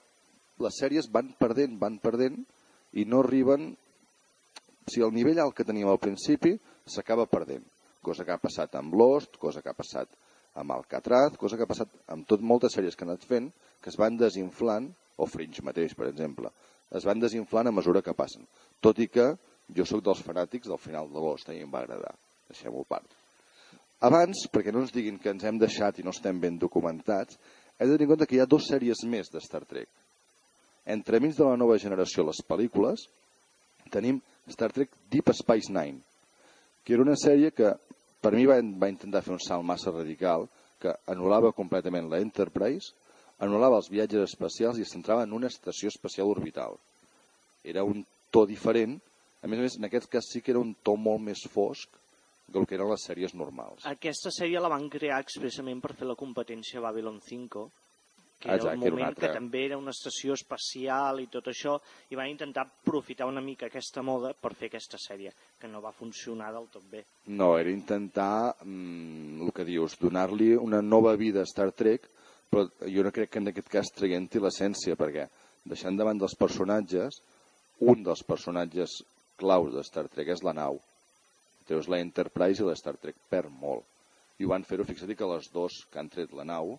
les 0.60 0.80
sèries 0.82 1.08
van 1.12 1.32
perdent, 1.40 1.78
van 1.80 2.00
perdent 2.04 2.42
i 3.00 3.06
no 3.06 3.24
arriben... 3.26 3.72
Sigui, 4.90 5.06
el 5.06 5.14
nivell 5.14 5.40
alt 5.44 5.54
que 5.54 5.68
teníem 5.68 5.90
al 5.92 6.00
principi 6.02 6.56
s'acaba 6.90 7.28
perdent. 7.30 7.66
Cosa 8.02 8.26
que 8.26 8.34
ha 8.34 8.42
passat 8.42 8.74
amb 8.80 8.96
Lost, 8.98 9.36
cosa 9.38 9.62
que 9.62 9.70
ha 9.70 9.78
passat 9.78 10.10
amb 10.58 10.74
Alcatraz, 10.74 11.36
cosa 11.38 11.58
que 11.58 11.68
ha 11.68 11.70
passat 11.70 11.92
amb 12.10 12.26
tot 12.28 12.42
moltes 12.42 12.74
sèries 12.74 12.98
que 12.98 13.06
han 13.06 13.14
anat 13.14 13.28
fent, 13.30 13.52
que 13.84 13.92
es 13.92 14.00
van 14.00 14.18
desinflant, 14.18 14.90
o 15.20 15.28
Fringe 15.30 15.62
mateix, 15.68 15.94
per 16.00 16.08
exemple, 16.10 16.50
es 16.96 17.06
van 17.06 17.22
desinflant 17.22 17.70
a 17.70 17.76
mesura 17.76 18.02
que 18.06 18.16
passen. 18.18 18.46
Tot 18.82 19.00
i 19.00 19.08
que 19.12 19.32
jo 19.76 19.86
sóc 19.86 20.04
dels 20.06 20.24
fanàtics 20.26 20.70
del 20.72 20.82
final 20.82 21.10
de 21.12 21.22
Lost, 21.22 21.50
em 21.54 21.72
va 21.72 21.84
agradar. 21.84 22.16
Deixem-ho 22.50 22.84
part. 22.90 23.06
Abans, 24.06 24.46
perquè 24.52 24.72
no 24.74 24.82
ens 24.86 24.94
diguin 24.96 25.20
que 25.20 25.32
ens 25.34 25.44
hem 25.44 25.60
deixat 25.60 26.00
i 26.00 26.06
no 26.08 26.14
estem 26.16 26.40
ben 26.40 26.58
documentats, 26.58 27.38
hem 27.78 27.90
de 27.90 27.96
tenir 27.98 28.08
en 28.08 28.14
compte 28.14 28.28
que 28.28 28.38
hi 28.38 28.42
ha 28.44 28.48
dues 28.50 28.70
sèries 28.72 29.04
més 29.12 29.30
de 29.32 29.42
Star 29.44 29.66
Trek. 29.68 29.90
Entremig 30.90 31.36
de 31.38 31.46
la 31.46 31.58
nova 31.60 31.78
generació, 31.78 32.26
les 32.26 32.40
pel·lícules, 32.48 33.06
tenim 33.92 34.22
Star 34.50 34.72
Trek 34.74 34.96
Deep 35.12 35.30
Space 35.36 35.72
Nine, 35.72 36.00
que 36.84 36.96
era 36.96 37.04
una 37.06 37.18
sèrie 37.20 37.52
que 37.52 37.76
per 38.24 38.32
mi 38.36 38.48
va, 38.50 38.58
va 38.82 38.90
intentar 38.92 39.22
fer 39.24 39.36
un 39.36 39.44
salt 39.44 39.68
massa 39.68 39.94
radical, 39.94 40.48
que 40.80 40.96
anul·lava 41.12 41.52
completament 41.56 42.08
la 42.10 42.22
Enterprise, 42.24 42.96
anul·lava 43.40 43.80
els 43.80 43.90
viatges 43.92 44.32
espacials 44.32 44.80
i 44.80 44.86
es 44.86 44.92
centrava 44.94 45.24
en 45.24 45.34
una 45.34 45.48
estació 45.48 45.92
espacial 45.94 46.28
orbital. 46.32 46.78
Era 47.64 47.84
un 47.84 48.06
to 48.32 48.46
diferent, 48.46 49.00
a 49.42 49.48
més 49.48 49.60
a 49.60 49.66
més, 49.66 49.78
en 49.80 49.88
aquest 49.88 50.10
cas 50.12 50.28
sí 50.32 50.42
que 50.42 50.52
era 50.52 50.62
un 50.62 50.76
to 50.84 50.96
molt 51.00 51.24
més 51.24 51.46
fosc 51.52 51.90
que 52.50 52.58
el 52.60 52.66
que 52.66 52.76
eren 52.76 52.90
les 52.90 53.04
sèries 53.06 53.36
normals. 53.38 53.86
Aquesta 53.86 54.32
sèrie 54.34 54.60
la 54.62 54.72
van 54.72 54.90
crear 54.90 55.20
expressament 55.22 55.80
per 55.84 55.94
fer 55.96 56.08
la 56.10 56.18
competència 56.18 56.80
a 56.80 56.84
Babylon 56.88 57.20
5, 57.22 57.64
que 58.40 58.48
era 58.48 58.58
Exacte, 58.58 58.76
un 58.78 58.82
que 58.82 58.88
era 58.88 58.96
una 58.96 59.04
moment 59.04 59.18
que 59.20 59.28
altra. 59.28 59.40
també 59.40 59.64
era 59.68 59.78
una 59.78 59.92
estació 59.92 60.34
espacial 60.34 61.20
i 61.22 61.28
tot 61.28 61.48
això, 61.52 61.76
i 62.10 62.18
van 62.18 62.30
intentar 62.32 62.64
aprofitar 62.66 63.28
una 63.30 63.44
mica 63.44 63.68
aquesta 63.68 64.02
moda 64.02 64.34
per 64.34 64.56
fer 64.56 64.72
aquesta 64.72 64.98
sèrie, 64.98 65.34
que 65.60 65.68
no 65.68 65.82
va 65.84 65.92
funcionar 65.92 66.52
del 66.56 66.68
tot 66.74 66.86
bé. 66.90 67.04
No, 67.28 67.58
era 67.60 67.70
intentar, 67.70 68.56
mm, 68.64 69.44
el 69.46 69.52
que 69.54 69.66
dius, 69.68 70.00
donar-li 70.00 70.56
una 70.56 70.82
nova 70.82 71.16
vida 71.16 71.42
a 71.42 71.50
Star 71.52 71.72
Trek, 71.72 72.10
però 72.50 72.66
jo 72.90 73.06
no 73.06 73.14
crec 73.14 73.32
que 73.34 73.42
en 73.42 73.52
aquest 73.52 73.70
cas 73.72 73.92
traient-hi 73.96 74.42
l'essència, 74.42 74.98
perquè 75.00 75.28
deixant 75.70 75.98
davant 75.98 76.20
dels 76.20 76.36
personatges, 76.40 77.22
un 77.80 78.04
dels 78.04 78.24
personatges 78.28 79.00
claus 79.40 79.72
de 79.74 79.84
Star 79.88 80.08
Trek 80.12 80.34
és 80.36 80.44
la 80.44 80.56
nau. 80.58 80.80
Treus 81.70 81.88
la 81.88 82.02
Enterprise 82.02 82.64
i 82.64 82.68
la 82.68 82.76
Star 82.76 82.96
Trek 82.98 83.16
perd 83.32 83.54
molt. 83.62 83.86
I 84.40 84.48
ho 84.48 84.52
van 84.52 84.66
fer-ho, 84.68 84.86
fixa't 84.88 85.16
que 85.16 85.28
les 85.30 85.50
dos 85.54 85.84
que 85.92 86.00
han 86.02 86.10
tret 86.12 86.34
la 86.36 86.46
nau 86.48 86.78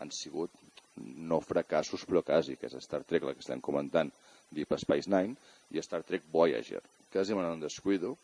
han 0.00 0.12
sigut 0.12 0.52
no 0.96 1.42
fracassos, 1.44 2.04
però 2.08 2.22
quasi, 2.24 2.56
que 2.56 2.68
és 2.68 2.76
Star 2.84 3.02
Trek, 3.04 3.24
la 3.24 3.34
que 3.36 3.44
estem 3.44 3.60
comentant, 3.64 4.10
Deep 4.50 4.72
Space 4.80 5.10
Nine, 5.12 5.36
i 5.70 5.82
Star 5.84 6.02
Trek 6.08 6.24
Voyager. 6.32 6.82
Quasi 7.12 7.36
me 7.36 7.44
n'en 7.44 7.60
descuido, 7.60 8.14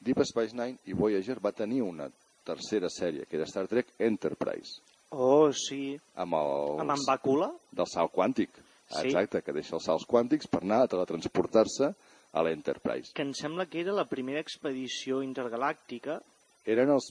Deep 0.00 0.24
Space 0.26 0.56
Nine 0.56 0.80
i 0.88 0.96
Voyager 0.96 1.38
va 1.44 1.52
tenir 1.56 1.82
una 1.84 2.08
tercera 2.46 2.90
sèrie, 2.90 3.26
que 3.28 3.38
era 3.38 3.46
Star 3.46 3.68
Trek 3.70 3.92
Enterprise, 4.00 4.80
Oh, 5.12 5.52
sí. 5.52 5.98
amb 6.16 6.34
el 6.38 6.80
Amb 6.80 6.94
en 6.96 7.02
Bacula? 7.06 7.50
del 7.70 7.86
salt 7.90 8.12
quàntic. 8.14 8.48
Sí. 8.92 9.08
Exacte, 9.08 9.42
que 9.44 9.52
deixa 9.56 9.76
els 9.76 9.84
salts 9.88 10.04
quàntics 10.08 10.48
per 10.48 10.62
anar 10.62 10.82
a 10.84 10.88
teletransportar-se 10.88 11.92
a 12.32 12.42
l'Enterprise. 12.44 13.12
Que 13.16 13.22
em 13.24 13.32
sembla 13.36 13.66
que 13.68 13.80
era 13.80 13.92
la 13.92 14.04
primera 14.08 14.40
expedició 14.40 15.22
intergalàctica. 15.24 16.18
Eren 16.64 16.90
els 16.92 17.10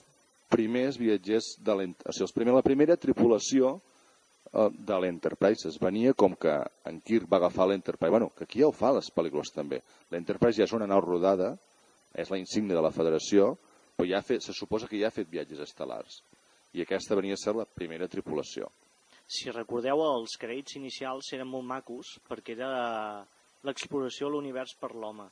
primers 0.50 0.98
viatgers 0.98 1.56
de 1.64 1.74
l'Ent- 1.78 2.02
o 2.06 2.12
sigui, 2.12 2.26
els 2.26 2.32
primer, 2.36 2.54
la 2.54 2.62
primera 2.66 2.96
tripulació 2.96 3.76
eh, 4.52 4.68
de 4.74 4.98
l'Enterprise. 5.00 5.68
Es 5.68 5.78
venia 5.80 6.14
com 6.14 6.34
que 6.34 6.54
en 6.86 7.00
Kirk 7.00 7.30
va 7.30 7.38
agafar 7.38 7.66
l'Enterprise. 7.68 8.10
Bueno, 8.10 8.30
que 8.36 8.44
aquí 8.44 8.60
ja 8.60 8.68
ho 8.68 8.72
fa 8.72 8.92
les 8.92 9.10
pel·lícules 9.14 9.54
també. 9.54 9.82
L'Enterprise 10.10 10.58
ja 10.58 10.64
és 10.68 10.72
una 10.76 10.86
nau 10.90 11.00
rodada, 11.00 11.56
és 12.14 12.30
la 12.30 12.38
insígnia 12.38 12.76
de 12.76 12.82
la 12.82 12.90
Federació, 12.92 13.56
però 13.96 14.08
ja 14.08 14.18
ha 14.18 14.26
fet, 14.26 14.42
se 14.42 14.52
suposa 14.52 14.88
que 14.88 14.98
ja 15.00 15.08
ha 15.08 15.14
fet 15.14 15.30
viatges 15.30 15.60
estel·lars. 15.64 16.20
I 16.72 16.84
aquesta 16.84 17.16
venia 17.18 17.36
a 17.36 17.42
ser 17.42 17.54
la 17.56 17.68
primera 17.68 18.08
tripulació. 18.08 18.70
Si 19.28 19.52
recordeu, 19.52 20.00
els 20.04 20.34
crèdits 20.40 20.76
inicials 20.80 21.30
eren 21.36 21.48
molt 21.48 21.68
macos 21.68 22.16
perquè 22.28 22.56
era 22.56 22.72
l'exploració 23.66 24.28
de 24.28 24.34
l'univers 24.34 24.74
per 24.80 24.92
l'home. 24.94 25.28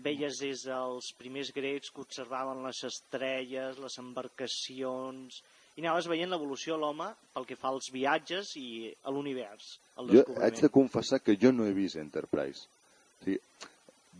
Veies 0.00 0.40
des 0.40 0.64
dels 0.64 1.10
primers 1.20 1.52
grecs 1.52 1.92
que 1.92 2.02
observaven 2.02 2.62
les 2.64 2.82
estrelles, 2.88 3.78
les 3.78 3.98
embarcacions, 4.00 5.42
i 5.76 5.84
anaves 5.84 6.08
veient 6.10 6.32
l'evolució 6.32 6.74
de 6.74 6.82
l'home 6.82 7.06
pel 7.34 7.46
que 7.48 7.56
fa 7.56 7.70
als 7.70 7.90
viatges 7.94 8.54
i 8.60 8.90
a 9.04 9.12
l'univers, 9.14 9.76
Jo 10.10 10.24
haig 10.40 10.60
de 10.60 10.72
confessar 10.72 11.20
que 11.20 11.36
jo 11.40 11.52
no 11.52 11.66
he 11.68 11.72
vist 11.76 12.00
Enterprise. 12.00 12.66
O 13.20 13.24
sigui, 13.24 13.38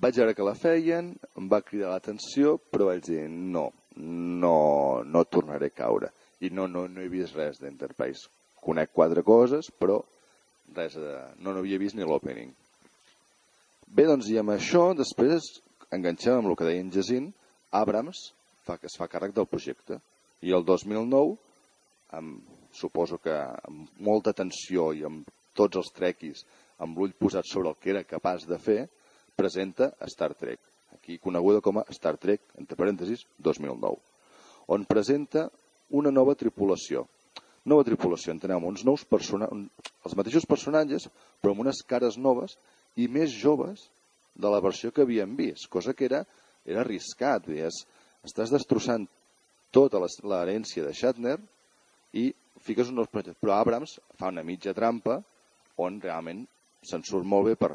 vaig 0.01 0.21
veure 0.21 0.35
que 0.37 0.47
la 0.47 0.55
feien, 0.57 1.15
em 1.37 1.49
va 1.49 1.63
cridar 1.65 1.93
l'atenció, 1.95 2.59
però 2.71 2.91
vaig 2.91 3.05
dir, 3.09 3.25
no, 3.29 3.71
no, 4.01 5.03
no 5.05 5.25
tornaré 5.25 5.71
a 5.71 5.77
caure. 5.77 6.11
I 6.41 6.51
no, 6.57 6.67
no, 6.69 6.87
no 6.89 7.03
he 7.03 7.11
vist 7.13 7.37
res 7.37 7.61
d'Enterprise. 7.61 8.29
Conec 8.61 8.93
quatre 8.97 9.23
coses, 9.27 9.71
però 9.71 10.01
res 10.77 10.97
de... 10.97 11.15
no 11.45 11.55
n'havia 11.55 11.81
vist 11.81 11.97
ni 11.97 12.07
l'opening. 12.07 12.53
Bé, 13.91 14.07
doncs, 14.07 14.29
i 14.31 14.39
amb 14.41 14.55
això, 14.55 14.91
després 14.95 15.49
enganxem 15.91 16.39
amb 16.39 16.53
el 16.53 16.57
que 16.59 16.69
deia 16.69 16.83
en 16.85 16.93
Jacint, 16.95 17.31
Abrams 17.75 18.31
fa, 18.67 18.79
que 18.79 18.87
es 18.91 18.97
fa 18.99 19.09
càrrec 19.11 19.35
del 19.35 19.49
projecte. 19.51 19.99
I 20.47 20.55
el 20.57 20.65
2009, 20.65 21.37
amb, 22.17 22.57
suposo 22.73 23.19
que 23.19 23.35
amb 23.35 24.01
molta 24.07 24.33
tensió 24.37 24.91
i 24.95 25.05
amb 25.09 25.29
tots 25.59 25.81
els 25.81 25.91
trequis, 25.97 26.45
amb 26.81 26.97
l'ull 26.97 27.17
posat 27.19 27.49
sobre 27.51 27.73
el 27.73 27.81
que 27.81 27.93
era 27.93 28.07
capaç 28.07 28.47
de 28.49 28.59
fer, 28.63 28.81
presenta 29.37 29.91
Star 30.09 30.33
Trek, 30.39 30.61
aquí 31.11 31.19
coneguda 31.19 31.61
com 31.61 31.81
a 31.81 31.85
Star 31.91 32.17
Trek, 32.17 32.41
entre 32.59 32.79
parèntesis, 32.79 33.27
2009, 33.43 33.99
on 34.71 34.87
presenta 34.87 35.49
una 35.91 36.13
nova 36.15 36.37
tripulació. 36.39 37.07
Nova 37.67 37.85
tripulació, 37.85 38.33
entenem, 38.33 38.63
uns 38.65 38.85
nous 38.87 39.03
personatges, 39.05 39.67
els 40.07 40.15
mateixos 40.17 40.47
personatges, 40.47 41.09
però 41.43 41.53
amb 41.53 41.65
unes 41.67 41.83
cares 41.83 42.17
noves 42.17 42.55
i 42.97 43.09
més 43.11 43.35
joves 43.35 43.89
de 44.39 44.49
la 44.49 44.63
versió 44.63 44.93
que 44.95 45.03
havíem 45.03 45.35
vist, 45.37 45.67
cosa 45.69 45.93
que 45.93 46.07
era, 46.07 46.23
era 46.65 46.85
arriscat. 46.85 47.49
Deies, 47.51 47.83
estàs 48.25 48.55
destrossant 48.55 49.09
tota 49.75 49.99
l'herència 50.01 50.87
de 50.87 50.95
Shatner 50.95 51.37
i 52.15 52.31
fiques 52.63 52.89
uns 52.89 52.97
nous 53.03 53.11
personatges. 53.11 53.43
Però 53.43 53.59
Abrams 53.59 53.99
fa 54.17 54.31
una 54.31 54.47
mitja 54.47 54.77
trampa 54.77 55.19
on 55.83 55.99
realment 56.01 56.47
se'n 56.87 57.03
surt 57.05 57.27
molt 57.27 57.51
bé 57.51 57.59
per 57.59 57.75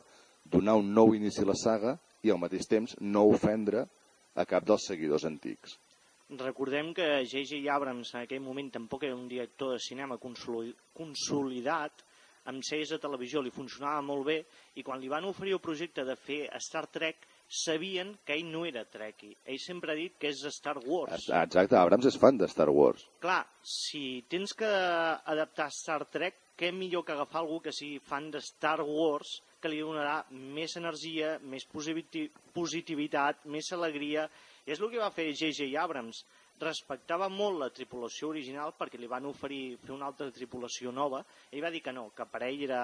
donar 0.50 0.80
un 0.80 0.91
nou 0.93 1.13
inici 1.17 1.43
a 1.43 1.50
la 1.52 1.58
saga 1.60 1.98
i 2.26 2.34
al 2.34 2.42
mateix 2.42 2.68
temps 2.72 2.98
no 3.02 3.28
ofendre 3.32 3.86
a 4.36 4.46
cap 4.50 4.66
dels 4.68 4.88
seguidors 4.90 5.26
antics. 5.30 5.78
Recordem 6.42 6.92
que 6.98 7.06
J.J. 7.22 7.62
Abrams 7.70 8.16
en 8.16 8.24
aquell 8.24 8.42
moment 8.42 8.72
tampoc 8.74 9.06
era 9.06 9.16
un 9.16 9.28
director 9.30 9.76
de 9.76 9.84
cinema 9.84 10.18
consolidat, 10.18 12.02
amb 12.50 12.66
sèries 12.66 12.92
de 12.94 13.00
televisió 13.02 13.42
li 13.42 13.54
funcionava 13.54 14.02
molt 14.06 14.26
bé 14.26 14.40
i 14.78 14.84
quan 14.86 15.00
li 15.02 15.10
van 15.10 15.26
oferir 15.30 15.56
el 15.58 15.62
projecte 15.62 16.06
de 16.06 16.16
fer 16.18 16.44
Star 16.62 16.86
Trek 16.94 17.28
sabien 17.50 18.16
que 18.26 18.34
ell 18.38 18.50
no 18.50 18.64
era 18.66 18.86
Trekkie. 18.90 19.36
Ell 19.46 19.62
sempre 19.62 19.94
ha 19.94 19.98
dit 19.98 20.18
que 20.18 20.32
és 20.34 20.42
Star 20.54 20.78
Wars. 20.82 21.30
Exacte, 21.30 21.78
Abrams 21.78 22.10
és 22.10 22.18
fan 22.22 22.42
de 22.42 22.50
Star 22.50 22.72
Wars. 22.74 23.06
Clar, 23.22 23.44
si 23.62 24.24
tens 24.30 24.54
que 24.58 24.70
adaptar 25.36 25.70
Star 25.74 26.04
Trek, 26.10 26.42
què 26.56 26.72
millor 26.72 27.04
que 27.06 27.13
agafar 27.13 27.41
algú 27.41 27.60
que 27.63 27.74
sigui 27.76 28.00
fan 28.04 28.30
de 28.32 28.41
Star 28.44 28.80
Wars 28.82 29.39
que 29.62 29.72
li 29.72 29.82
donarà 29.82 30.20
més 30.32 30.76
energia, 30.78 31.36
més 31.41 31.65
positivitat, 31.68 33.46
més 33.50 33.72
alegria. 33.74 34.28
És 34.65 34.80
el 34.80 34.91
que 34.91 35.02
va 35.02 35.12
fer 35.13 35.32
J.J. 35.34 35.68
Abrams. 35.82 36.24
Respectava 36.62 37.28
molt 37.28 37.60
la 37.60 37.72
tripulació 37.74 38.30
original 38.32 38.72
perquè 38.78 39.00
li 39.02 39.10
van 39.12 39.26
oferir 39.28 39.76
fer 39.82 39.91
una 39.96 40.08
altra 40.08 40.30
tripulació 40.32 40.94
nova. 40.96 41.24
Ell 41.52 41.65
va 41.65 41.74
dir 41.74 41.82
que 41.84 41.94
no, 41.96 42.08
que 42.15 42.28
per 42.32 42.46
ell 42.48 42.63
era 42.70 42.84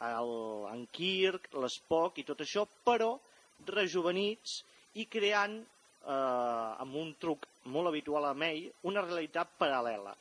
el, 0.00 0.32
en 0.72 0.86
Kirk, 0.92 1.52
l'Spock 1.54 2.18
i 2.20 2.26
tot 2.26 2.42
això, 2.42 2.66
però 2.84 3.14
rejuvenits 3.68 4.62
i 4.96 5.06
creant, 5.12 5.60
eh, 5.60 6.82
amb 6.82 6.96
un 6.96 7.14
truc 7.20 7.46
molt 7.72 7.92
habitual 7.92 8.28
a 8.30 8.34
ell, 8.48 8.70
una 8.88 9.04
realitat 9.04 9.52
paral·lela. 9.60 10.14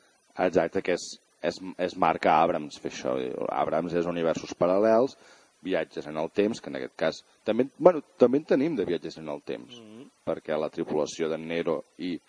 Exacte, 0.46 0.82
que 0.84 0.96
és, 1.00 1.16
és, 1.42 1.58
és 1.78 1.96
marca 1.98 2.38
Abrams 2.42 2.78
fer 2.82 2.92
això. 2.92 3.16
Abrams 3.50 3.94
és 3.94 4.08
universos 4.10 4.56
paral·lels, 4.60 5.18
viatges 5.66 6.08
en 6.08 6.18
el 6.22 6.30
temps, 6.30 6.62
que 6.62 6.70
en 6.70 6.78
aquest 6.80 6.96
cas 7.00 7.22
també, 7.44 7.68
bueno, 7.78 8.04
també 8.22 8.42
en 8.42 8.48
tenim 8.52 8.76
de 8.78 8.86
viatges 8.86 9.18
en 9.18 9.30
el 9.34 9.42
temps, 9.42 9.80
mm 9.80 9.86
-hmm. 9.86 10.10
perquè 10.26 10.58
la 10.60 10.70
tripulació 10.70 11.30
d'en 11.30 11.48
Nero 11.48 11.84
i 11.98 12.20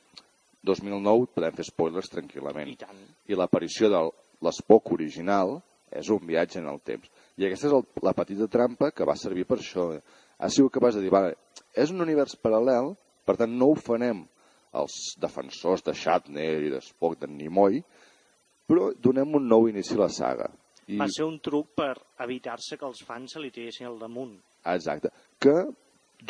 2009 0.62 1.27
podem 1.35 1.55
fer 1.55 1.64
spoilers 1.64 2.11
tranquil·lament. 2.11 2.69
I 2.73 2.77
tant. 2.77 3.03
I 3.29 3.35
l'aparició 3.35 3.88
de 3.88 4.01
l'Espoc 4.42 4.92
original 4.92 5.61
és 5.90 6.09
un 6.11 6.27
viatge 6.27 6.59
en 6.59 6.69
el 6.69 6.81
temps. 6.81 7.09
I 7.37 7.47
aquesta 7.47 7.69
és 7.69 7.73
el, 7.73 7.85
la 8.03 8.12
petita 8.12 8.49
trampa 8.49 8.90
que 8.90 9.05
va 9.05 9.16
servir 9.16 9.45
per 9.45 9.59
això 9.59 10.01
ha 10.38 10.49
sigut 10.49 10.73
capaç 10.73 10.97
de 10.97 11.05
dir, 11.05 11.11
vale, 11.11 11.37
és 11.75 11.90
un 11.90 12.01
univers 12.01 12.37
paral·lel, 12.42 12.95
per 13.25 13.37
tant 13.37 13.53
no 13.53 13.71
ofenem 13.73 14.27
els 14.77 15.16
defensors 15.21 15.85
de 15.87 15.95
Shatner 15.97 16.51
i 16.66 16.73
de 16.75 16.81
Spock, 16.85 17.21
d'en 17.21 17.37
Nimoy, 17.37 17.81
però 18.66 18.90
donem 19.02 19.38
un 19.38 19.48
nou 19.48 19.68
inici 19.70 19.94
a 19.96 20.02
la 20.05 20.12
saga. 20.12 20.50
I... 20.87 20.98
Va 21.00 21.09
ser 21.11 21.26
un 21.26 21.40
truc 21.42 21.72
per 21.79 21.94
evitar-se 22.22 22.79
que 22.79 22.87
els 22.87 23.02
fans 23.07 23.35
se 23.35 23.42
li 23.42 23.50
tiressin 23.55 23.88
al 23.88 23.98
damunt. 23.98 24.37
Exacte. 24.70 25.11
Que 25.42 25.57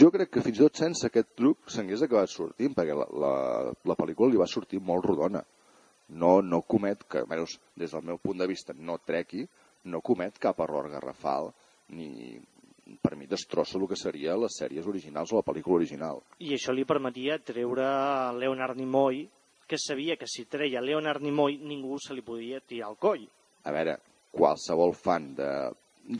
jo 0.00 0.10
crec 0.14 0.32
que 0.32 0.42
fins 0.44 0.58
i 0.58 0.64
tot 0.64 0.80
sense 0.80 1.06
aquest 1.08 1.34
truc 1.38 1.70
s'hagués 1.72 2.02
acabat 2.06 2.32
sortint, 2.32 2.74
perquè 2.76 2.96
la, 2.96 3.06
la, 3.24 3.34
la 3.84 3.98
pel·lícula 3.98 4.32
li 4.32 4.40
va 4.40 4.48
sortir 4.50 4.80
molt 4.80 5.04
rodona. 5.06 5.44
No, 6.08 6.40
no 6.40 6.62
comet, 6.62 7.04
que 7.10 7.22
almenys 7.22 7.56
des 7.76 7.92
del 7.92 8.04
meu 8.06 8.18
punt 8.22 8.38
de 8.40 8.48
vista 8.48 8.74
no 8.78 8.98
trequi, 9.02 9.44
no 9.90 10.02
comet 10.06 10.38
cap 10.42 10.60
error 10.62 10.88
garrafal, 10.90 11.50
ni, 11.94 12.36
per 13.02 13.16
mi 13.18 13.26
destrossa 13.26 13.78
el 13.78 13.86
que 13.90 13.98
seria 13.98 14.36
les 14.38 14.58
sèries 14.60 14.86
originals 14.86 15.32
o 15.32 15.40
la 15.40 15.46
pel·lícula 15.46 15.80
original. 15.80 16.22
I 16.38 16.54
això 16.54 16.74
li 16.74 16.86
permetia 16.86 17.40
treure 17.42 17.86
Leonard 18.38 18.78
Nimoy, 18.78 19.24
que 19.66 19.78
sabia 19.78 20.16
que 20.16 20.28
si 20.30 20.46
treia 20.50 20.82
Leonard 20.82 21.22
Nimoy 21.22 21.58
ningú 21.58 21.98
se 22.02 22.14
li 22.14 22.22
podia 22.22 22.60
tirar 22.60 22.92
al 22.92 23.00
coll. 23.02 23.26
A 23.66 23.74
veure, 23.74 23.98
qualsevol 24.32 24.94
fan 24.94 25.32
de... 25.38 25.50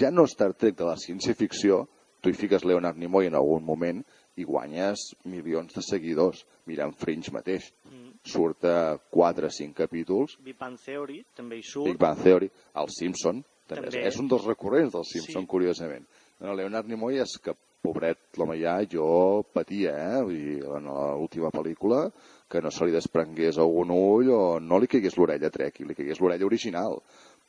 Ja 0.00 0.10
no 0.10 0.26
Star 0.26 0.52
Trek 0.58 0.74
de 0.80 0.88
la 0.88 0.96
ciència-ficció, 0.98 1.84
tu 2.20 2.32
hi 2.32 2.34
fiques 2.34 2.64
Leonard 2.66 2.98
Nimoy 2.98 3.28
en 3.30 3.36
algun 3.38 3.62
moment 3.62 4.02
i 4.36 4.44
guanyes 4.44 5.12
milions 5.30 5.74
de 5.76 5.82
seguidors. 5.84 6.42
Mirant 6.66 6.94
Fringe 6.98 7.32
mateix. 7.32 7.68
Mm. 7.86 8.16
Surt 8.26 8.66
a 8.66 8.96
4 9.14 9.46
o 9.46 9.52
5 9.54 9.76
capítols. 9.78 10.36
Big 10.42 10.58
Bang 10.58 10.80
Theory 10.82 11.20
també 11.36 11.60
hi 11.60 11.62
surt. 11.64 11.92
Big 11.92 12.00
Bang 12.02 12.18
Theory. 12.18 12.50
El 12.82 12.90
Simpson 12.90 13.44
també. 13.68 13.86
també. 13.86 14.02
És, 14.02 14.14
és 14.14 14.18
un 14.22 14.30
dels 14.32 14.48
recurrents 14.48 14.96
del 14.96 15.06
Simpson, 15.06 15.46
sí. 15.46 15.50
curiosament. 15.52 16.08
No, 16.42 16.56
Leonard 16.58 16.90
Nimoy 16.90 17.22
és 17.22 17.36
que, 17.42 17.54
pobret, 17.86 18.18
l'home 18.36 18.58
ja, 18.58 18.80
jo 18.90 19.06
patia, 19.54 19.94
eh? 19.94 20.24
Vull 20.26 20.42
dir, 20.48 20.58
en 20.80 20.90
l'última 20.90 21.52
pel·lícula, 21.54 22.02
que 22.50 22.62
no 22.62 22.70
se 22.70 22.86
li 22.86 22.94
desprengués 22.94 23.58
algun 23.58 23.90
ull 23.94 24.30
o 24.34 24.42
no 24.62 24.78
li 24.78 24.88
caigués 24.90 25.16
l'orella 25.18 25.50
Trek, 25.50 25.80
li 25.82 25.96
caigués 25.98 26.20
l'orella 26.22 26.46
original, 26.46 27.00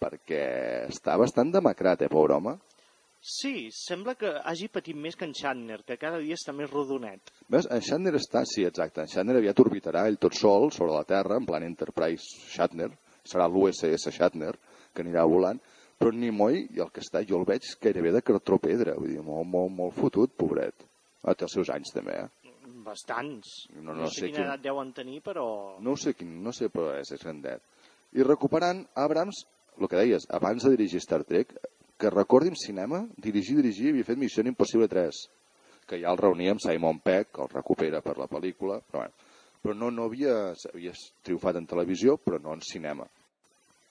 perquè 0.01 0.41
està 0.88 1.17
bastant 1.21 1.53
demacrat, 1.53 2.01
eh, 2.01 2.12
pobre 2.12 2.38
home? 2.38 2.57
Sí, 3.21 3.69
sembla 3.73 4.13
que 4.15 4.29
hagi 4.45 4.69
patit 4.71 4.95
més 4.95 5.17
que 5.17 5.25
en 5.25 5.33
Shatner, 5.36 5.81
que 5.88 5.97
cada 5.99 6.19
dia 6.21 6.38
està 6.38 6.53
més 6.55 6.69
rodonet. 6.69 7.31
Ves, 7.49 7.67
en 7.73 7.81
Shatner 7.83 8.13
està, 8.19 8.43
sí, 8.45 8.63
exacte, 8.65 9.01
en 9.01 9.10
Shatner 9.12 9.39
aviat 9.39 9.60
orbitarà 9.60 10.05
ell 10.07 10.19
tot 10.21 10.38
sol 10.38 10.69
sobre 10.71 10.93
la 10.93 11.03
Terra, 11.03 11.39
en 11.41 11.47
plan 11.49 11.65
Enterprise 11.65 12.53
Shatner, 12.53 12.91
serà 13.27 13.49
l'USS 13.51 14.13
Shatner, 14.13 14.53
que 14.93 15.03
anirà 15.03 15.25
volant, 15.27 15.60
però 15.97 16.13
Nimoy, 16.13 16.67
i 16.77 16.83
el 16.83 16.93
que 16.93 17.01
està, 17.01 17.23
jo 17.25 17.39
el 17.41 17.47
veig 17.49 17.65
gairebé 17.81 18.13
de 18.15 18.23
cartró 18.25 18.62
pedra, 18.62 18.95
vull 18.97 19.12
dir, 19.15 19.23
molt, 19.25 19.49
molt, 19.49 19.73
molt 19.81 19.97
fotut, 19.97 20.38
pobret. 20.38 20.86
Ah, 21.23 21.33
té 21.33 21.47
els 21.47 21.57
seus 21.57 21.73
anys 21.73 21.91
també, 21.95 22.21
eh? 22.21 22.46
Bastants. 22.88 23.67
No, 23.76 23.91
no, 23.91 24.02
no 24.04 24.10
sé, 24.10 24.21
sé 24.21 24.30
quina 24.30 24.39
quin... 24.39 24.47
edat 24.47 24.63
deuen 24.63 24.93
tenir, 24.95 25.21
però... 25.26 25.47
No 25.84 25.97
sé 26.00 26.15
quin, 26.17 26.38
no 26.43 26.56
sé, 26.56 26.71
però 26.73 26.93
és, 26.97 27.12
és 27.13 27.23
grandet. 27.23 27.63
I 28.15 28.23
recuperant 28.23 28.86
Abrams, 28.95 29.43
el 29.78 29.89
que 29.91 30.00
deies, 30.00 30.28
abans 30.34 30.63
de 30.63 30.73
dirigir 30.78 31.04
Star 31.04 31.23
Trek, 31.28 31.54
que 31.97 32.13
recordi 32.13 32.54
en 32.54 32.60
cinema, 32.60 33.04
dirigir, 33.17 33.58
dirigir, 33.60 33.91
havia 33.91 34.08
fet 34.08 34.19
Missió 34.21 34.45
Impossible 34.45 34.88
3, 34.88 35.21
que 35.89 36.00
ja 36.02 36.12
el 36.13 36.19
reunia 36.21 36.54
amb 36.54 36.63
Simon 36.63 37.02
Peck, 37.04 37.34
que 37.36 37.43
el 37.45 37.54
recupera 37.54 38.04
per 38.06 38.17
la 38.19 38.30
pel·lícula, 38.32 38.80
però, 38.86 39.04
bueno, 39.06 39.34
però 39.63 39.76
no, 39.76 39.89
no 39.91 40.08
havia, 40.08 40.36
havia 40.73 40.93
triomfat 41.26 41.58
en 41.60 41.65
televisió, 41.69 42.17
però 42.21 42.39
no 42.43 42.54
en 42.54 42.62
cinema. 42.63 43.08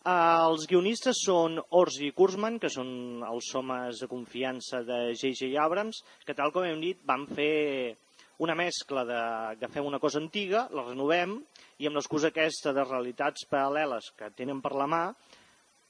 Uh, 0.07 0.53
els 0.53 0.69
guionistes 0.71 1.19
són 1.27 1.59
Ors 1.75 1.97
i 1.99 2.13
Kurzman, 2.15 2.61
que 2.63 2.71
són 2.71 3.25
els 3.27 3.49
homes 3.59 3.99
de 4.05 4.07
confiança 4.07 4.85
de 4.87 5.01
J.J. 5.17 5.51
Abrams, 5.59 6.05
que 6.23 6.37
tal 6.39 6.55
com 6.55 6.63
hem 6.63 6.79
dit 6.79 7.01
van 7.09 7.25
fer 7.27 7.97
una 8.39 8.55
mescla 8.55 9.05
de 9.09 9.21
que 9.61 9.71
fem 9.73 9.87
una 9.87 10.01
cosa 10.03 10.21
antiga, 10.21 10.67
la 10.77 10.85
renovem, 10.87 11.39
i 11.81 11.89
amb 11.89 11.97
l'excusa 11.97 12.31
aquesta 12.33 12.75
de 12.77 12.85
realitats 12.85 13.47
paral·leles 13.51 14.13
que 14.17 14.31
tenen 14.37 14.61
per 14.65 14.75
la 14.77 14.89
mà, 14.91 15.05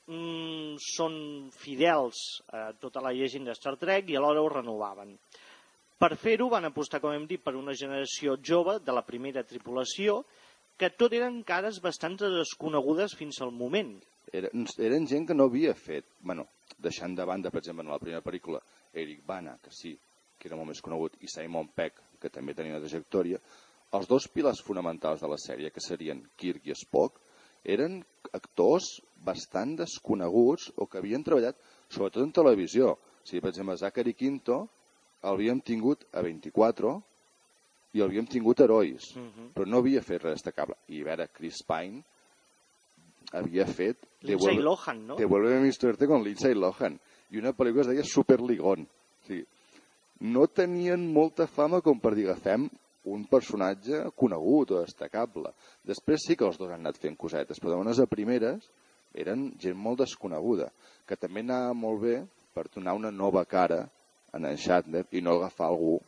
mm, 0.06 0.76
són 0.78 1.50
fidels 1.50 2.42
a 2.52 2.72
tota 2.78 3.02
la 3.02 3.12
llegenda 3.12 3.50
de 3.50 3.58
Star 3.58 3.76
Trek 3.76 4.10
i 4.10 4.16
alhora 4.16 4.42
ho 4.42 4.48
renovaven. 4.48 5.16
Per 5.98 6.12
fer-ho 6.20 6.48
van 6.52 6.68
apostar, 6.68 7.00
com 7.00 7.12
hem 7.12 7.26
dit, 7.26 7.42
per 7.42 7.56
una 7.56 7.72
generació 7.72 8.36
jove 8.36 8.78
de 8.84 8.92
la 8.92 9.02
primera 9.02 9.42
tripulació, 9.42 10.24
que 10.76 10.90
tot 10.92 11.14
eren 11.16 11.42
cares 11.42 11.80
bastant 11.80 12.18
desconegudes 12.20 13.14
fins 13.16 13.40
al 13.40 13.50
moment. 13.50 13.94
Eren, 14.32 14.66
eren 14.78 15.06
gent 15.06 15.26
que 15.26 15.34
no 15.34 15.46
havia 15.48 15.72
fet, 15.74 16.04
bueno, 16.20 16.46
deixant 16.78 17.14
de 17.16 17.24
banda, 17.24 17.50
per 17.50 17.62
exemple, 17.62 17.86
en 17.86 17.94
la 17.94 18.02
primera 18.02 18.20
pel·lícula, 18.20 18.60
Eric 18.92 19.24
Bana, 19.26 19.56
que 19.62 19.72
sí, 19.72 19.96
que 20.38 20.50
era 20.50 20.58
molt 20.58 20.68
més 20.74 20.82
conegut, 20.84 21.16
i 21.24 21.30
Simon 21.32 21.70
Peck, 21.74 22.02
que 22.20 22.30
també 22.30 22.54
tenia 22.54 22.76
una 22.76 22.82
trajectòria, 22.84 23.38
els 23.96 24.08
dos 24.08 24.26
pilars 24.28 24.60
fonamentals 24.66 25.20
de 25.22 25.28
la 25.30 25.38
sèrie, 25.38 25.70
que 25.70 25.80
serien 25.80 26.22
Kirk 26.36 26.66
i 26.66 26.74
Spock, 26.74 27.20
eren 27.64 28.00
actors 28.32 29.00
bastant 29.24 29.76
desconeguts 29.78 30.72
o 30.76 30.86
que 30.86 30.98
havien 30.98 31.24
treballat 31.24 31.56
sobretot 31.88 32.22
en 32.22 32.32
televisió. 32.32 32.92
O 32.94 33.26
sigui, 33.26 33.40
per 33.40 33.50
exemple, 33.50 33.76
Zachary 33.76 34.14
Quinto 34.14 34.68
l'havíem 35.22 35.60
tingut 35.60 36.04
a 36.12 36.22
24 36.22 36.92
i 37.94 38.02
havíem 38.04 38.26
tingut 38.26 38.60
herois, 38.60 39.14
Mhm. 39.16 39.52
però 39.54 39.66
no 39.66 39.78
havia 39.78 40.02
fet 40.02 40.22
res 40.22 40.34
destacable. 40.42 40.76
I 40.88 41.00
a 41.00 41.04
veure, 41.04 41.28
Chris 41.32 41.62
Pine 41.66 42.02
havia 43.32 43.66
fet... 43.66 43.98
Lindsay 44.22 44.56
Devuelve- 44.56 44.62
Lohan, 44.62 45.06
no? 45.06 45.16
Devuélveme 45.16 45.60
mi 45.60 45.72
suerte 45.72 46.06
con 46.06 46.22
Lindsay 46.22 46.54
Lohan. 46.54 46.98
I 47.30 47.38
una 47.38 47.52
pel·lícula 47.52 47.80
es 47.82 47.86
deia 47.88 48.04
Super 48.04 48.40
Ligón. 48.40 48.82
O 48.82 48.86
sigui, 48.86 48.95
no 50.20 50.46
tenien 50.46 51.06
molta 51.12 51.46
fama 51.46 51.82
com 51.84 52.00
per 52.00 52.14
dir 52.16 52.28
agafem 52.28 52.68
un 53.06 53.24
personatge 53.30 54.02
conegut 54.18 54.72
o 54.72 54.80
destacable. 54.82 55.52
Després 55.86 56.24
sí 56.26 56.36
que 56.36 56.46
els 56.46 56.58
dos 56.58 56.72
han 56.72 56.82
anat 56.82 56.98
fent 56.98 57.16
cosetes, 57.16 57.60
però 57.60 57.74
de 57.74 57.80
bones 57.82 58.00
a 58.02 58.08
primeres 58.10 58.66
eren 59.14 59.52
gent 59.62 59.78
molt 59.78 60.02
desconeguda, 60.02 60.70
que 61.06 61.16
també 61.16 61.44
anava 61.44 61.76
molt 61.76 62.02
bé 62.02 62.16
per 62.54 62.66
donar 62.74 62.96
una 62.98 63.12
nova 63.12 63.44
cara 63.44 63.84
a 64.32 64.40
en 64.42 64.56
Shatner 64.58 65.04
i 65.12 65.22
no 65.22 65.36
agafar 65.36 65.70
algú 65.70 65.98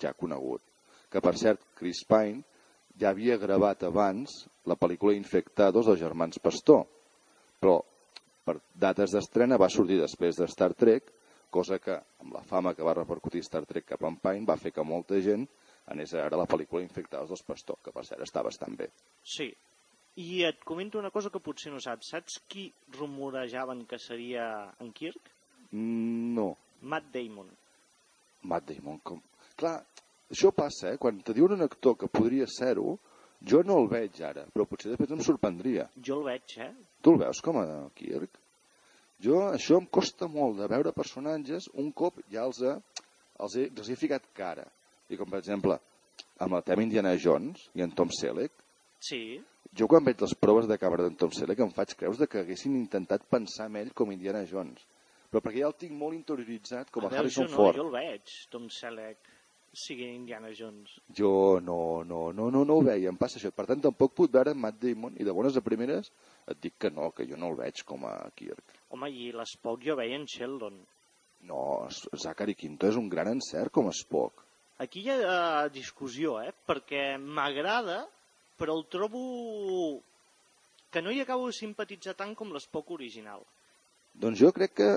ja 0.00 0.14
conegut. 0.16 0.62
Que, 1.10 1.20
per 1.20 1.34
cert, 1.36 1.60
Chris 1.78 2.04
Pine 2.08 2.42
ja 3.00 3.10
havia 3.10 3.36
gravat 3.38 3.84
abans 3.84 4.44
la 4.70 4.76
pel·lícula 4.78 5.14
Infectados 5.16 5.86
dels 5.86 6.00
germans 6.00 6.40
Pastor, 6.42 6.84
però 7.60 7.80
per 8.44 8.58
dates 8.78 9.12
d'estrena 9.14 9.58
va 9.60 9.70
sortir 9.72 10.00
després 10.00 10.38
de 10.38 10.48
Star 10.48 10.72
Trek, 10.78 11.10
cosa 11.54 11.78
que, 11.82 11.94
amb 12.24 12.34
la 12.34 12.42
fama 12.48 12.74
que 12.74 12.86
va 12.86 12.96
repercutir 12.98 13.44
Star 13.46 13.64
Trek 13.68 13.86
cap 13.92 14.02
en 14.08 14.18
Pine, 14.22 14.46
va 14.48 14.58
fer 14.60 14.72
que 14.74 14.84
molta 14.86 15.20
gent 15.24 15.46
anés 15.92 16.14
a 16.14 16.22
veure 16.22 16.40
la 16.40 16.48
pel·lícula 16.50 16.82
Infectados 16.82 17.30
dels 17.30 17.44
Pastor, 17.46 17.78
que 17.84 17.92
per 17.94 18.04
cert 18.08 18.24
està 18.24 18.42
bastant 18.46 18.76
bé. 18.78 18.88
Sí. 19.36 19.50
I 20.22 20.44
et 20.46 20.60
comento 20.62 21.00
una 21.00 21.10
cosa 21.10 21.30
que 21.34 21.42
potser 21.42 21.72
no 21.74 21.80
saps. 21.82 22.12
Saps 22.14 22.38
qui 22.48 22.68
rumorejaven 22.98 23.82
que 23.90 23.98
seria 23.98 24.46
en 24.80 24.92
Kirk? 24.94 25.32
Mm, 25.72 26.34
No, 26.36 26.52
Matt 26.82 27.10
Damon. 27.14 27.50
Matt 28.50 28.68
Damon, 28.70 29.00
com... 29.02 29.20
Clar, 29.58 29.78
això 30.30 30.52
passa, 30.54 30.92
eh? 30.92 31.00
Quan 31.02 31.18
te 31.26 31.34
diuen 31.34 31.56
un 31.56 31.66
actor 31.66 31.98
que 31.98 32.10
podria 32.10 32.46
ser-ho, 32.50 32.96
jo 33.44 33.62
no 33.66 33.80
el 33.82 33.90
veig 33.90 34.20
ara, 34.24 34.46
però 34.54 34.66
potser 34.68 34.92
després 34.92 35.12
em 35.16 35.22
sorprendria. 35.24 35.88
Jo 36.00 36.20
el 36.20 36.28
veig, 36.30 36.56
eh? 36.62 36.70
Tu 37.02 37.14
el 37.14 37.20
veus 37.24 37.42
com 37.44 37.58
a 37.60 37.66
Kirk? 37.98 38.38
Jo, 39.22 39.38
això 39.54 39.78
em 39.80 39.86
costa 39.86 40.26
molt 40.28 40.58
de 40.58 40.66
veure 40.68 40.92
personatges, 40.92 41.68
un 41.80 41.92
cop 41.92 42.18
ja 42.32 42.42
els, 42.44 42.60
he, 42.62 42.74
els, 43.40 43.56
he, 43.56 43.68
els 43.70 43.88
he 43.90 43.96
ficat 43.96 44.26
cara. 44.34 44.66
I 45.08 45.16
com, 45.20 45.28
per 45.30 45.38
exemple, 45.38 45.78
amb 46.42 46.56
el 46.58 46.62
tema 46.66 46.82
Indiana 46.82 47.14
Jones 47.20 47.68
i 47.74 47.84
en 47.84 47.92
Tom 47.94 48.10
Selleck, 48.10 48.52
Sí. 49.04 49.38
jo 49.76 49.86
quan 49.86 50.04
veig 50.04 50.20
les 50.24 50.34
proves 50.34 50.66
de 50.66 50.78
càmera 50.80 51.04
d'en 51.04 51.16
Tom 51.20 51.30
Selleck 51.30 51.60
em 51.60 51.70
faig 51.76 51.92
creus 52.00 52.18
de 52.18 52.26
que 52.26 52.40
haguessin 52.40 52.74
intentat 52.78 53.26
pensar 53.28 53.66
en 53.68 53.76
ell 53.76 53.92
com 53.92 54.12
Indiana 54.12 54.44
Jones. 54.48 54.80
Però 55.30 55.42
perquè 55.44 55.60
ja 55.60 55.68
el 55.68 55.74
tinc 55.76 55.92
molt 55.98 56.14
interioritzat 56.16 56.90
com 56.90 57.04
a, 57.04 57.08
veure, 57.10 57.20
Harrison 57.24 57.46
jo 57.46 57.50
no, 57.50 57.56
Ford. 57.56 57.76
jo 57.76 57.86
el 57.88 57.92
veig, 57.92 58.34
Tom 58.50 58.68
Selleck, 58.72 59.18
sigui 59.74 60.06
Indiana 60.14 60.52
Jones. 60.54 60.92
Jo 61.18 61.60
no, 61.60 62.04
no, 62.06 62.30
no, 62.32 62.48
no, 62.54 62.64
no 62.64 62.76
ho 62.78 62.84
veia, 62.86 63.10
em 63.10 63.16
passa 63.18 63.40
això. 63.40 63.50
Per 63.52 63.66
tant, 63.66 63.82
tampoc 63.82 64.14
puc 64.14 64.30
veure 64.32 64.54
Matt 64.54 64.78
Damon 64.80 65.18
i 65.18 65.26
de 65.26 65.34
bones 65.34 65.58
a 65.58 65.62
primeres 65.66 66.12
et 66.46 66.60
dic 66.62 66.78
que 66.78 66.90
no, 66.94 67.10
que 67.10 67.26
jo 67.26 67.36
no 67.36 67.50
el 67.50 67.58
veig 67.58 67.82
com 67.84 68.06
a 68.06 68.14
Kirk. 68.38 68.62
Home, 68.94 69.10
i 69.10 69.32
l'Spock 69.34 69.82
jo 69.82 69.98
veia 69.98 70.14
en 70.14 70.26
Sheldon. 70.30 70.78
No, 71.48 71.60
Zachary 72.14 72.54
Quinto 72.56 72.88
és 72.88 72.96
un 72.96 73.10
gran 73.12 73.28
encert 73.32 73.74
com 73.74 73.90
Spock. 73.92 74.44
Aquí 74.84 75.04
hi 75.04 75.10
ha 75.12 75.18
eh, 75.20 75.70
discussió, 75.74 76.38
eh? 76.42 76.52
Perquè 76.66 77.16
m'agrada, 77.18 78.04
però 78.58 78.76
el 78.78 78.86
trobo 78.90 79.24
que 80.94 81.02
no 81.02 81.10
hi 81.10 81.20
acabo 81.24 81.50
de 81.50 81.56
simpatitzar 81.58 82.14
tant 82.14 82.36
com 82.38 82.54
l'Spock 82.54 82.94
original. 82.94 83.42
Doncs 84.14 84.38
jo 84.40 84.52
crec 84.54 84.76
que 84.78 84.90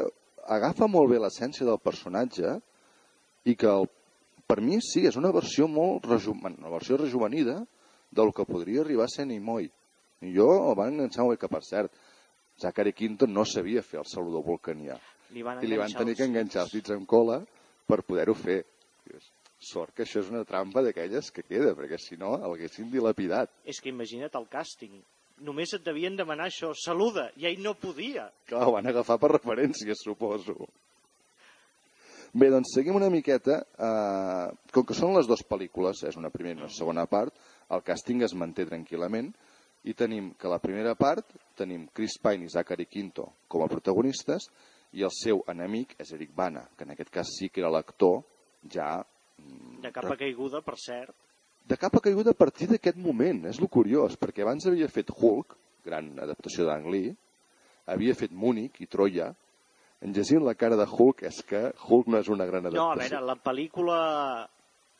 agafa 0.57 0.87
molt 0.87 1.09
bé 1.11 1.19
l'essència 1.21 1.65
del 1.65 1.81
personatge 1.81 2.53
i 3.49 3.55
que 3.57 3.71
el, 3.71 3.89
per 4.45 4.59
mi 4.61 4.77
sí, 4.85 5.07
és 5.09 5.17
una 5.17 5.33
versió 5.33 5.65
molt 5.67 6.05
rejuven, 6.05 6.59
una 6.61 6.73
versió 6.73 6.99
rejuvenida 7.01 7.63
del 8.13 8.31
que 8.33 8.45
podria 8.45 8.83
arribar 8.85 9.09
a 9.09 9.13
ser 9.13 9.25
Nimoy. 9.27 9.71
Jo 10.37 10.47
el 10.69 10.77
van 10.77 10.93
enganxar 10.93 11.25
molt 11.25 11.35
bé, 11.35 11.41
que 11.41 11.51
per 11.51 11.63
cert, 11.65 12.05
Zachary 12.57 12.93
Quinto 12.93 13.27
no 13.27 13.45
sabia 13.45 13.83
fer 13.85 13.99
el 14.01 14.07
saludor 14.09 14.43
vulcanià. 14.45 14.97
Li 15.35 15.43
van 15.45 15.61
I 15.61 15.69
li 15.69 15.77
van 15.77 15.93
tenir 15.93 16.15
els 16.15 16.21
que 16.21 16.29
enganxar 16.29 16.63
els 16.65 16.73
dits. 16.73 16.91
amb 16.95 17.05
cola 17.07 17.41
per 17.87 18.01
poder-ho 18.03 18.33
fer. 18.33 18.63
Sort 19.59 19.95
que 19.97 20.03
això 20.05 20.21
és 20.21 20.29
una 20.29 20.43
trampa 20.45 20.83
d'aquelles 20.85 21.31
que 21.33 21.43
queda, 21.43 21.73
perquè 21.77 21.97
si 21.97 22.17
no 22.17 22.35
l'haguessin 22.37 22.91
dilapidat. 22.93 23.49
És 23.65 23.79
que 23.81 23.89
imagina't 23.89 24.35
el 24.37 24.45
càsting. 24.51 24.99
Només 25.47 25.73
et 25.73 25.83
devien 25.85 26.15
demanar 26.17 26.47
això, 26.49 26.73
saluda, 26.77 27.31
i 27.37 27.45
ell 27.45 27.61
no 27.61 27.73
podia. 27.77 28.27
Clar, 28.49 28.63
ho 28.65 28.73
van 28.73 28.89
agafar 28.89 29.17
per 29.21 29.31
referència, 29.35 29.93
suposo. 29.97 30.67
Bé, 32.33 32.49
doncs 32.53 32.73
seguim 32.75 32.97
una 32.97 33.09
miqueta. 33.09 33.63
Eh, 33.77 34.71
com 34.73 34.85
que 34.85 34.97
són 34.97 35.15
les 35.17 35.29
dues 35.29 35.41
pel·lícules, 35.45 36.03
és 36.09 36.17
una 36.17 36.29
primera 36.33 36.57
i 36.57 36.61
una 36.61 36.73
segona 36.73 37.05
part, 37.09 37.33
el 37.73 37.81
càsting 37.85 38.23
es 38.25 38.33
manté 38.37 38.65
tranquil·lament 38.65 39.31
i 39.87 39.93
tenim 39.95 40.33
que 40.39 40.49
la 40.51 40.59
primera 40.59 40.93
part 40.99 41.31
tenim 41.57 41.87
Chris 41.95 42.17
Pine 42.23 42.45
i 42.45 42.51
Zachary 42.51 42.87
Quinto 42.91 43.29
com 43.47 43.63
a 43.63 43.69
protagonistes 43.71 44.49
i 44.97 45.03
el 45.07 45.13
seu 45.15 45.43
enemic 45.51 45.95
és 46.01 46.11
Eric 46.15 46.33
Bana, 46.35 46.65
que 46.75 46.83
en 46.83 46.91
aquest 46.93 47.11
cas 47.13 47.31
sí 47.37 47.49
que 47.49 47.63
era 47.63 47.71
l'actor 47.71 48.21
ja 48.73 48.97
mm, 48.99 49.79
De 49.83 49.91
capa 49.95 50.17
caiguda, 50.19 50.61
per 50.61 50.75
cert. 50.81 51.15
de 51.67 51.77
capa 51.77 51.99
caiguda 51.99 52.31
a 52.31 52.37
partir 52.37 52.67
d'aquest 52.71 52.97
moment, 52.97 53.45
és 53.47 53.59
lo 53.59 53.67
curiós, 53.67 54.15
perquè 54.15 54.43
abans 54.43 54.67
havia 54.67 54.87
fet 54.87 55.11
Hulk, 55.11 55.57
gran 55.83 56.13
adaptació 56.23 56.63
d'Ang 56.67 56.87
Lee, 56.91 57.11
havia 57.87 58.15
fet 58.15 58.31
Múnich 58.31 58.79
i 58.79 58.87
Troia, 58.87 59.33
en 60.01 60.13
llegint 60.13 60.43
la 60.45 60.53
cara 60.55 60.77
de 60.79 60.85
Hulk 60.85 61.23
és 61.27 61.41
que 61.47 61.63
Hulk 61.87 62.07
no 62.13 62.21
és 62.21 62.29
una 62.29 62.45
gran 62.45 62.67
adaptació. 62.67 62.83
No, 62.83 62.91
a 62.93 63.01
veure, 63.01 63.23
la 63.25 63.35
pel·lícula... 63.35 63.99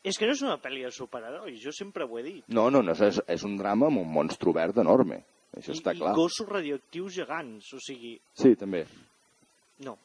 És 0.08 0.17
que 0.17 0.26
no 0.30 0.34
és 0.34 0.41
una 0.46 0.58
pel·li 0.63 0.84
de 0.86 0.91
superherois, 0.91 1.60
jo 1.63 1.72
sempre 1.76 2.06
ho 2.08 2.17
he 2.20 2.24
dit. 2.24 2.43
No, 2.48 2.70
no, 2.72 2.82
no, 2.82 2.93
és, 2.93 3.20
és 3.28 3.43
un 3.48 3.58
drama 3.60 3.88
amb 3.91 4.00
un 4.02 4.08
monstre 4.12 4.50
obert 4.50 4.78
enorme, 4.84 5.22
això 5.56 5.74
I, 5.74 5.78
està 5.80 5.93
I 5.96 6.00
clar. 6.00 6.13
gossos 6.15 6.48
radioactius 6.48 7.13
gegants, 7.22 7.74
o 7.74 7.80
sigui, 7.84 8.15
Sí, 8.34 8.56
també. 8.56 8.86
no. 9.86 9.98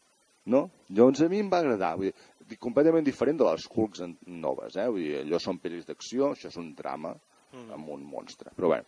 No? 0.45 0.65
Doncs 0.91 1.21
a 1.23 1.29
mi 1.31 1.39
em 1.39 1.49
va 1.49 1.61
agradar. 1.63 1.93
Vull 1.97 2.11
dir, 2.49 2.57
completament 2.59 3.05
diferent 3.07 3.39
de 3.39 3.45
les 3.47 3.63
Hulks 3.71 4.01
noves. 4.27 4.75
Eh? 4.75 4.89
Vull 4.91 5.05
dir, 5.05 5.13
allò 5.21 5.39
són 5.39 5.61
pel·lis 5.63 5.87
d'acció, 5.87 6.33
això 6.35 6.49
és 6.51 6.57
un 6.59 6.73
drama 6.75 7.15
Mm. 7.53 7.71
amb 7.77 7.89
un 7.93 8.03
monstre. 8.03 8.51
Però 8.57 8.71
bé, 8.73 8.79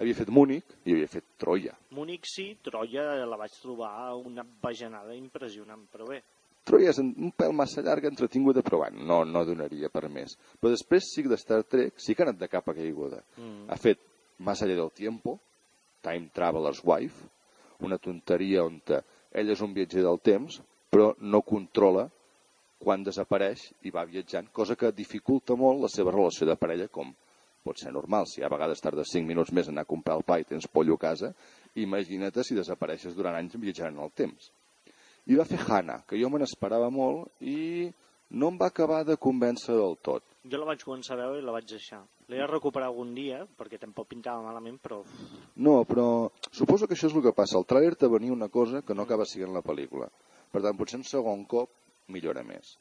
havia 0.00 0.14
fet 0.16 0.30
Múnich 0.32 0.64
i 0.86 0.92
havia 0.94 1.06
fet 1.06 1.24
Troia. 1.38 1.74
Múnich 1.92 2.24
sí, 2.24 2.56
Troia 2.64 3.24
la 3.28 3.36
vaig 3.36 3.52
trobar 3.60 4.14
una 4.16 4.42
bajanada 4.62 5.14
impressionant, 5.14 5.86
però 5.92 6.08
bé. 6.08 6.22
Troia 6.66 6.90
és 6.90 6.98
un 6.98 7.30
pèl 7.38 7.52
massa 7.54 7.82
llarga, 7.86 8.10
entretinguda, 8.10 8.62
però 8.66 8.80
bueno, 8.82 9.04
no, 9.06 9.20
no 9.24 9.44
donaria 9.46 9.88
per 9.92 10.08
més. 10.10 10.34
Però 10.58 10.72
després 10.72 11.06
sí 11.12 11.22
que 11.22 11.30
de 11.30 11.38
Star 11.38 11.62
Trek 11.64 12.00
sí 12.02 12.14
que 12.14 12.24
ha 12.24 12.26
anat 12.26 12.40
de 12.40 12.48
capa 12.50 12.74
caiguda. 12.74 13.22
Mm. 13.38 13.68
Ha 13.70 13.78
fet 13.78 14.02
Más 14.38 14.60
allá 14.60 14.74
del 14.74 14.90
tiempo, 14.92 15.40
Time 16.02 16.28
Traveler's 16.32 16.82
Wife, 16.84 17.24
una 17.80 17.96
tonteria 17.96 18.64
on 18.64 18.80
te- 18.84 19.00
ell 19.32 19.48
és 19.48 19.62
un 19.64 19.72
viatger 19.72 20.02
del 20.04 20.20
temps, 20.20 20.58
però 20.92 21.14
no 21.20 21.40
controla 21.40 22.04
quan 22.78 23.02
desapareix 23.04 23.62
i 23.88 23.90
va 23.90 24.04
viatjant, 24.04 24.50
cosa 24.52 24.76
que 24.76 24.92
dificulta 24.92 25.56
molt 25.56 25.80
la 25.80 25.88
seva 25.88 26.12
relació 26.12 26.46
de 26.46 26.56
parella, 26.60 26.88
com 26.92 27.14
pot 27.64 27.80
ser 27.80 27.92
normal. 27.92 28.26
Si 28.28 28.42
a 28.44 28.48
vegades 28.52 28.80
tardes 28.84 29.08
5 29.10 29.26
minuts 29.26 29.52
més 29.56 29.68
a 29.68 29.72
anar 29.72 29.86
a 29.86 29.90
comprar 29.90 30.18
el 30.20 30.22
pa 30.28 30.36
i 30.38 30.44
tens 30.44 30.68
pollo 30.68 30.94
a 31.00 31.04
casa, 31.08 31.32
imagina't 31.74 32.42
si 32.44 32.54
desapareixes 32.54 33.16
durant 33.16 33.34
anys 33.40 33.56
viatjant 33.56 33.96
en 33.96 34.04
el 34.04 34.12
temps. 34.12 34.52
I 35.26 35.34
va 35.38 35.44
fer 35.44 35.58
Hannah, 35.58 36.02
que 36.06 36.18
jo 36.20 36.28
me 36.30 36.38
n'esperava 36.38 36.90
molt 36.90 37.42
i 37.42 37.88
no 38.30 38.50
em 38.52 38.58
va 38.58 38.68
acabar 38.70 39.04
de 39.06 39.16
convèncer 39.16 39.74
del 39.74 39.96
tot. 40.02 40.22
Jo 40.46 40.58
la 40.58 40.68
vaig 40.68 40.82
començar 40.86 41.14
a 41.14 41.20
veure 41.24 41.40
i 41.40 41.44
la 41.44 41.54
vaig 41.54 41.66
deixar. 41.70 42.00
L'he 42.28 42.38
de 42.38 42.46
recuperar 42.46 42.88
algun 42.90 43.12
dia, 43.14 43.44
perquè 43.58 43.78
tampoc 43.78 44.08
pintava 44.10 44.42
malament, 44.42 44.78
però... 44.82 45.00
No, 45.56 45.84
però 45.86 46.30
suposo 46.50 46.86
que 46.86 46.94
això 46.94 47.10
és 47.10 47.14
el 47.14 47.22
que 47.22 47.34
passa. 47.34 47.58
El 47.58 47.66
tràiler 47.66 47.96
te 47.98 48.10
venia 48.10 48.34
una 48.34 48.48
cosa 48.48 48.82
que 48.82 48.94
no 48.94 49.06
acaba 49.06 49.26
sent 49.26 49.54
la 49.54 49.62
pel·lícula. 49.66 50.08
Per 50.52 50.62
tant, 50.62 50.78
potser 50.78 50.98
un 50.98 51.06
segon 51.06 51.44
cop 51.50 51.70
millora 52.14 52.42
més. 52.46 52.76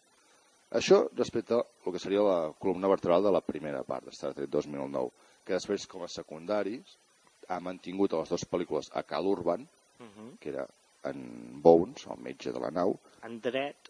Això 0.77 1.03
respecte 1.17 1.57
al 1.57 1.93
que 1.93 2.01
seria 2.01 2.25
la 2.25 2.39
columna 2.59 2.89
vertebral 2.89 3.23
de 3.25 3.33
la 3.33 3.41
primera 3.41 3.83
part 3.85 4.05
de 4.05 4.13
Star 4.13 4.33
Trek 4.33 4.49
2009, 4.49 5.11
que 5.45 5.53
després, 5.53 5.85
com 5.89 6.05
a 6.05 6.09
secundaris, 6.09 6.97
ha 7.49 7.59
mantingut 7.61 8.13
a 8.13 8.21
les 8.23 8.33
dues 8.33 8.45
pel·lícules 8.49 8.89
a 8.93 9.03
Cal 9.03 9.25
Urban, 9.29 9.65
Uh 9.95 10.03
-huh. 10.03 10.37
que 10.39 10.49
era 10.49 10.67
en 11.09 11.61
Bones, 11.61 12.05
el 12.11 12.21
metge 12.23 12.53
de 12.53 12.61
la 12.61 12.71
nau, 12.73 12.97
En 13.25 13.39
dret, 13.41 13.89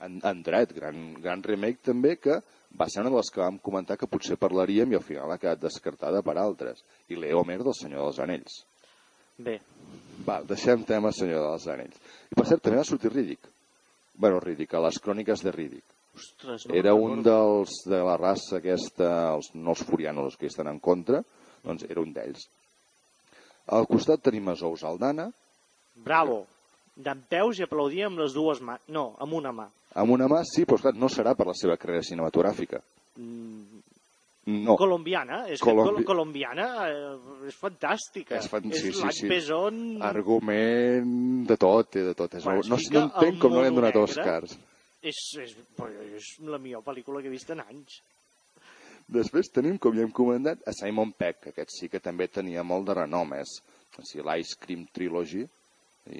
en, 0.00 0.18
en 0.24 0.42
dret, 0.42 0.72
gran, 0.74 1.14
gran 1.22 1.42
remake 1.44 1.82
també, 1.84 2.16
que 2.16 2.40
va 2.78 2.88
ser 2.88 3.02
una 3.02 3.10
de 3.12 3.18
les 3.18 3.30
que 3.30 3.42
vam 3.42 3.58
comentar 3.60 3.98
que 4.00 4.08
potser 4.08 4.38
parlaríem 4.40 4.92
i 4.92 4.96
al 4.98 5.04
final 5.04 5.32
ha 5.32 5.38
quedat 5.40 5.60
descartada 5.60 6.22
per 6.24 6.38
altres. 6.40 6.80
I 7.12 7.18
Leomer 7.20 7.58
del 7.60 7.76
Senyor 7.76 8.06
dels 8.08 8.20
Anells. 8.24 8.62
bé, 9.36 9.58
Val, 10.26 10.46
deixem 10.46 10.84
tema 10.88 11.12
Senyor 11.12 11.44
dels 11.50 11.66
Anells. 11.68 11.98
I 12.30 12.38
per 12.38 12.46
cert, 12.48 12.62
també 12.62 12.78
va 12.80 12.86
sortir 12.88 13.12
Riddick. 13.12 13.48
bueno, 14.14 14.40
Riddick, 14.40 14.74
a 14.74 14.80
les 14.80 14.98
cròniques 15.00 15.42
de 15.42 15.52
Riddick. 15.52 15.84
ostres, 16.14 16.66
no 16.66 16.74
Era 16.74 16.94
un 16.94 17.22
dels 17.22 17.70
de 17.88 18.00
la 18.04 18.16
raça 18.16 18.58
aquesta, 18.58 19.34
els, 19.34 19.54
no 19.54 19.70
els 19.70 19.82
furianos, 19.82 20.24
els 20.24 20.36
que 20.36 20.46
estan 20.46 20.68
en 20.68 20.78
contra, 20.80 21.22
doncs 21.64 21.84
era 21.88 22.00
un 22.00 22.12
d'ells. 22.12 22.48
Al 23.72 23.86
costat 23.86 24.22
tenim 24.22 24.48
a 24.48 24.54
Zous 24.54 24.84
Aldana, 24.84 25.30
Bravo! 25.94 26.46
D'en 26.96 27.22
peus 27.28 27.58
i 27.58 27.64
aplaudia 27.64 28.06
amb 28.06 28.18
les 28.20 28.34
dues 28.36 28.60
mans. 28.60 28.80
No, 28.88 29.14
amb 29.18 29.32
una 29.32 29.52
mà. 29.52 29.68
amb 29.94 30.10
una 30.10 30.26
mà 30.28 30.42
sí, 30.44 30.64
però 30.64 30.76
esclar, 30.76 30.94
no 30.96 31.08
serà 31.08 31.34
per 31.36 31.46
la 31.46 31.54
seva 31.54 31.76
carrera 31.76 32.02
cinematogràfica. 32.02 32.80
Mm, 33.16 33.80
No. 34.44 34.74
Colombiana, 34.74 35.44
és 35.48 35.60
Colombi- 35.62 36.00
que 36.00 36.04
col 36.04 36.16
colombiana 36.16 36.64
eh, 36.90 37.46
és 37.46 37.54
fantàstica. 37.54 38.34
És 38.40 38.48
fan- 38.50 38.64
sí, 38.72 38.88
és 38.88 38.96
sí, 38.98 39.10
sí. 39.20 39.28
Besson... 39.30 40.02
Argument 40.02 41.44
de 41.46 41.56
tot, 41.56 41.92
té 41.94 42.02
de 42.02 42.14
tot. 42.18 42.34
És, 42.34 42.42
Quan 42.42 42.58
no, 42.66 42.74
no, 42.76 43.02
entenc 43.04 43.38
com 43.40 43.52
no 43.54 43.60
li 43.62 43.68
han 43.70 43.76
donat 43.78 43.94
Oscars. 44.00 44.56
És, 45.00 45.20
és, 45.38 45.54
és 46.16 46.32
la 46.42 46.58
millor 46.58 46.82
pel·lícula 46.82 47.22
que 47.22 47.30
he 47.30 47.34
vist 47.36 47.50
en 47.54 47.62
anys. 47.62 48.00
Després 49.06 49.50
tenim, 49.54 49.78
com 49.78 49.94
ja 49.94 50.02
hem 50.02 50.10
comentat, 50.10 50.58
a 50.66 50.72
Simon 50.74 51.12
Peck, 51.12 51.40
que 51.44 51.50
aquest 51.54 51.70
sí 51.78 51.88
que 51.92 52.00
també 52.02 52.26
tenia 52.26 52.64
molt 52.66 52.86
de 52.90 52.94
renom, 52.98 53.34
és 53.38 53.60
o 53.98 54.02
sigui, 54.02 54.24
l'Ice 54.26 54.58
Cream 54.58 54.86
Trilogy, 54.92 55.44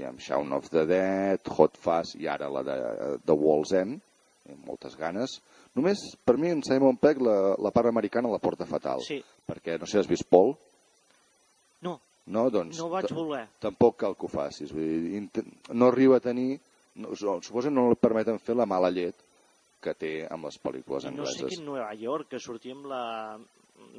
amb 0.08 0.20
Shaun 0.22 0.52
of 0.54 0.68
the 0.70 0.84
Dead, 0.86 1.40
Hot 1.58 1.76
Fuzz 1.80 2.14
i 2.20 2.28
ara 2.30 2.48
la 2.52 2.62
de 2.66 2.76
The 3.26 3.34
Wall's 3.34 3.72
End, 3.76 4.00
amb 4.50 4.68
moltes 4.68 4.94
ganes. 4.98 5.40
Només, 5.74 5.98
per 6.24 6.36
mi, 6.36 6.50
en 6.52 6.62
Simon 6.66 6.98
Peck, 7.00 7.20
la, 7.24 7.54
la 7.58 7.72
part 7.74 7.88
americana 7.88 8.30
la 8.30 8.38
porta 8.42 8.66
fatal. 8.68 9.00
Sí. 9.06 9.22
Perquè, 9.48 9.78
no 9.80 9.88
sé, 9.88 9.98
has 10.02 10.10
vist 10.10 10.28
Paul? 10.30 10.54
No, 11.82 11.98
No, 12.30 12.44
doncs... 12.54 12.78
no 12.78 12.86
vaig 12.92 13.10
voler. 13.10 13.46
Tampoc 13.58 13.96
cal 14.04 14.14
que 14.14 14.28
ho 14.28 14.30
facis. 14.30 14.70
Vull 14.70 15.08
dir, 15.08 15.22
no 15.74 15.88
arriba 15.90 16.20
a 16.20 16.22
tenir... 16.22 16.60
No, 16.94 17.16
suposo 17.16 17.66
que 17.66 17.72
no 17.74 17.88
li 17.88 17.96
permeten 17.96 18.36
fer 18.38 18.54
la 18.54 18.66
mala 18.68 18.90
llet 18.92 19.16
que 19.82 19.94
té 19.98 20.10
amb 20.30 20.44
les 20.46 20.58
pel·lícules 20.62 21.06
I 21.08 21.10
no 21.10 21.24
sé 21.24 21.40
angleses. 21.40 21.56
quin 21.56 21.64
Nova 21.66 21.88
York, 21.98 22.28
que 22.30 22.38
sortia 22.38 22.76
amb 22.76 22.86
la 22.90 23.00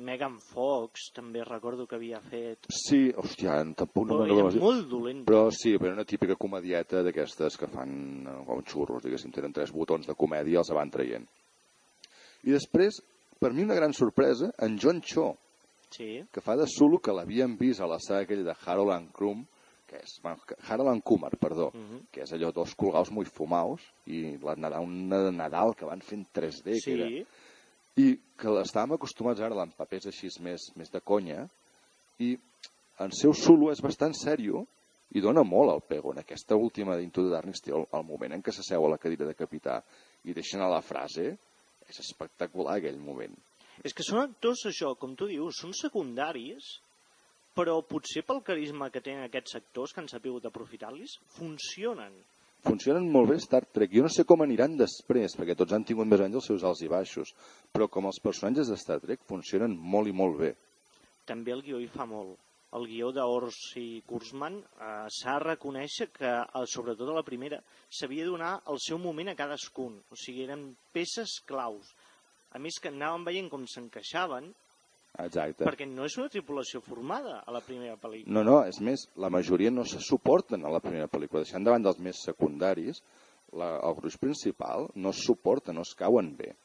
Megan 0.03 0.39
Fox, 0.39 1.09
també 1.13 1.43
recordo 1.45 1.85
que 1.87 1.95
havia 1.95 2.19
fet... 2.21 2.65
Sí, 2.71 3.11
hòstia, 3.15 3.59
tampoc 3.77 4.07
no 4.07 4.15
Però 4.15 4.23
me'n 4.23 4.31
era 4.33 4.43
recordo. 4.47 4.61
molt 4.63 4.87
dolent. 4.89 5.23
Però 5.27 5.43
sí, 5.53 5.75
però 5.77 5.93
una 5.93 6.05
típica 6.05 6.35
comedieta 6.39 7.03
d'aquestes 7.05 7.57
que 7.59 7.67
fan 7.71 7.93
eh, 8.27 8.35
com 8.47 8.61
xurros, 8.65 9.03
diguéssim, 9.03 9.31
tenen 9.35 9.53
tres 9.53 9.71
botons 9.75 10.07
de 10.09 10.15
comèdia 10.15 10.57
i 10.57 10.61
els 10.61 10.71
van 10.75 10.91
traient. 10.93 11.25
I 12.43 12.51
després, 12.55 12.99
per 13.39 13.53
mi 13.53 13.63
una 13.63 13.75
gran 13.77 13.93
sorpresa, 13.93 14.51
en 14.59 14.77
John 14.81 15.01
Cho, 15.01 15.33
Sí, 15.93 16.23
que 16.33 16.41
fa 16.41 16.55
de 16.57 16.65
Zulu, 16.65 16.97
que 17.05 17.13
l'havien 17.13 17.51
vist 17.59 17.79
a 17.79 17.85
la 17.85 17.99
saga 18.01 18.23
aquella 18.25 18.47
de 18.47 18.55
Harold 18.65 18.91
and 18.95 19.11
Crumb, 19.13 19.43
que 19.85 19.99
és, 20.01 20.15
bueno, 20.23 20.39
Harold 20.67 20.89
and 20.89 21.03
Kumar, 21.05 21.29
perdó, 21.37 21.67
Mhm. 21.69 22.07
que 22.11 22.23
és 22.23 22.31
allò 22.33 22.49
dos 22.51 22.73
colgaus 22.73 23.11
molt 23.11 23.29
fumaus, 23.29 23.79
i 24.07 24.37
la 24.41 24.55
Nadal, 24.55 24.87
una 24.87 25.19
de 25.27 25.31
Nadal 25.31 25.75
que 25.75 25.85
van 25.85 26.01
en 26.11 26.25
3D, 26.33 26.79
que 26.83 26.93
era, 26.95 27.07
sí. 27.07 27.25
I 27.99 28.13
que 28.39 28.53
estàvem 28.61 28.95
acostumats 28.95 29.41
ara 29.45 29.59
amb 29.63 29.75
papers 29.77 30.07
així 30.09 30.31
més, 30.41 30.71
més 30.79 30.89
de 30.93 31.01
conya, 31.01 31.45
i 32.19 32.33
el 33.03 33.13
seu 33.17 33.33
solo 33.37 33.71
és 33.73 33.81
bastant 33.81 34.15
sèrio 34.17 34.63
i 35.13 35.21
dona 35.21 35.43
molt 35.45 35.71
al 35.71 35.81
pego. 35.85 36.13
En 36.13 36.21
aquesta 36.21 36.57
última 36.57 36.97
d'Into 36.97 37.25
de 37.25 37.33
Darkness, 37.33 37.61
tio, 37.61 37.83
el 37.93 38.05
moment 38.07 38.33
en 38.33 38.41
què 38.41 38.53
s'asseu 38.53 38.85
a 38.85 38.93
la 38.93 38.99
cadira 39.01 39.27
de 39.29 39.37
capità 39.37 39.79
i 40.25 40.33
deixen 40.33 40.61
a 40.61 40.69
la 40.71 40.81
frase, 40.81 41.33
és 41.89 41.99
espectacular 42.01 42.79
aquell 42.79 42.97
moment. 42.97 43.35
És 43.83 43.93
que 43.93 44.05
són 44.05 44.21
actors, 44.23 44.65
això, 44.69 44.93
com 44.97 45.15
tu 45.17 45.27
dius, 45.29 45.59
són 45.61 45.73
secundaris, 45.77 46.77
però 47.57 47.79
potser 47.85 48.23
pel 48.25 48.41
carisma 48.45 48.89
que 48.93 49.01
tenen 49.05 49.27
aquests 49.27 49.59
actors 49.59 49.93
que 49.93 50.01
han 50.01 50.09
sabut 50.09 50.45
aprofitar-los, 50.49 51.19
funcionen. 51.35 52.15
Funcionen 52.63 53.09
molt 53.11 53.27
bé 53.27 53.35
Star 53.43 53.65
Trek. 53.75 53.91
Jo 53.91 54.05
no 54.05 54.09
sé 54.13 54.23
com 54.23 54.41
aniran 54.43 54.77
després, 54.79 55.33
perquè 55.35 55.55
tots 55.59 55.75
han 55.75 55.83
tingut 55.83 56.07
més 56.07 56.21
anys 56.23 56.37
els 56.39 56.45
seus 56.47 56.63
alts 56.69 56.83
i 56.85 56.87
baixos, 56.91 57.33
però 57.75 57.89
com 57.91 58.07
els 58.07 58.21
personatges 58.23 58.71
de 58.71 58.77
Star 58.79 59.01
Trek 59.03 59.25
funcionen 59.27 59.75
molt 59.75 60.07
i 60.07 60.15
molt 60.15 60.39
bé. 60.39 60.53
També 61.27 61.51
el 61.51 61.63
guió 61.65 61.81
hi 61.83 61.89
fa 61.91 62.07
molt. 62.07 62.37
El 62.73 62.87
guió 62.89 63.11
d'Orsi 63.13 64.01
Kurzman 64.07 64.55
eh, 64.63 64.87
s'ha 65.13 65.35
de 65.35 65.43
reconèixer 65.43 66.07
que, 66.15 66.31
eh, 66.31 66.63
sobretot 66.71 67.11
a 67.11 67.17
la 67.19 67.25
primera, 67.27 67.59
s'havia 67.91 68.23
de 68.23 68.31
donar 68.31 68.53
el 68.71 68.79
seu 68.81 68.97
moment 68.97 69.29
a 69.29 69.35
cadascun. 69.37 69.99
O 70.09 70.17
sigui, 70.17 70.47
eren 70.47 70.69
peces 70.95 71.35
claus. 71.45 71.91
A 72.55 72.63
més 72.63 72.79
que 72.79 72.89
anàvem 72.89 73.27
veient 73.27 73.51
com 73.51 73.67
s'encaixaven, 73.67 74.49
Exacte. 75.19 75.63
perquè 75.63 75.85
no 75.87 76.05
és 76.05 76.17
una 76.17 76.29
tripulació 76.29 76.81
formada 76.81 77.43
a 77.45 77.51
la 77.53 77.61
primera 77.61 77.95
pel·lícula. 78.01 78.33
No, 78.33 78.43
no, 78.43 78.63
és 78.65 78.79
més, 78.81 79.07
la 79.15 79.29
majoria 79.29 79.69
no 79.71 79.85
se 79.85 79.99
suporten 80.01 80.65
a 80.65 80.71
la 80.73 80.79
primera 80.79 81.07
pel·lícula. 81.07 81.43
Deixant 81.43 81.63
davant 81.63 81.83
dels 81.83 81.99
més 81.99 82.23
secundaris, 82.25 83.03
la, 83.53 83.75
el 83.85 83.93
gruix 83.99 84.17
principal 84.17 84.87
no 84.95 85.09
es 85.13 85.21
suporta, 85.23 85.71
no 85.73 85.81
es 85.81 85.93
cauen 85.93 86.35
bé. 86.35 86.55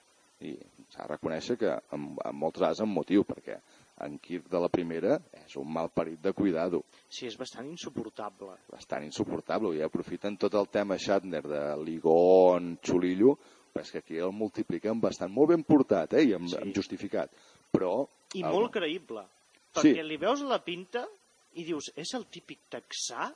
I 0.40 0.54
s'ha 0.94 1.02
de 1.04 1.12
reconèixer 1.16 1.58
que 1.58 1.68
en, 1.92 2.08
en 2.24 2.36
molts 2.38 2.58
casos 2.62 2.80
amb 2.86 2.94
motiu, 2.94 3.24
perquè 3.28 3.58
en 4.06 4.16
Kirk 4.22 4.48
de 4.48 4.58
la 4.62 4.68
primera 4.70 5.16
és 5.44 5.56
un 5.58 5.66
mal 5.74 5.88
parit 5.90 6.20
de 6.22 6.32
cuidado, 6.32 6.84
Sí, 7.10 7.26
és 7.26 7.36
bastant 7.36 7.66
insuportable. 7.66 8.54
bastant 8.70 9.02
insuportable, 9.04 9.74
i 9.76 9.82
aprofiten 9.82 10.36
tot 10.38 10.54
el 10.54 10.68
tema 10.68 10.96
Shatner 10.96 11.42
de 11.42 11.62
Ligon, 11.84 12.78
Xulillo, 12.80 13.36
però 13.74 13.82
és 13.84 13.90
que 13.90 13.98
aquí 13.98 14.16
el 14.22 14.32
multipliquen 14.32 15.00
bastant, 15.00 15.30
molt 15.34 15.50
ben 15.50 15.64
portat, 15.64 16.14
eh, 16.14 16.22
i 16.30 16.32
amb, 16.34 16.48
Sí. 16.48 16.56
amb 16.62 16.74
justificat, 16.74 17.30
però... 17.72 18.06
I 18.34 18.42
el- 18.44 18.52
molt 18.52 18.72
creïble. 18.74 19.22
Sí. 19.78 19.92
Perquè 19.94 20.02
li 20.04 20.16
veus 20.20 20.40
la 20.42 20.58
pinta 20.64 21.06
i 21.54 21.64
dius, 21.64 21.90
és 21.96 22.12
el 22.14 22.26
típic 22.26 22.58
texà, 22.70 23.30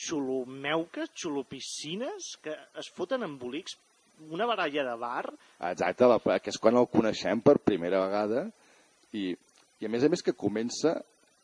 xulomeuques, 0.00 1.10
xulopiscines, 1.14 2.36
que 2.42 2.54
es 2.80 2.88
foten 2.96 3.22
embolics, 3.26 3.76
una 4.30 4.46
baralla 4.46 4.84
de 4.84 4.96
bar, 5.00 5.30
Exacte, 5.70 6.04
la, 6.08 6.18
que 6.40 6.50
és 6.52 6.58
quan 6.60 6.76
el 6.76 6.86
coneixem 6.92 7.40
per 7.40 7.58
primera 7.64 8.02
vegada 8.04 8.42
i, 9.16 9.30
i 9.80 9.86
a 9.86 9.88
més 9.92 10.04
a 10.04 10.10
més 10.12 10.22
que 10.22 10.34
comença 10.36 10.94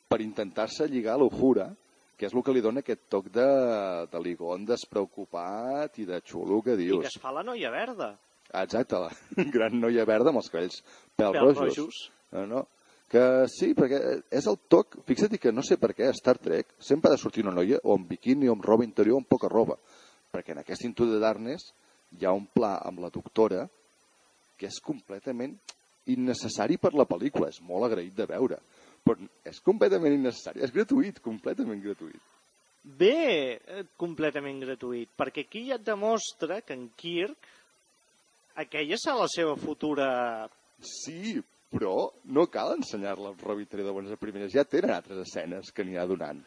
per 0.09 0.20
intentar-se 0.20 0.87
lligar 0.88 1.14
a 1.16 1.20
l'Ujura, 1.22 1.70
que 2.16 2.26
és 2.28 2.35
el 2.37 2.42
que 2.44 2.52
li 2.52 2.62
dona 2.64 2.80
aquest 2.85 3.09
toc 3.12 3.30
de, 3.32 3.46
de 4.12 4.20
ligon 4.24 4.64
despreocupat 4.68 5.98
i 6.00 6.06
de 6.09 6.20
xulo 6.24 6.61
que 6.64 6.76
i 6.76 6.76
que 6.76 6.82
dius. 6.85 7.09
es 7.11 7.18
fa 7.20 7.32
la 7.32 7.42
noia 7.44 7.70
verda. 7.72 8.14
Exacte, 8.52 9.00
la 9.00 9.11
gran 9.56 9.80
noia 9.80 10.04
verda 10.09 10.30
amb 10.32 10.40
els 10.42 10.48
cabells 10.52 10.80
pèl 11.16 11.32
Pèl 11.32 11.42
rojos. 11.42 11.76
rojos. 11.76 12.02
No, 12.32 12.46
no. 12.46 12.66
Que 13.11 13.23
sí, 13.53 13.71
perquè 13.79 14.01
és 14.35 14.47
el 14.51 14.59
toc... 14.73 14.99
Fixa't 15.07 15.38
que 15.38 15.53
no 15.55 15.62
sé 15.62 15.79
per 15.79 15.92
què 15.95 16.09
a 16.09 16.16
Star 16.16 16.37
Trek 16.42 16.75
sempre 16.83 17.11
ha 17.11 17.14
de 17.14 17.23
sortir 17.23 17.45
una 17.45 17.55
noia 17.55 17.79
o 17.85 17.95
amb 17.95 18.09
biquini 18.11 18.51
o 18.51 18.57
amb 18.57 18.66
roba 18.66 18.87
interior 18.87 19.19
o 19.19 19.23
amb 19.23 19.31
poca 19.31 19.51
roba. 19.53 19.79
Perquè 20.35 20.57
en 20.57 20.62
aquest 20.64 20.85
Into 20.88 21.07
the 21.11 21.21
Darkness 21.23 21.71
hi 22.19 22.27
ha 22.27 22.35
un 22.35 22.49
pla 22.51 22.77
amb 22.83 23.05
la 23.05 23.12
doctora 23.14 23.69
que 24.59 24.66
és 24.66 24.81
completament 24.83 25.55
innecessari 26.11 26.81
per 26.83 26.95
la 26.99 27.07
pel·lícula. 27.07 27.53
És 27.53 27.62
molt 27.62 27.87
agraït 27.87 28.16
de 28.16 28.27
veure. 28.27 28.59
Però 29.07 29.31
és 29.47 29.62
completament 29.62 30.16
innecessari. 30.16 30.64
És 30.66 30.75
gratuït, 30.75 31.23
completament 31.23 31.83
gratuït. 31.85 32.23
Bé, 32.87 33.59
eh, 33.59 33.83
completament 33.99 34.61
gratuït, 34.62 35.11
perquè 35.19 35.42
aquí 35.42 35.64
ja 35.69 35.75
et 35.75 35.87
demostra 35.87 36.61
que 36.62 36.75
en 36.75 36.85
Kirk 36.95 37.49
aquella 38.62 38.99
serà 38.99 39.16
la 39.25 39.31
seva 39.31 39.57
futura... 39.59 40.07
Sí, 40.79 41.40
però 41.72 42.11
no 42.33 42.46
cal 42.52 42.74
ensenyar-la 42.76 43.33
amb 43.33 43.42
roba 43.42 43.62
interior 43.64 43.88
de 43.88 43.96
bones 43.96 44.14
a 44.14 44.20
primeres. 44.20 44.52
Ja 44.55 44.64
tenen 44.64 44.94
altres 44.94 45.24
escenes 45.26 45.72
que 45.74 45.85
n'hi 45.85 45.98
ha 45.98 46.07
donant. 46.07 46.42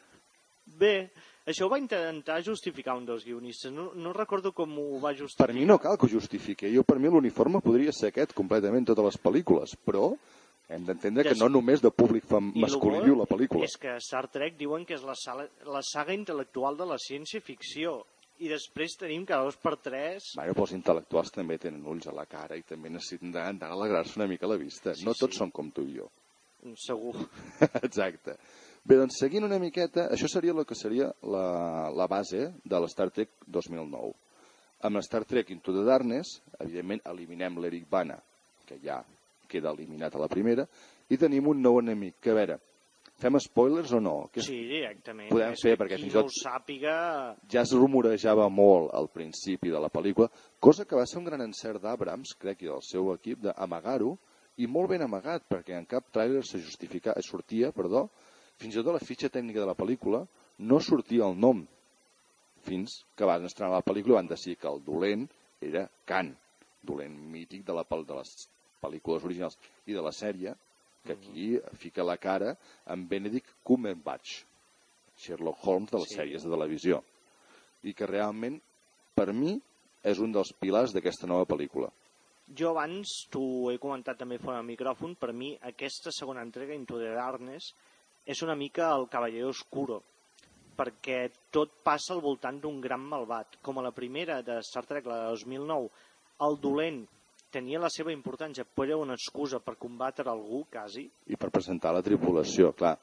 Bé, 0.79 1.09
això 1.49 1.65
ho 1.65 1.71
va 1.71 1.79
intentar 1.81 2.39
justificar 2.45 2.95
un 2.97 3.07
dels 3.07 3.25
guionistes. 3.25 3.71
No, 3.73 3.89
no 3.95 4.13
recordo 4.13 4.51
com 4.55 4.75
ho 4.77 4.99
va 5.01 5.15
justificar. 5.15 5.49
Per 5.49 5.57
mi 5.57 5.65
no 5.65 5.79
cal 5.81 5.97
que 5.97 6.05
ho 6.05 6.11
justifiqui. 6.11 6.69
Jo, 6.75 6.85
per 6.87 6.99
mi, 7.01 7.09
l'uniforme 7.09 7.63
podria 7.65 7.93
ser 7.95 8.11
aquest 8.13 8.35
completament 8.37 8.85
totes 8.91 9.09
les 9.09 9.19
pel·lícules, 9.23 9.73
però 9.85 10.11
hem 10.69 10.85
d'entendre 10.85 11.25
que 11.25 11.37
no 11.39 11.49
només 11.49 11.81
de 11.81 11.89
públic 11.89 12.27
fem 12.29 12.51
masculí 12.61 13.01
viu 13.01 13.17
la 13.17 13.25
pel·lícula. 13.29 13.65
És 13.65 13.79
que 13.81 13.95
Star 14.05 14.27
Trek 14.29 14.59
diuen 14.59 14.85
que 14.85 14.93
és 14.99 15.05
la, 15.05 15.17
sala, 15.17 15.47
la 15.65 15.81
saga 15.85 16.13
intel·lectual 16.13 16.77
de 16.77 16.85
la 16.91 16.99
ciència-ficció. 17.01 17.97
I 18.39 18.47
després 18.47 18.95
tenim 18.95 19.25
cada 19.27 19.43
dos 19.49 19.57
per 19.59 19.75
tres... 19.83 20.31
Bueno, 20.39 20.53
però 20.55 20.63
els 20.63 20.75
intel·lectuals 20.77 21.33
també 21.35 21.57
tenen 21.59 21.83
ulls 21.91 22.07
a 22.07 22.15
la 22.15 22.23
cara 22.29 22.55
i 22.55 22.63
també 22.63 22.91
necessiten 22.93 23.33
d'alegrar-se 23.33 24.15
una 24.19 24.29
mica 24.31 24.47
la 24.47 24.55
vista. 24.59 24.93
Sí, 24.95 25.03
no 25.07 25.15
tots 25.17 25.35
sí. 25.35 25.41
són 25.41 25.51
com 25.51 25.71
tu 25.75 25.83
i 25.83 25.97
jo. 25.97 26.07
Segur. 26.79 27.15
Exacte. 27.87 28.37
Bé, 28.87 28.95
doncs 28.95 29.19
seguint 29.19 29.43
una 29.43 29.59
miqueta, 29.59 30.07
això 30.15 30.29
seria 30.31 30.55
el 30.55 30.63
que 30.67 30.77
seria 30.77 31.09
la, 31.27 31.89
la 31.91 32.07
base 32.07 32.45
de 32.63 32.79
l'Star 32.79 33.09
Trek 33.15 33.35
2009. 33.45 34.13
Amb 34.87 35.01
l'Star 35.01 35.25
Trek 35.27 35.51
Into 35.51 35.75
the 35.75 35.83
Darkness, 35.87 36.39
evidentment, 36.63 37.03
eliminem 37.11 37.59
l'Eric 37.59 37.89
Bana, 37.91 38.15
que 38.69 38.79
ja 38.79 39.01
queda 39.51 39.73
eliminat 39.75 40.15
a 40.15 40.23
la 40.23 40.31
primera, 40.31 40.63
i 41.11 41.19
tenim 41.19 41.51
un 41.51 41.59
nou 41.65 41.81
enemic, 41.81 42.21
que 42.23 42.31
a 42.31 42.37
veure, 42.37 42.59
fem 43.19 43.35
spoilers 43.43 43.91
o 43.93 43.99
no? 44.03 44.15
Que 44.33 44.41
Sí, 44.45 44.57
directament. 44.69 45.29
Podem 45.31 45.55
fer, 45.59 45.75
perquè 45.79 45.97
fins 45.99 46.13
i 46.13 46.15
tot- 46.15 46.31
sàpiga... 46.35 46.95
ja 47.51 47.61
es 47.65 47.73
rumorejava 47.75 48.47
molt 48.49 48.93
al 48.95 49.09
principi 49.13 49.69
de 49.73 49.79
la 49.79 49.89
pel·lícula, 49.91 50.29
cosa 50.59 50.85
que 50.85 50.95
va 50.95 51.05
ser 51.05 51.19
un 51.19 51.25
gran 51.27 51.41
encert 51.45 51.81
d'Abrams, 51.83 52.35
crec, 52.39 52.63
i 52.63 52.71
del 52.71 52.81
seu 52.85 53.11
equip, 53.13 53.41
d'amagar-ho, 53.47 54.15
i 54.59 54.67
molt 54.67 54.89
ben 54.91 55.01
amagat, 55.05 55.45
perquè 55.47 55.77
en 55.77 55.85
cap 55.87 56.09
tràiler 56.11 56.43
se 56.43 56.59
justifica, 56.59 57.13
eh, 57.15 57.23
sortia, 57.23 57.71
perdó, 57.71 58.09
fins 58.59 58.75
i 58.75 58.79
tot 58.81 58.89
a 58.91 58.97
la 58.97 59.03
fitxa 59.03 59.29
tècnica 59.31 59.61
de 59.61 59.67
la 59.69 59.75
pel·lícula 59.77 60.25
no 60.59 60.79
sortia 60.83 61.27
el 61.29 61.37
nom, 61.39 61.61
fins 62.67 63.05
que 63.15 63.27
van 63.27 63.45
estrenar 63.47 63.77
la 63.77 63.85
pel·lícula 63.85 64.17
van 64.19 64.27
decidir 64.27 64.57
que 64.59 64.67
el 64.67 64.81
dolent 64.83 65.27
era 65.63 65.85
Khan, 66.05 66.33
dolent 66.83 67.15
mític 67.31 67.63
de, 67.67 67.73
la, 67.75 67.85
de 67.87 68.17
les 68.17 68.33
pel·lícules 68.83 69.23
originals 69.27 69.55
i 69.87 69.95
de 69.95 70.03
la 70.03 70.11
sèrie, 70.15 70.55
que 71.05 71.13
aquí 71.13 71.59
fica 71.79 72.03
la 72.03 72.17
cara 72.17 72.55
amb 72.85 73.09
Benedict 73.09 73.49
Cumberbatch, 73.63 74.43
Sherlock 75.19 75.65
Holmes 75.67 75.91
de 75.91 75.97
les 75.99 76.09
Sí. 76.09 76.15
sèries 76.15 76.43
de 76.43 76.49
televisió 76.49 77.03
i 77.83 77.93
que 77.93 78.07
realment, 78.07 78.59
per 79.15 79.33
mi, 79.33 79.59
és 80.03 80.19
un 80.19 80.31
dels 80.31 80.53
pilars 80.53 80.93
d'aquesta 80.93 81.27
nova 81.27 81.45
pel·lícula. 81.45 81.89
Jo 82.55 82.71
abans 82.71 83.27
t'ho 83.29 83.69
he 83.71 83.77
comentat 83.77 84.17
també 84.17 84.39
fora 84.39 84.57
del 84.57 84.65
micròfon, 84.65 85.15
per 85.15 85.33
mi 85.33 85.57
aquesta 85.61 86.11
segona 86.11 86.41
entrega, 86.41 86.73
Into 86.73 86.97
the 86.97 87.11
Darkness, 87.13 87.73
és 88.25 88.41
una 88.41 88.55
mica 88.55 88.89
el 88.95 89.07
cavaller 89.07 89.45
oscuro, 89.45 90.01
perquè 90.77 91.29
tot 91.51 91.69
passa 91.83 92.13
al 92.13 92.21
voltant 92.21 92.59
d'un 92.59 92.79
gran 92.81 93.01
malvat. 93.01 93.57
Com 93.61 93.77
a 93.77 93.81
la 93.81 93.91
primera 93.91 94.41
de 94.41 94.59
Star 94.63 94.85
Trek, 94.85 95.05
la 95.05 95.25
de 95.25 95.29
2009, 95.31 95.89
el 96.41 96.59
dolent 96.61 97.07
tenia 97.51 97.79
la 97.81 97.89
seva 97.93 98.13
importància, 98.13 98.65
però 98.65 98.87
era 98.87 98.97
una 99.01 99.15
excusa 99.17 99.59
per 99.59 99.75
combatre 99.77 100.29
algú, 100.29 100.63
quasi. 100.71 101.07
I 101.27 101.37
per 101.39 101.49
presentar 101.51 101.93
la 101.95 102.03
tripulació, 102.05 102.73
clar. 102.77 102.95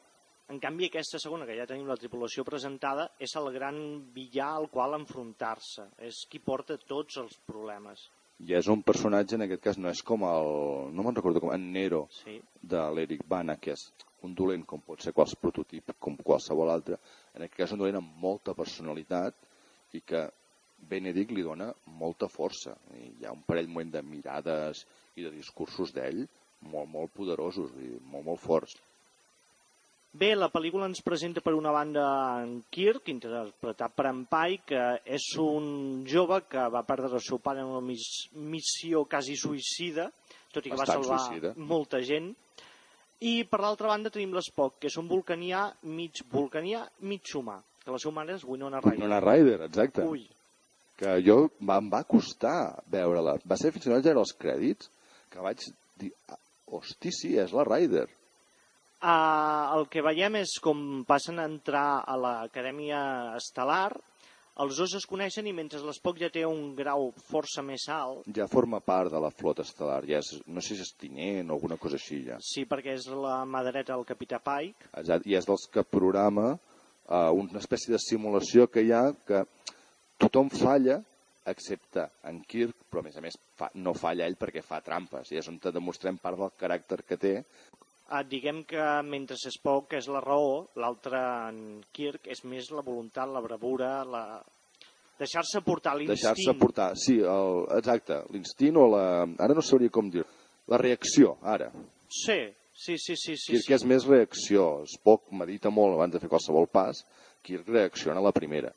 En 0.49 0.61
canvi, 0.63 0.87
aquesta 0.87 1.19
segona, 1.19 1.47
que 1.47 1.57
ja 1.59 1.67
tenim 1.67 1.89
la 1.91 1.97
tripulació 1.99 2.45
presentada, 2.47 3.09
és 3.19 3.33
el 3.35 3.49
gran 3.55 3.79
villà 4.15 4.53
al 4.55 4.69
qual 4.71 4.95
enfrontar-se. 4.95 5.89
És 6.07 6.21
qui 6.31 6.39
porta 6.39 6.77
tots 6.79 7.17
els 7.19 7.35
problemes. 7.49 8.05
I 8.39 8.53
és 8.55 8.69
un 8.69 8.83
personatge, 8.85 9.35
en 9.35 9.47
aquest 9.47 9.63
cas, 9.65 9.79
no 9.81 9.89
és 9.91 10.03
com 10.07 10.23
el... 10.29 10.51
No 10.95 11.03
me'n 11.03 11.17
recordo 11.17 11.41
com... 11.43 11.51
En 11.57 11.71
Nero, 11.73 12.05
Sí. 12.23 12.39
de 12.63 12.83
l'Eric 12.95 13.25
Bana, 13.27 13.57
que 13.57 13.73
és 13.73 13.89
un 14.23 14.35
dolent 14.35 14.63
com 14.69 14.81
pot 14.85 15.03
ser 15.03 15.13
qualsevol 15.17 15.49
prototip, 15.49 15.95
com 15.99 16.17
qualsevol 16.23 16.71
altre. 16.71 16.99
En 17.35 17.43
aquest 17.43 17.57
cas, 17.59 17.73
un 17.73 17.81
dolent 17.83 17.99
amb 17.99 18.15
molta 18.23 18.55
personalitat 18.55 19.35
i 19.97 20.03
que 20.07 20.29
Benedict 20.89 21.32
li 21.34 21.45
dona 21.45 21.70
molta 21.99 22.28
força. 22.28 22.76
I 22.95 23.12
hi 23.20 23.26
ha 23.26 23.34
un 23.34 23.43
parell 23.47 23.68
moment 23.68 23.95
de 23.97 24.03
mirades 24.07 24.84
i 25.16 25.24
de 25.24 25.32
discursos 25.34 25.93
d'ell 25.95 26.26
molt, 26.70 26.89
molt 26.89 27.12
poderosos 27.14 27.72
i 27.80 27.97
molt, 28.11 28.24
molt 28.26 28.41
forts. 28.43 28.76
Bé, 30.16 30.30
la 30.32 30.49
pel·lícula 30.49 30.87
ens 30.89 31.03
presenta 31.05 31.43
per 31.45 31.53
una 31.53 31.72
banda 31.74 32.07
en 32.41 32.62
Kirk, 32.72 33.11
interpretat 33.12 33.93
per 33.93 34.07
en 34.09 34.22
Pai, 34.30 34.57
que 34.64 34.84
és 35.05 35.26
un 35.43 36.07
jove 36.09 36.39
que 36.49 36.62
va 36.72 36.80
perdre 36.89 37.18
el 37.18 37.24
seu 37.24 37.41
pare 37.45 37.61
en 37.61 37.68
una 37.74 37.82
mis 37.84 38.07
missió 38.32 39.05
quasi 39.05 39.37
suïcida, 39.37 40.09
tot 40.55 40.64
i 40.64 40.72
que 40.72 40.78
Bastant 40.78 41.03
va 41.03 41.05
salvar 41.05 41.18
suïcida. 41.26 41.53
molta 41.59 42.01
gent. 42.01 42.30
I 43.20 43.45
per 43.49 43.61
l'altra 43.61 43.91
banda 43.93 44.12
tenim 44.12 44.32
l'Spock, 44.37 44.78
que 44.80 44.89
és 44.89 44.97
un 44.97 45.09
vulcanià 45.09 45.66
mig 45.82 46.22
vulcanià, 46.32 46.87
mig 47.01 47.28
humà, 47.37 47.59
que 47.84 47.93
la 47.93 48.01
seva 48.01 48.14
mare 48.16 48.37
és 48.37 48.45
Winona 48.45 48.80
Ryder. 48.80 48.97
Winona 48.97 49.20
Ryder, 49.20 49.61
exacte. 49.68 50.05
Ui, 50.05 50.24
que 50.97 51.19
jo 51.25 51.39
em 51.61 51.91
va 51.93 52.03
costar 52.09 52.83
veure-la. 52.93 53.37
Va 53.45 53.59
ser 53.61 53.73
fins 53.75 53.89
i 53.89 53.93
tot 53.93 54.13
els 54.13 54.35
crèdits 54.41 54.91
que 55.31 55.43
vaig 55.45 55.65
dir, 56.01 56.13
"Ah, 56.29 56.39
hosti, 56.67 57.13
sí, 57.13 57.37
és 57.39 57.53
la 57.53 57.65
Ryder. 57.65 58.07
Uh, 58.97 59.77
el 59.77 59.89
que 59.93 60.01
veiem 60.03 60.39
és 60.41 60.57
com 60.65 61.05
passen 61.07 61.39
a 61.39 61.45
entrar 61.45 62.03
a 62.09 62.17
l'Acadèmia 62.17 63.37
Estel·lar, 63.37 63.93
els 64.65 64.79
dos 64.81 64.95
es 64.97 65.05
coneixen 65.05 65.47
i 65.47 65.53
mentre 65.53 65.83
l'Spock 65.85 66.23
ja 66.23 66.31
té 66.33 66.47
un 66.49 66.71
grau 66.79 67.11
força 67.29 67.61
més 67.63 67.85
alt, 67.93 68.25
Ja 68.39 68.47
forma 68.49 68.81
part 68.81 69.13
de 69.13 69.21
la 69.21 69.29
flota 69.31 69.67
estel·lar, 69.67 70.01
ja 70.09 70.23
és, 70.23 70.31
no 70.49 70.65
sé 70.65 70.79
si 70.79 70.87
és 70.87 70.95
tinent 70.97 71.51
o 71.51 71.59
alguna 71.59 71.77
cosa 71.77 72.01
així 72.01 72.23
ja. 72.25 72.39
sí, 72.41 72.65
perquè 72.65 72.97
és 72.97 73.05
la 73.13 73.43
mà 73.45 73.61
dreta 73.69 73.93
del 73.93 74.07
capità 74.09 74.41
Pike, 74.41 74.89
Exacte, 74.97 75.29
I 75.29 75.37
és 75.37 75.45
dels 75.45 75.69
que 75.75 75.85
programa 75.85 76.55
uh, 76.55 77.31
una 77.37 77.61
espècie 77.61 77.93
de 77.93 78.01
simulació 78.01 78.67
que 78.73 78.87
hi 78.87 78.95
ha 78.97 79.11
que 79.29 79.45
tothom 80.19 80.51
falla 80.53 81.01
excepte 81.47 82.09
en 82.27 82.41
Kirk, 82.43 82.89
però 82.91 83.05
a 83.05 83.07
més 83.07 83.17
a 83.17 83.23
més 83.23 83.37
fa, 83.59 83.71
no 83.79 83.95
falla 83.95 84.27
ell 84.27 84.35
perquè 84.39 84.64
fa 84.67 84.81
trampes 84.83 85.31
i 85.31 85.39
és 85.39 85.49
on 85.49 85.61
te 85.62 85.71
demostrem 85.75 86.19
part 86.19 86.41
del 86.41 86.55
caràcter 86.59 87.05
que 87.07 87.19
té 87.23 87.35
Uh, 88.07 88.21
diguem 88.23 88.61
que 88.62 88.83
mentre 89.03 89.35
Spock 89.35 89.97
és 89.99 90.07
la 90.14 90.21
raó, 90.23 90.69
l'altre 90.79 91.19
en 91.49 91.57
Kirk 91.91 92.29
és 92.31 92.45
més 92.47 92.69
la 92.71 92.85
voluntat, 92.87 93.27
la 93.27 93.43
bravura, 93.43 93.89
la... 94.07 94.21
deixar-se 95.19 95.59
portar 95.67 95.97
deixar-se 95.99 96.45
l'instint. 96.45 96.61
portar. 96.61 96.93
Sí, 96.95 97.17
el, 97.19 97.64
exacte, 97.81 98.21
l'instint 98.31 98.79
o 98.79 98.87
la... 98.93 99.03
Ara 99.43 99.57
no 99.59 99.64
sabria 99.64 99.91
com 99.91 100.12
dir 100.14 100.23
La 100.71 100.79
reacció, 100.79 101.37
ara. 101.43 101.73
Sí, 102.07 102.39
sí, 102.75 102.95
sí, 102.95 103.14
sí. 103.17 103.35
sí, 103.35 103.57
Kirk 103.57 103.67
sí. 103.67 103.75
és 103.75 103.85
més 103.91 104.07
reacció. 104.07 104.69
Spock 104.95 105.35
medita 105.43 105.75
molt 105.75 105.99
abans 105.99 106.14
de 106.14 106.23
fer 106.23 106.31
qualsevol 106.31 106.71
pas. 106.71 107.03
Kirk 107.43 107.67
reacciona 107.75 108.23
a 108.23 108.27
la 108.29 108.35
primera. 108.35 108.71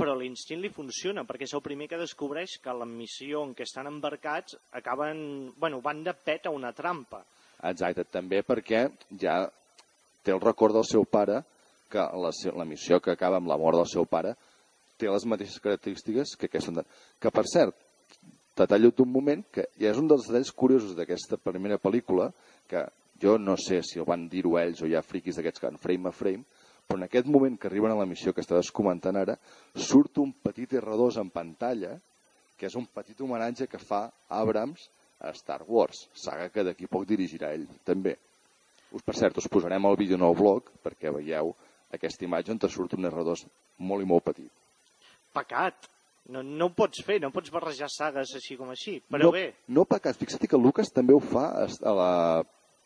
Però 0.00 0.14
l'instint 0.16 0.62
li 0.62 0.70
funciona, 0.72 1.26
perquè 1.28 1.44
és 1.44 1.54
el 1.56 1.62
primer 1.64 1.86
que 1.90 2.00
descobreix 2.00 2.56
que 2.64 2.72
la 2.72 2.88
missió 2.88 3.44
en 3.44 3.54
què 3.56 3.66
estan 3.68 3.90
embarcats 3.90 4.56
acaben... 4.80 5.52
Bueno, 5.60 5.82
van 5.84 6.02
de 6.06 6.14
pet 6.16 6.48
a 6.48 6.54
una 6.56 6.72
trampa. 6.76 7.20
Exacte, 7.68 8.06
també 8.08 8.40
perquè 8.46 8.86
ja 9.20 9.42
té 10.24 10.32
el 10.32 10.40
record 10.40 10.76
del 10.76 10.86
seu 10.88 11.04
pare 11.04 11.42
que 11.90 12.00
la, 12.00 12.30
la 12.56 12.66
missió 12.68 13.00
que 13.04 13.12
acaba 13.12 13.40
amb 13.40 13.50
la 13.50 13.58
mort 13.60 13.76
del 13.80 13.90
seu 13.90 14.06
pare 14.08 14.36
té 15.00 15.08
les 15.10 15.26
mateixes 15.28 15.60
característiques 15.60 16.36
que 16.38 16.48
aquesta. 16.48 16.84
Que, 17.20 17.32
per 17.32 17.44
cert, 17.50 17.76
detallo 18.56 18.92
d'un 18.96 19.10
moment 19.10 19.44
que 19.52 19.66
ja 19.80 19.92
és 19.92 20.00
un 20.00 20.08
dels 20.10 20.28
detalls 20.28 20.52
curiosos 20.52 20.96
d'aquesta 20.96 21.40
primera 21.40 21.80
pel·lícula, 21.80 22.30
que 22.68 22.84
jo 23.20 23.36
no 23.38 23.56
sé 23.60 23.82
si 23.84 24.00
el 24.00 24.08
van 24.08 24.28
dir-ho 24.32 24.56
ells 24.60 24.82
o 24.82 24.88
hi 24.88 24.96
ha 24.96 25.04
friquis 25.04 25.36
d'aquests 25.36 25.60
que 25.60 25.68
van 25.68 25.80
frame 25.80 26.08
a 26.08 26.16
frame, 26.16 26.44
però 26.90 26.98
en 26.98 27.06
aquest 27.06 27.28
moment 27.30 27.54
que 27.54 27.68
arriben 27.68 27.92
a 27.94 27.98
la 28.00 28.06
missió 28.10 28.32
que 28.34 28.42
estàs 28.42 28.72
comentant 28.74 29.14
ara, 29.20 29.36
surt 29.78 30.18
un 30.18 30.32
petit 30.42 30.72
R2 30.80 31.20
en 31.22 31.28
pantalla, 31.30 31.92
que 32.58 32.66
és 32.66 32.74
un 32.74 32.88
petit 32.90 33.20
homenatge 33.22 33.68
que 33.70 33.78
fa 33.78 34.08
Abrams 34.40 34.88
a 35.22 35.30
Star 35.38 35.60
Wars, 35.68 36.08
saga 36.18 36.48
que 36.50 36.64
d'aquí 36.66 36.90
poc 36.90 37.06
dirigirà 37.06 37.52
ell, 37.54 37.68
també. 37.86 38.16
Us, 38.90 39.06
per 39.06 39.14
cert, 39.14 39.38
us 39.38 39.46
posarem 39.46 39.86
el 39.86 40.00
vídeo 40.00 40.18
en 40.18 40.26
el 40.26 40.34
blog 40.34 40.74
perquè 40.82 41.14
veieu 41.14 41.54
aquesta 41.94 42.26
imatge 42.26 42.56
on 42.56 42.58
te 42.58 42.68
surt 42.72 42.98
un 42.98 43.06
R2 43.06 43.46
molt 43.86 44.02
i 44.02 44.10
molt 44.10 44.26
petit. 44.26 44.50
Pecat. 45.36 45.86
No, 46.30 46.42
no 46.42 46.68
ho 46.68 46.74
pots 46.74 47.06
fer, 47.06 47.20
no 47.22 47.30
pots 47.34 47.54
barrejar 47.54 47.88
sagues 47.90 48.34
així 48.34 48.58
com 48.58 48.74
així. 48.74 48.98
Però 49.06 49.30
no, 49.30 49.34
bé, 49.34 49.46
No 49.70 49.86
pecat, 49.86 50.18
fixa't 50.18 50.50
que 50.50 50.58
Lucas 50.58 50.90
també 50.94 51.14
ho 51.14 51.22
fa 51.22 51.46
a 51.62 51.66
a 51.70 51.94
la 51.96 52.12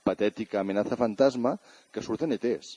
patètica 0.04 0.60
amenaça 0.60 0.96
fantasma 1.00 1.56
que 1.92 2.04
surten 2.04 2.36
ETs. 2.36 2.76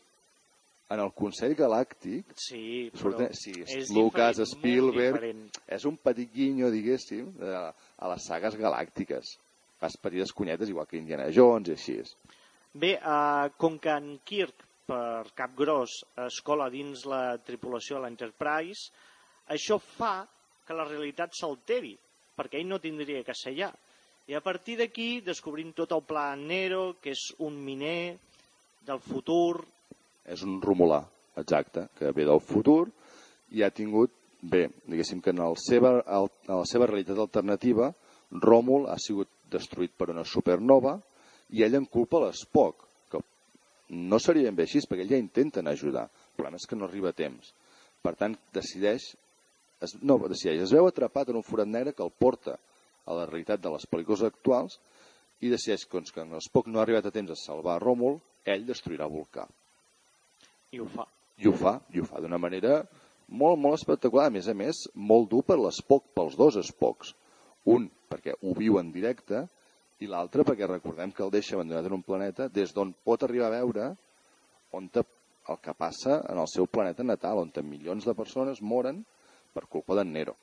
En 0.88 1.02
el 1.04 1.12
Consell 1.12 1.52
Galàctic 1.60 2.30
sí, 2.40 2.62
però 2.94 3.02
surten, 3.02 3.34
sí, 3.36 3.52
és 3.66 3.90
Lucas, 3.92 4.38
diferent, 4.40 4.54
Spielberg, 4.54 5.18
diferent. 5.18 5.58
és 5.78 5.86
un 5.90 5.98
petit 6.00 6.32
guinyo, 6.32 6.70
diguéssim, 6.72 7.34
a, 7.44 7.66
a 8.00 8.12
les 8.14 8.28
sagues 8.30 8.56
galàctiques. 8.56 9.34
Fas 9.82 9.98
petites 10.00 10.32
conyetes, 10.34 10.72
igual 10.72 10.88
que 10.88 10.98
Indiana 10.98 11.28
Jones 11.36 11.74
i 11.74 11.76
així. 11.76 11.98
Bé, 12.72 12.96
uh, 13.02 13.52
com 13.60 13.76
que 13.84 13.92
en 13.92 14.16
Kirk, 14.24 14.64
per 14.88 15.28
cap 15.36 15.54
gros, 15.60 16.00
es 16.24 16.40
cola 16.48 16.70
dins 16.72 17.04
la 17.10 17.38
tripulació 17.44 17.98
de 17.98 18.06
l'Enterprise, 18.06 18.88
això 19.52 19.82
fa 19.84 20.22
que 20.68 20.76
la 20.76 20.88
realitat 20.88 21.36
s'alteri, 21.36 21.98
perquè 22.38 22.62
ell 22.62 22.72
no 22.72 22.80
tindria 22.80 23.26
que 23.28 23.36
ser 23.36 23.54
allà. 23.54 23.74
I 24.28 24.36
a 24.36 24.44
partir 24.44 24.76
d'aquí 24.80 25.22
descobrim 25.24 25.74
tot 25.76 25.92
el 25.96 26.04
pla 26.08 26.30
Nero, 26.40 26.96
que 27.04 27.12
és 27.16 27.28
un 27.44 27.60
miner 27.64 28.18
del 28.88 29.00
futur, 29.04 29.66
És 30.28 30.44
un 30.44 30.58
romulà, 30.64 31.02
exacte, 31.40 31.88
que 31.98 32.12
ve 32.16 32.26
del 32.28 32.42
futur 32.44 32.88
i 33.56 33.64
ha 33.64 33.72
tingut, 33.72 34.12
bé, 34.42 34.68
diguéssim 34.86 35.22
que 35.24 35.32
en, 35.32 35.42
el 35.46 35.56
seva, 35.62 35.94
en 36.04 36.30
la 36.52 36.66
seva 36.68 36.90
realitat 36.90 37.20
alternativa, 37.24 37.92
Ròmul 38.44 38.90
ha 38.92 38.98
sigut 39.00 39.30
destruït 39.52 39.94
per 39.96 40.10
una 40.12 40.26
supernova 40.28 40.98
i 41.56 41.64
ell 41.64 41.78
en 41.80 41.86
culpa 41.88 42.20
l'Spock, 42.26 42.84
que 43.12 43.22
no 44.12 44.20
seria 44.20 44.50
ben 44.50 44.58
bé 44.58 44.66
així, 44.68 44.82
perquè 44.84 45.06
ell 45.06 45.14
ja 45.16 45.22
intenten 45.22 45.70
ajudar. 45.72 46.08
El 46.10 46.36
problema 46.36 46.60
és 46.60 46.68
que 46.68 46.76
no 46.76 46.90
arriba 46.90 47.14
a 47.14 47.18
temps. 47.18 47.54
Per 48.04 48.14
tant, 48.20 48.36
decideix, 48.54 49.06
es, 49.84 49.96
no, 50.02 50.20
decideix, 50.28 50.66
es 50.66 50.74
veu 50.76 50.90
atrapat 50.90 51.32
en 51.32 51.40
un 51.40 51.48
forat 51.48 51.72
negre 51.72 51.96
que 51.96 52.04
el 52.04 52.12
porta 52.12 52.58
a 53.08 53.16
la 53.16 53.30
realitat 53.30 53.64
de 53.64 53.72
les 53.72 53.88
pel·lícules 53.88 54.26
actuals 54.28 54.76
i 55.40 55.54
decideix 55.54 55.88
doncs, 55.88 56.12
que 56.12 56.26
en 56.26 56.36
Spock 56.44 56.68
no 56.68 56.82
ha 56.82 56.84
arribat 56.84 57.08
a 57.08 57.16
temps 57.16 57.32
a 57.32 57.40
salvar 57.40 57.80
Ròmul, 57.80 58.20
ell 58.44 58.68
destruirà 58.68 59.08
volcà 59.08 59.48
i 60.72 60.80
ho 60.80 60.88
fa. 60.92 61.06
i 61.38 61.48
ho 61.48 61.54
fa, 61.54 61.78
i 61.94 62.02
ho 62.02 62.06
fa 62.06 62.20
d'una 62.24 62.40
manera 62.42 62.82
molt, 63.28 63.60
molt 63.60 63.78
espectacular. 63.78 64.28
A 64.28 64.34
més 64.34 64.48
a 64.48 64.56
més, 64.58 64.86
molt 64.96 65.30
dur 65.32 65.44
per 65.46 65.60
l'Spock, 65.60 66.10
pels 66.18 66.38
dos 66.40 66.58
Spocks. 66.70 67.14
Un, 67.68 67.90
perquè 68.10 68.34
ho 68.42 68.54
viu 68.58 68.80
en 68.80 68.92
directe, 68.96 69.46
i 70.00 70.08
l'altre 70.10 70.46
perquè 70.48 70.68
recordem 70.70 71.12
que 71.12 71.24
el 71.26 71.34
deixa 71.34 71.56
abandonat 71.58 71.88
en 71.90 71.98
un 71.98 72.06
planeta 72.06 72.48
des 72.54 72.74
d'on 72.74 72.94
pot 73.06 73.24
arribar 73.26 73.50
a 73.50 73.56
veure 73.58 73.88
on 74.78 74.90
te, 74.94 75.04
el 75.50 75.58
que 75.64 75.74
passa 75.74 76.20
en 76.30 76.38
el 76.38 76.50
seu 76.52 76.68
planeta 76.70 77.04
natal, 77.04 77.42
on 77.42 77.52
milions 77.66 78.06
de 78.06 78.14
persones 78.14 78.62
moren 78.62 79.04
per 79.54 79.66
culpa 79.66 79.96
d'en 79.98 80.12
Nero. 80.14 80.36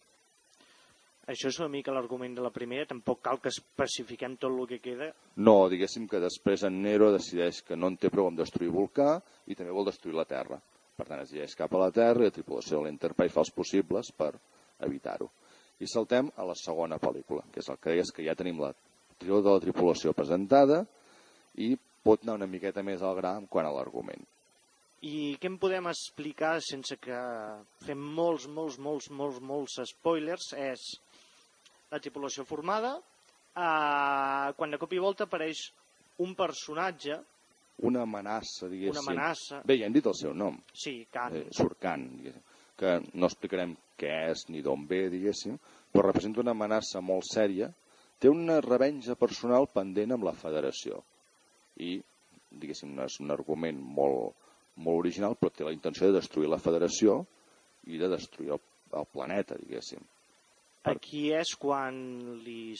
Això 1.25 1.49
és 1.49 1.59
una 1.61 1.71
mica 1.73 1.93
l'argument 1.95 2.35
de 2.37 2.43
la 2.45 2.53
primera, 2.53 2.85
tampoc 2.91 3.23
cal 3.25 3.39
que 3.41 3.49
especifiquem 3.49 4.35
tot 4.37 4.53
el 4.53 4.67
que 4.69 4.81
queda. 4.85 5.09
No, 5.41 5.71
diguéssim 5.73 6.05
que 6.09 6.21
després 6.21 6.67
en 6.69 6.83
Nero 6.85 7.09
decideix 7.15 7.63
que 7.65 7.79
no 7.81 7.89
en 7.89 7.97
té 7.97 8.11
prou 8.13 8.29
amb 8.29 8.41
destruir 8.43 8.69
volcà 8.75 9.17
i 9.49 9.57
també 9.57 9.73
vol 9.73 9.89
destruir 9.89 10.19
la 10.19 10.27
Terra. 10.29 10.61
Per 10.95 11.07
tant, 11.09 11.23
es 11.23 11.33
dirigeix 11.33 11.57
cap 11.59 11.73
a 11.73 11.81
la 11.81 11.91
Terra 11.95 12.23
i 12.27 12.29
la 12.29 12.35
tripulació 12.35 12.77
de 12.77 12.89
l'Enterprise 12.89 13.33
fa 13.33 13.41
els 13.43 13.55
possibles 13.57 14.13
per 14.13 14.35
evitar-ho. 14.85 15.31
I 15.81 15.89
saltem 15.91 16.29
a 16.37 16.45
la 16.47 16.55
segona 16.61 17.01
pel·lícula, 17.01 17.47
que 17.51 17.65
és 17.65 17.71
el 17.73 17.81
que 17.81 17.95
deies 17.95 18.13
que 18.15 18.27
ja 18.27 18.37
tenim 18.39 18.61
la 18.61 18.75
trio 19.19 19.41
de 19.41 19.51
la 19.51 19.63
tripulació 19.65 20.13
presentada 20.13 20.85
i 21.57 21.73
pot 22.05 22.23
anar 22.23 22.37
una 22.37 22.51
miqueta 22.51 22.85
més 22.85 23.03
al 23.03 23.17
gra 23.17 23.39
quant 23.49 23.67
a 23.67 23.73
l'argument. 23.73 24.23
I 25.05 25.37
què 25.41 25.49
en 25.51 25.57
podem 25.61 25.89
explicar 25.91 26.59
sense 26.65 26.97
que 27.01 27.17
fem 27.85 28.05
molts, 28.19 28.47
molts, 28.49 28.79
molts, 28.81 29.11
molts, 29.13 29.41
molts 29.41 29.81
spoilers 29.91 30.53
és 30.57 30.85
la 31.95 32.01
tripulació 32.03 32.45
formada, 32.49 32.97
uh, 32.99 34.51
quan 34.59 34.73
de 34.75 34.79
cop 34.83 34.93
i 34.97 35.01
volta 35.03 35.29
apareix 35.29 35.69
un 36.25 36.35
personatge, 36.39 37.21
Una 37.83 38.05
amenaça, 38.07 38.69
diguéssim. 38.71 38.93
una 38.95 39.03
amenaça... 39.03 39.57
Bé, 39.67 39.75
ja 39.81 39.89
hem 39.89 39.95
dit 39.97 40.07
el 40.07 40.15
seu 40.15 40.31
nom, 40.39 40.55
Sí, 40.79 40.93
Khan. 41.11 41.35
eh, 41.35 41.49
Surcan, 41.51 42.05
diguéssim, 42.21 42.45
que 42.79 42.93
no 43.19 43.27
explicarem 43.27 43.73
què 43.99 44.13
és 44.31 44.45
ni 44.55 44.63
d'on 44.63 44.85
ve, 44.87 45.09
diguéssim, 45.11 45.57
però 45.91 46.05
representa 46.07 46.39
una 46.45 46.55
amenaça 46.55 47.03
molt 47.03 47.27
sèria, 47.27 47.73
té 48.23 48.31
una 48.31 48.61
revenja 48.63 49.17
personal 49.19 49.67
pendent 49.75 50.15
amb 50.15 50.23
la 50.29 50.37
federació. 50.39 51.01
I, 51.83 51.97
diguéssim, 52.55 52.95
no 52.95 53.09
és 53.11 53.19
un 53.23 53.35
argument 53.35 53.83
molt, 53.83 54.39
molt 54.77 55.03
original, 55.03 55.35
però 55.35 55.51
té 55.51 55.67
la 55.67 55.75
intenció 55.75 56.07
de 56.13 56.21
destruir 56.21 56.47
la 56.55 56.63
federació 56.63 57.25
i 57.91 57.99
de 57.99 58.07
destruir 58.15 58.55
el, 58.55 58.63
el 58.95 59.11
planeta, 59.11 59.59
diguéssim. 59.59 59.99
Aquí 60.85 61.31
és 61.33 61.55
quan 61.57 61.97
li 62.45 62.75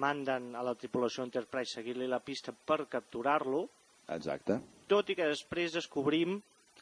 manden 0.00 0.54
a 0.56 0.62
la 0.64 0.72
tripulació 0.80 1.26
Enterprise 1.26 1.76
seguir-li 1.76 2.06
la 2.08 2.22
pista 2.24 2.54
per 2.54 2.86
capturar-lo, 2.88 3.66
Exacte. 4.14 4.58
tot 4.88 5.10
i 5.12 5.16
que 5.18 5.28
després 5.28 5.76
descobrim 5.76 6.38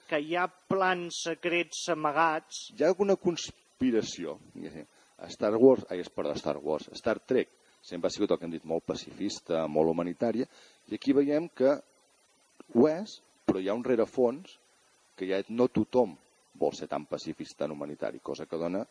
que 0.07 0.21
hi 0.23 0.37
ha 0.37 0.47
plans 0.47 1.25
secrets 1.27 1.89
amagats. 1.91 2.69
Hi 2.77 2.85
ha 2.85 2.93
alguna 2.93 3.17
conspiració. 3.17 4.37
Star 5.35 5.53
Wars, 5.57 5.85
ai, 5.91 6.01
és 6.03 6.11
per 6.11 6.31
Star 6.39 6.57
Wars, 6.63 6.89
Star 6.99 7.19
Trek 7.19 7.51
sempre 7.83 8.07
ha 8.07 8.15
sigut 8.15 8.31
el 8.31 8.39
que 8.39 8.47
hem 8.47 8.55
dit 8.55 8.65
molt 8.65 8.87
pacifista, 8.87 9.67
molt 9.67 9.91
humanitària, 9.91 10.47
i 10.87 10.95
aquí 10.95 11.15
veiem 11.15 11.49
que 11.51 11.75
ho 12.75 12.89
és, 12.89 13.19
però 13.47 13.59
hi 13.59 13.69
ha 13.69 13.75
un 13.75 13.83
rerefons 13.85 14.59
que 15.19 15.27
ja 15.27 15.43
no 15.51 15.67
tothom 15.69 16.15
vol 16.59 16.75
ser 16.79 16.87
tan 16.87 17.07
pacifista, 17.11 17.65
tan 17.65 17.75
humanitari, 17.75 18.23
cosa 18.23 18.47
que 18.47 18.59
dona 18.59 18.85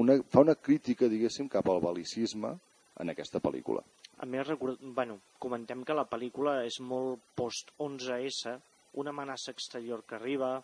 una, 0.00 0.18
fa 0.30 0.44
una 0.44 0.54
crítica, 0.54 1.08
diguéssim, 1.08 1.48
cap 1.52 1.68
al 1.68 1.82
balicisme 1.84 2.52
en 3.00 3.12
aquesta 3.12 3.40
pel·lícula. 3.44 3.82
A 4.22 4.26
més, 4.28 4.46
record... 4.46 4.80
bueno, 4.80 5.18
comentem 5.42 5.82
que 5.84 5.96
la 5.96 6.06
pel·lícula 6.08 6.60
és 6.66 6.78
molt 6.80 7.20
post-11S, 7.38 8.56
una 9.00 9.12
amenaça 9.14 9.52
exterior 9.52 10.04
que 10.08 10.18
arriba, 10.18 10.56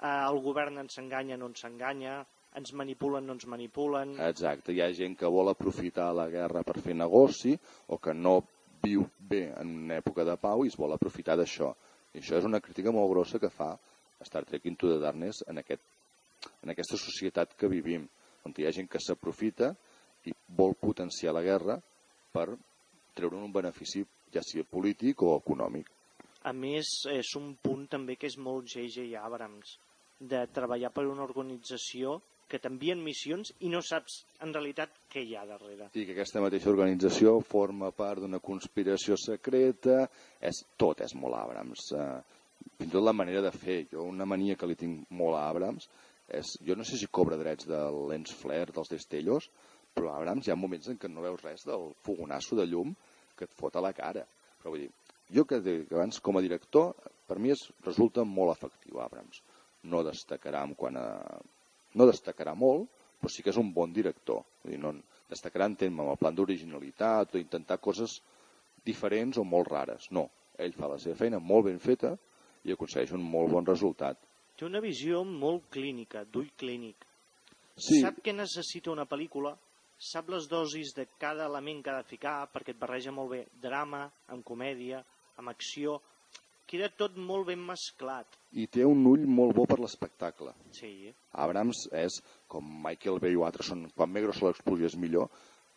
eh, 0.00 0.08
el 0.08 0.40
govern 0.44 0.80
ens 0.82 0.98
enganya, 1.00 1.38
no 1.40 1.50
ens 1.52 1.64
enganya, 1.68 2.22
ens 2.58 2.72
manipulen, 2.72 3.26
no 3.26 3.36
ens 3.36 3.46
manipulen... 3.50 4.16
Exacte, 4.28 4.72
hi 4.72 4.82
ha 4.82 4.92
gent 4.96 5.16
que 5.20 5.30
vol 5.30 5.50
aprofitar 5.52 6.12
la 6.16 6.28
guerra 6.32 6.62
per 6.66 6.80
fer 6.82 6.96
negoci 6.96 7.54
o 7.90 7.98
que 8.02 8.14
no 8.14 8.38
viu 8.84 9.06
bé 9.18 9.48
en 9.58 9.72
una 9.86 9.98
època 10.02 10.26
de 10.28 10.36
pau 10.40 10.64
i 10.64 10.70
es 10.70 10.78
vol 10.78 10.94
aprofitar 10.94 11.36
d'això. 11.40 11.72
I 12.14 12.20
això 12.20 12.38
és 12.38 12.46
una 12.46 12.60
crítica 12.62 12.92
molt 12.94 13.10
grossa 13.10 13.40
que 13.42 13.50
fa 13.50 13.72
Star 14.24 14.44
Trek 14.46 14.66
Into 14.70 14.92
the 14.92 15.00
Darkness 15.02 15.42
en, 15.50 15.58
aquest, 15.60 15.82
en 16.62 16.72
aquesta 16.72 17.00
societat 17.00 17.56
que 17.58 17.70
vivim, 17.70 18.06
on 18.44 18.54
hi 18.56 18.66
ha 18.66 18.74
gent 18.76 18.90
que 18.90 19.00
s'aprofita 19.00 19.72
i 20.28 20.32
vol 20.56 20.76
potenciar 20.80 21.34
la 21.34 21.42
guerra 21.44 21.78
per 22.32 22.48
treure 23.14 23.38
un 23.38 23.52
benefici 23.52 24.04
ja 24.34 24.42
sigui 24.42 24.66
polític 24.66 25.22
o 25.22 25.34
econòmic. 25.38 25.90
A 26.44 26.52
més, 26.52 26.90
és 27.08 27.30
un 27.38 27.54
punt 27.62 27.86
també 27.88 28.18
que 28.20 28.28
és 28.28 28.36
molt 28.36 28.68
J.J. 28.68 29.14
Abrams, 29.16 29.78
de 30.20 30.44
treballar 30.52 30.90
per 30.92 31.06
una 31.08 31.24
organització 31.24 32.18
que 32.48 32.60
t'envien 32.60 33.00
missions 33.00 33.54
i 33.64 33.70
no 33.72 33.80
saps 33.82 34.20
en 34.44 34.52
realitat 34.52 34.92
què 35.10 35.22
hi 35.24 35.34
ha 35.36 35.46
darrere. 35.48 35.88
i 35.94 36.04
que 36.04 36.12
aquesta 36.12 36.42
mateixa 36.44 36.70
organització 36.70 37.38
forma 37.40 37.90
part 37.96 38.20
d'una 38.20 38.42
conspiració 38.44 39.16
secreta, 39.16 40.04
és, 40.40 40.64
tot 40.76 41.00
és 41.00 41.14
molt 41.16 41.38
Abrams. 41.38 41.86
Eh, 41.92 42.20
fins 42.76 42.90
i 42.90 42.92
tot 42.92 43.04
la 43.04 43.16
manera 43.16 43.40
de 43.40 43.52
fer, 43.52 43.78
jo 43.90 44.04
una 44.04 44.28
mania 44.28 44.56
que 44.56 44.68
li 44.68 44.76
tinc 44.76 45.08
molt 45.10 45.38
a 45.40 45.48
Abrams, 45.48 45.88
és, 46.28 46.54
jo 46.64 46.76
no 46.76 46.84
sé 46.88 46.96
si 47.00 47.08
cobra 47.10 47.36
drets 47.40 47.66
del 47.68 47.98
lens 48.10 48.32
flare, 48.36 48.72
dels 48.72 48.90
destellos, 48.92 49.50
però 49.94 50.10
a 50.10 50.16
Abrams 50.18 50.46
hi 50.46 50.52
ha 50.52 50.58
moments 50.58 50.88
en 50.90 50.98
què 50.98 51.10
no 51.10 51.22
veus 51.24 51.42
res 51.44 51.66
del 51.68 51.92
fogonasso 52.06 52.56
de 52.58 52.66
llum 52.66 52.94
que 53.38 53.46
et 53.46 53.54
fot 53.54 53.76
a 53.76 53.82
la 53.84 53.92
cara. 53.94 54.24
Però 54.60 54.72
vull 54.72 54.86
dir, 54.86 54.90
jo 55.36 55.44
que, 55.44 55.60
de- 55.60 55.84
que 55.88 55.94
abans 55.94 56.20
com 56.20 56.38
a 56.38 56.42
director, 56.44 56.94
per 57.28 57.38
mi 57.38 57.52
es 57.54 57.66
resulta 57.86 58.24
molt 58.24 58.54
efectiu 58.56 59.00
Abrams. 59.00 59.42
No 59.84 60.02
destacarà 60.04 60.64
en 60.64 60.96
a... 60.96 61.06
No 61.94 62.06
destacarà 62.10 62.54
molt, 62.58 62.88
però 63.20 63.30
sí 63.30 63.42
que 63.42 63.50
és 63.52 63.60
un 63.60 63.72
bon 63.72 63.92
director. 63.92 64.42
Vull 64.64 64.74
dir, 64.74 64.80
no, 64.82 64.94
destacarà 65.30 65.68
en 65.70 65.76
tema 65.76 66.02
amb 66.02 66.14
el 66.14 66.18
plan 66.20 66.34
d'originalitat 66.34 67.34
o 67.34 67.38
intentar 67.38 67.78
coses 67.78 68.20
diferents 68.84 69.38
o 69.38 69.44
molt 69.44 69.70
rares. 69.70 70.10
No, 70.10 70.28
ell 70.58 70.74
fa 70.74 70.88
la 70.90 70.98
seva 70.98 71.16
feina 71.16 71.38
molt 71.38 71.68
ben 71.68 71.78
feta 71.78 72.16
i 72.64 72.72
aconsegueix 72.72 73.12
un 73.14 73.22
molt 73.22 73.52
bon 73.52 73.66
resultat. 73.66 74.18
Té 74.54 74.66
una 74.66 74.80
visió 74.82 75.24
molt 75.26 75.68
clínica, 75.74 76.24
d'ull 76.30 76.50
clínic. 76.60 77.06
Sí, 77.74 78.00
Sap 78.04 78.20
què 78.22 78.32
necessita 78.34 78.92
una 78.92 79.06
pel·lícula, 79.10 79.56
sap 79.98 80.28
les 80.30 80.46
dosis 80.50 80.92
de 80.94 81.06
cada 81.18 81.48
element 81.50 81.82
que 81.82 81.90
ha 81.90 82.00
de 82.02 82.08
ficar, 82.08 82.34
perquè 82.52 82.74
et 82.74 82.78
barreja 82.78 83.12
molt 83.14 83.32
bé 83.34 83.44
drama, 83.62 84.06
amb 84.28 84.44
comèdia, 84.46 85.04
amb 85.38 85.54
acció... 85.54 86.00
Queda 86.64 86.86
tot 86.96 87.18
molt 87.20 87.44
ben 87.50 87.60
mesclat. 87.60 88.38
i 88.56 88.64
té 88.72 88.86
un 88.88 89.02
ull 89.06 89.26
molt 89.28 89.52
bo 89.54 89.66
per 89.68 89.76
l'espectacle. 89.82 90.54
Sí, 90.72 91.10
Abrams 91.44 91.82
és, 91.92 92.16
com 92.48 92.64
Michael 92.86 93.20
Bay 93.20 93.36
o 93.36 93.44
altres 93.44 93.68
són, 93.68 93.82
quan 93.94 94.08
més 94.10 94.24
grossa 94.24 94.46
l'explosió 94.46 94.88
és 94.88 94.96
millor, 94.96 95.28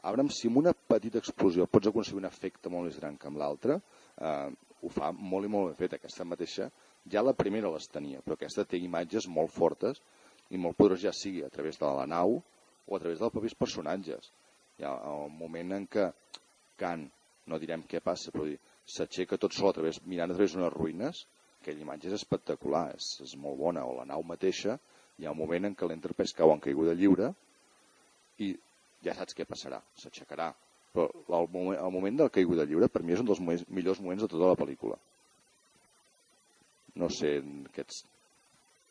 Abrams, 0.07 0.38
si 0.39 0.47
amb 0.47 0.61
una 0.61 0.71
petita 0.71 1.19
explosió 1.19 1.67
pots 1.67 1.89
aconseguir 1.91 2.21
un 2.21 2.30
efecte 2.30 2.71
molt 2.71 2.88
més 2.88 2.99
gran 3.01 3.17
que 3.19 3.28
amb 3.28 3.41
l'altra, 3.41 3.75
eh, 4.21 4.47
ho 4.80 4.91
fa 4.93 5.11
molt 5.11 5.49
i 5.49 5.51
molt 5.51 5.71
ben 5.71 5.80
fet. 5.82 5.97
Aquesta 5.97 6.23
mateixa, 6.23 6.69
ja 7.12 7.24
la 7.24 7.36
primera 7.38 7.72
les 7.74 7.88
tenia, 7.91 8.22
però 8.26 8.38
aquesta 8.38 8.66
té 8.66 8.80
imatges 8.82 9.28
molt 9.28 9.53
fortes 9.53 10.01
i 10.49 10.60
molt 10.62 10.78
poderoses, 10.78 11.05
ja 11.08 11.14
sigui 11.16 11.43
a 11.45 11.51
través 11.53 11.80
de 11.80 11.88
la 11.88 12.05
nau 12.10 12.39
o 12.88 12.95
a 12.95 12.99
través 12.99 13.20
dels 13.20 13.34
propis 13.34 13.55
personatges. 13.55 14.32
Hi 14.78 14.86
ha 14.88 14.93
el 15.12 15.32
moment 15.34 15.74
en 15.80 15.88
què 15.91 16.12
Khan, 16.78 17.08
no 17.49 17.58
direm 17.60 17.84
què 17.89 18.01
passa, 18.05 18.32
però 18.32 18.45
s'aixeca 18.86 19.39
tot 19.41 19.55
sol 19.55 19.72
a 19.72 19.78
través, 19.80 19.99
mirant 20.05 20.32
a 20.32 20.38
través 20.38 20.53
d'unes 20.53 20.74
ruïnes, 20.74 21.24
aquella 21.62 21.84
imatge 21.84 22.12
és 22.12 22.16
espectacular, 22.20 22.86
és, 22.95 23.10
és 23.26 23.34
molt 23.41 23.58
bona, 23.60 23.84
o 23.88 23.95
la 23.97 24.05
nau 24.05 24.24
mateixa, 24.24 24.78
hi 25.18 25.26
ha 25.26 25.34
un 25.34 25.39
moment 25.39 25.68
en 25.68 25.76
què 25.76 25.89
l'Enterprise 25.89 26.38
cau 26.38 26.53
en 26.53 26.62
caiguda 26.64 26.93
lliure 26.93 27.32
i 28.45 28.53
ja 29.03 29.16
saps 29.18 29.36
què 29.38 29.47
passarà, 29.49 29.82
s'aixecarà. 29.97 30.51
Però 30.93 31.10
el 31.39 31.49
moment, 31.53 31.80
el 31.82 31.93
moment 31.93 32.20
de 32.20 32.28
la 32.28 32.34
caiguda 32.34 32.66
lliure 32.70 32.89
per 32.93 33.01
mi 33.03 33.16
és 33.16 33.24
un 33.24 33.30
dels 33.30 33.41
moments, 33.41 33.66
millors 33.80 34.01
moments 34.03 34.24
de 34.24 34.30
tota 34.32 34.51
la 34.51 34.60
pel·lícula. 34.60 34.99
No 36.98 37.10
sé, 37.14 37.38
aquests... 37.70 38.04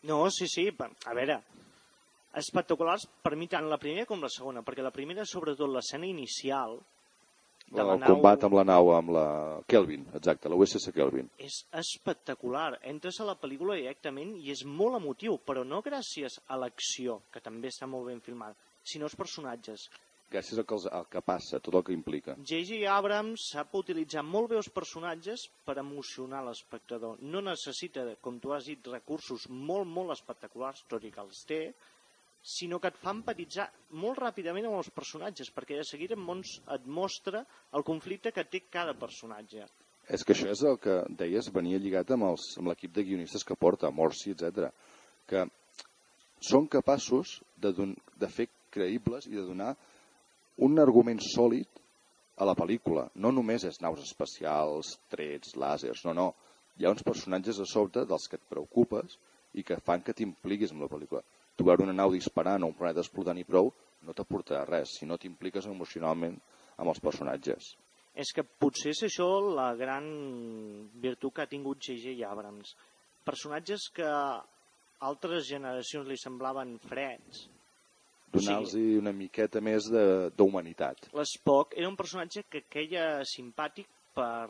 No, 0.07 0.21
sí, 0.31 0.47
sí, 0.47 0.69
a 0.71 1.15
veure, 1.19 1.41
espectaculars 2.39 3.09
per 3.25 3.35
mi 3.35 3.49
tant 3.51 3.67
la 3.67 3.81
primera 3.83 4.07
com 4.07 4.21
la 4.23 4.31
segona, 4.31 4.63
perquè 4.63 4.85
la 4.85 4.95
primera, 4.95 5.25
sobretot 5.27 5.73
l'escena 5.73 6.07
inicial, 6.07 6.77
de 7.67 7.83
la 7.83 7.97
el 7.97 8.01
nau 8.01 8.13
combat 8.15 8.45
amb 8.47 8.55
la 8.55 8.63
nau, 8.69 8.93
amb 8.95 9.11
la 9.17 9.27
Kelvin, 9.67 10.05
exacte, 10.15 10.49
la 10.49 10.55
USS 10.55 10.93
Kelvin. 10.95 11.31
és 11.43 11.65
espectacular. 11.75 12.79
Entres 12.87 13.19
a 13.21 13.27
la 13.27 13.35
pel·lícula 13.41 13.75
directament 13.75 14.37
i 14.39 14.53
és 14.55 14.63
molt 14.65 15.01
emotiu, 15.01 15.41
però 15.43 15.65
no 15.67 15.83
gràcies 15.83 16.39
a 16.47 16.61
l'acció, 16.63 17.23
que 17.33 17.43
també 17.43 17.73
està 17.75 17.89
molt 17.91 18.07
ben 18.07 18.21
filmada, 18.21 18.55
sinó 18.85 19.11
als 19.11 19.17
personatges. 19.19 19.89
Gràcies 20.31 20.59
al 20.59 20.65
que, 20.67 20.75
els, 20.75 20.87
al 20.91 21.05
que 21.07 21.21
passa, 21.23 21.61
tot 21.63 21.77
el 21.79 21.85
que 21.87 21.95
implica. 21.95 22.35
J.J. 22.43 22.81
Abrams 22.91 23.45
sap 23.53 23.75
utilitzar 23.79 24.25
molt 24.27 24.51
bé 24.51 24.57
els 24.59 24.69
personatges 24.75 25.45
per 25.65 25.77
emocionar 25.79 26.41
l'espectador. 26.49 27.21
No 27.23 27.41
necessita, 27.47 28.03
com 28.21 28.41
tu 28.43 28.51
has 28.53 28.67
dit, 28.67 28.91
recursos 28.91 29.47
molt, 29.49 29.87
molt 29.87 30.11
espectaculars, 30.17 30.83
tot 30.91 31.07
i 31.07 31.13
que 31.15 31.23
els 31.23 31.45
té, 31.47 31.61
sinó 32.43 32.79
que 32.83 32.91
et 32.91 32.99
fa 32.99 33.15
empatitzar 33.15 33.69
molt 34.03 34.19
ràpidament 34.23 34.67
amb 34.69 34.81
els 34.81 34.91
personatges, 34.95 35.51
perquè 35.55 35.79
de 35.79 35.87
seguida 35.87 36.19
et 36.19 36.87
mostra 36.87 37.45
el 37.73 37.83
conflicte 37.87 38.33
que 38.35 38.45
té 38.45 38.65
cada 38.71 38.95
personatge. 38.99 39.65
És 40.11 40.23
que 40.23 40.35
això 40.35 40.51
és 40.51 40.63
el 40.63 40.77
que 40.79 41.01
deies, 41.19 41.51
venia 41.55 41.79
lligat 41.79 42.11
amb 42.15 42.29
els- 42.29 42.53
amb 42.59 42.69
l'equip 42.69 42.93
de 42.95 43.03
guionistes 43.03 43.45
que 43.45 43.57
porta, 43.57 43.91
Morsi, 43.91 44.31
etc. 44.31 44.71
que 45.27 45.47
són 46.41 46.69
capaços 46.69 47.41
de, 47.57 47.73
don, 47.73 47.97
de 48.15 48.29
fer 48.29 48.49
creïbles 48.71 49.27
i 49.27 49.35
de 49.35 49.43
donar 49.43 49.75
un 50.65 50.79
argument 50.81 51.21
sòlid 51.21 51.83
a 52.37 52.45
la 52.49 52.55
pel·lícula. 52.57 53.07
No 53.15 53.33
només 53.33 53.65
és 53.69 53.81
naus 53.85 54.03
espacials, 54.05 54.97
trets, 55.13 55.57
làsers, 55.57 56.05
no, 56.09 56.15
no. 56.17 56.29
Hi 56.77 56.85
ha 56.85 56.93
uns 56.93 57.05
personatges 57.05 57.61
a 57.61 57.67
sobre 57.69 58.05
dels 58.09 58.29
que 58.29 58.37
et 58.41 58.49
preocupes 58.53 59.17
i 59.57 59.65
que 59.65 59.81
fan 59.81 60.05
que 60.05 60.15
t'impliquis 60.17 60.73
amb 60.73 60.85
la 60.85 60.91
pel·lícula. 60.93 61.23
Tu 61.57 61.65
veure 61.65 61.87
una 61.87 61.97
nau 61.97 62.13
disparant 62.13 62.65
o 62.65 62.69
un 62.69 62.77
planeta 62.77 63.01
explotant 63.01 63.39
i 63.41 63.47
prou 63.49 63.73
no 64.05 64.15
t'aportarà 64.15 64.67
res 64.69 64.99
si 64.99 65.09
no 65.09 65.17
t'impliques 65.17 65.67
emocionalment 65.71 66.37
amb 66.77 66.93
els 66.93 67.01
personatges. 67.01 67.73
És 68.17 68.33
que 68.33 68.45
potser 68.45 68.93
és 68.93 69.03
això 69.09 69.29
la 69.57 69.71
gran 69.77 70.07
virtut 71.01 71.35
que 71.37 71.45
ha 71.45 71.51
tingut 71.51 71.81
J.J. 71.85 72.21
Abrams. 72.29 72.77
Personatges 73.25 73.89
que 73.97 74.09
altres 75.09 75.49
generacions 75.49 76.09
li 76.09 76.17
semblaven 76.21 76.77
freds. 76.85 77.47
Donar-los 78.37 78.75
una 79.01 79.13
miqueta 79.13 79.61
més 79.65 79.89
d'humanitat. 80.37 81.09
L'Spock 81.17 81.77
era 81.77 81.89
un 81.89 81.97
personatge 81.97 82.45
que 82.51 82.65
queia 82.69 83.23
simpàtic 83.25 83.87
per 84.17 84.49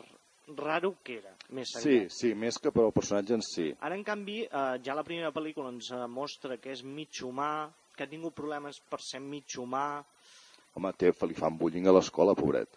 raro 0.57 0.93
que 1.03 1.17
era, 1.19 1.33
més 1.51 1.73
Sí, 1.75 1.89
enllà. 2.05 2.09
sí, 2.09 2.33
més 2.33 2.57
que 2.57 2.71
per 2.71 2.85
al 2.85 2.93
personatge 2.95 3.33
en 3.35 3.41
si. 3.43 3.69
Ara, 3.81 3.95
en 3.95 4.03
canvi, 4.07 4.41
eh, 4.45 4.77
ja 4.83 4.95
la 4.95 5.03
primera 5.03 5.31
pel·lícula 5.35 5.73
ens 5.73 5.91
mostra 6.07 6.57
que 6.57 6.71
és 6.71 6.83
mig 6.83 7.09
humà, 7.23 7.69
que 7.97 8.03
ha 8.05 8.07
tingut 8.07 8.33
problemes 8.37 8.79
per 8.89 8.99
ser 9.01 9.19
mig 9.19 9.45
humà. 9.57 10.03
Home, 10.77 10.91
té, 10.93 11.11
li 11.27 11.33
fan 11.33 11.57
bullying 11.57 11.87
a 11.87 11.91
l'escola, 11.91 12.35
pobret. 12.37 12.69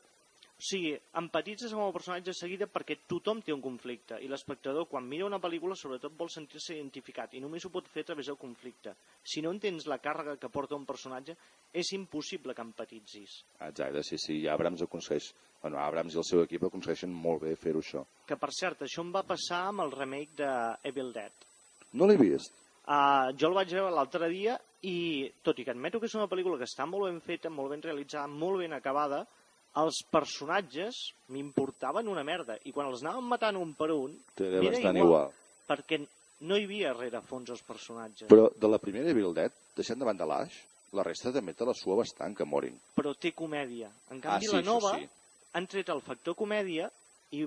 O 0.61 0.63
sigui, 0.69 0.91
empatitzes 1.17 1.73
amb 1.73 1.87
el 1.87 1.93
personatge 1.95 2.27
de 2.29 2.37
seguida 2.37 2.67
perquè 2.69 2.99
tothom 3.09 3.39
té 3.41 3.55
un 3.55 3.63
conflicte 3.65 4.19
i 4.21 4.27
l'espectador 4.29 4.85
quan 4.91 5.07
mira 5.09 5.25
una 5.25 5.39
pel·lícula 5.41 5.73
sobretot 5.73 6.13
vol 6.19 6.29
sentir-se 6.29 6.75
identificat 6.75 7.33
i 7.33 7.41
només 7.41 7.65
ho 7.65 7.71
pot 7.73 7.89
fer 7.89 8.05
a 8.05 8.11
través 8.11 8.29
del 8.29 8.37
conflicte. 8.37 8.93
Si 9.25 9.41
no 9.41 9.55
entens 9.57 9.89
la 9.89 9.97
càrrega 10.05 10.37
que 10.37 10.53
porta 10.53 10.77
un 10.77 10.85
personatge 10.85 11.39
és 11.73 11.95
impossible 11.97 12.53
que 12.53 12.67
empatitzis. 12.67 13.39
Exacte, 13.71 14.05
sí, 14.05 14.21
sí, 14.21 14.37
i 14.43 14.51
Abrams 14.53 14.85
aconsegueix... 14.85 15.31
Bueno, 15.63 15.81
Abrams 15.81 16.13
i 16.13 16.21
el 16.21 16.29
seu 16.29 16.45
equip 16.45 16.69
aconsegueixen 16.69 17.17
molt 17.25 17.47
bé 17.47 17.57
fer-ho 17.57 17.81
això. 17.81 18.05
Que 18.29 18.37
per 18.37 18.53
cert, 18.53 18.85
això 18.85 19.01
em 19.01 19.17
va 19.17 19.25
passar 19.25 19.65
amb 19.71 19.87
el 19.87 19.97
remake 19.97 20.37
de 20.45 20.53
Evil 20.93 21.13
Dead. 21.17 21.49
No 21.97 22.09
l'he 22.09 22.21
vist. 22.21 22.53
Uh, 22.85 23.33
jo 23.33 23.49
el 23.49 23.57
vaig 23.57 23.73
veure 23.73 23.97
l'altre 23.97 24.29
dia 24.29 24.61
i, 24.85 25.29
tot 25.45 25.57
i 25.61 25.65
que 25.65 25.73
admeto 25.73 26.01
que 26.01 26.09
és 26.09 26.21
una 26.21 26.29
pel·lícula 26.29 26.61
que 26.61 26.69
està 26.69 26.85
molt 26.89 27.09
ben 27.09 27.21
feta, 27.25 27.49
molt 27.53 27.73
ben 27.73 27.85
realitzada, 27.85 28.29
molt 28.29 28.61
ben 28.61 28.77
acabada, 28.77 29.25
els 29.79 30.01
personatges 30.11 30.97
m'importaven 31.31 32.09
una 32.11 32.25
merda. 32.27 32.57
I 32.67 32.73
quan 32.75 32.89
els 32.91 33.05
anàvem 33.05 33.29
matant 33.31 33.57
un 33.61 33.75
per 33.79 33.91
un, 33.95 34.17
m'era 34.41 34.65
bastant 34.73 34.99
igual. 34.99 35.31
Perquè 35.69 36.01
no 36.49 36.57
hi 36.59 36.65
havia 36.67 36.95
rerefons 36.97 37.53
els 37.55 37.63
personatges. 37.63 38.29
Però 38.33 38.49
de 38.57 38.69
la 38.69 38.81
primera 38.83 39.11
Evil 39.13 39.35
Dead, 39.37 39.53
deixant 39.77 40.01
de 40.01 40.09
banda 40.09 40.27
l'Ash, 40.27 40.57
la 40.97 41.05
resta 41.07 41.31
també 41.33 41.55
te 41.55 41.65
la 41.69 41.75
sua 41.77 41.97
bastant 42.01 42.35
que 42.35 42.45
morin. 42.49 42.75
Però 42.97 43.13
té 43.15 43.31
comèdia. 43.37 43.91
En 44.11 44.21
canvi, 44.21 44.47
Ah, 44.47 44.51
sí, 44.51 44.57
la 44.57 44.63
nova 44.67 44.97
sí. 44.99 45.07
han 45.53 45.67
tret 45.71 45.89
el 45.95 46.01
factor 46.03 46.35
comèdia 46.35 46.91
i 47.31 47.47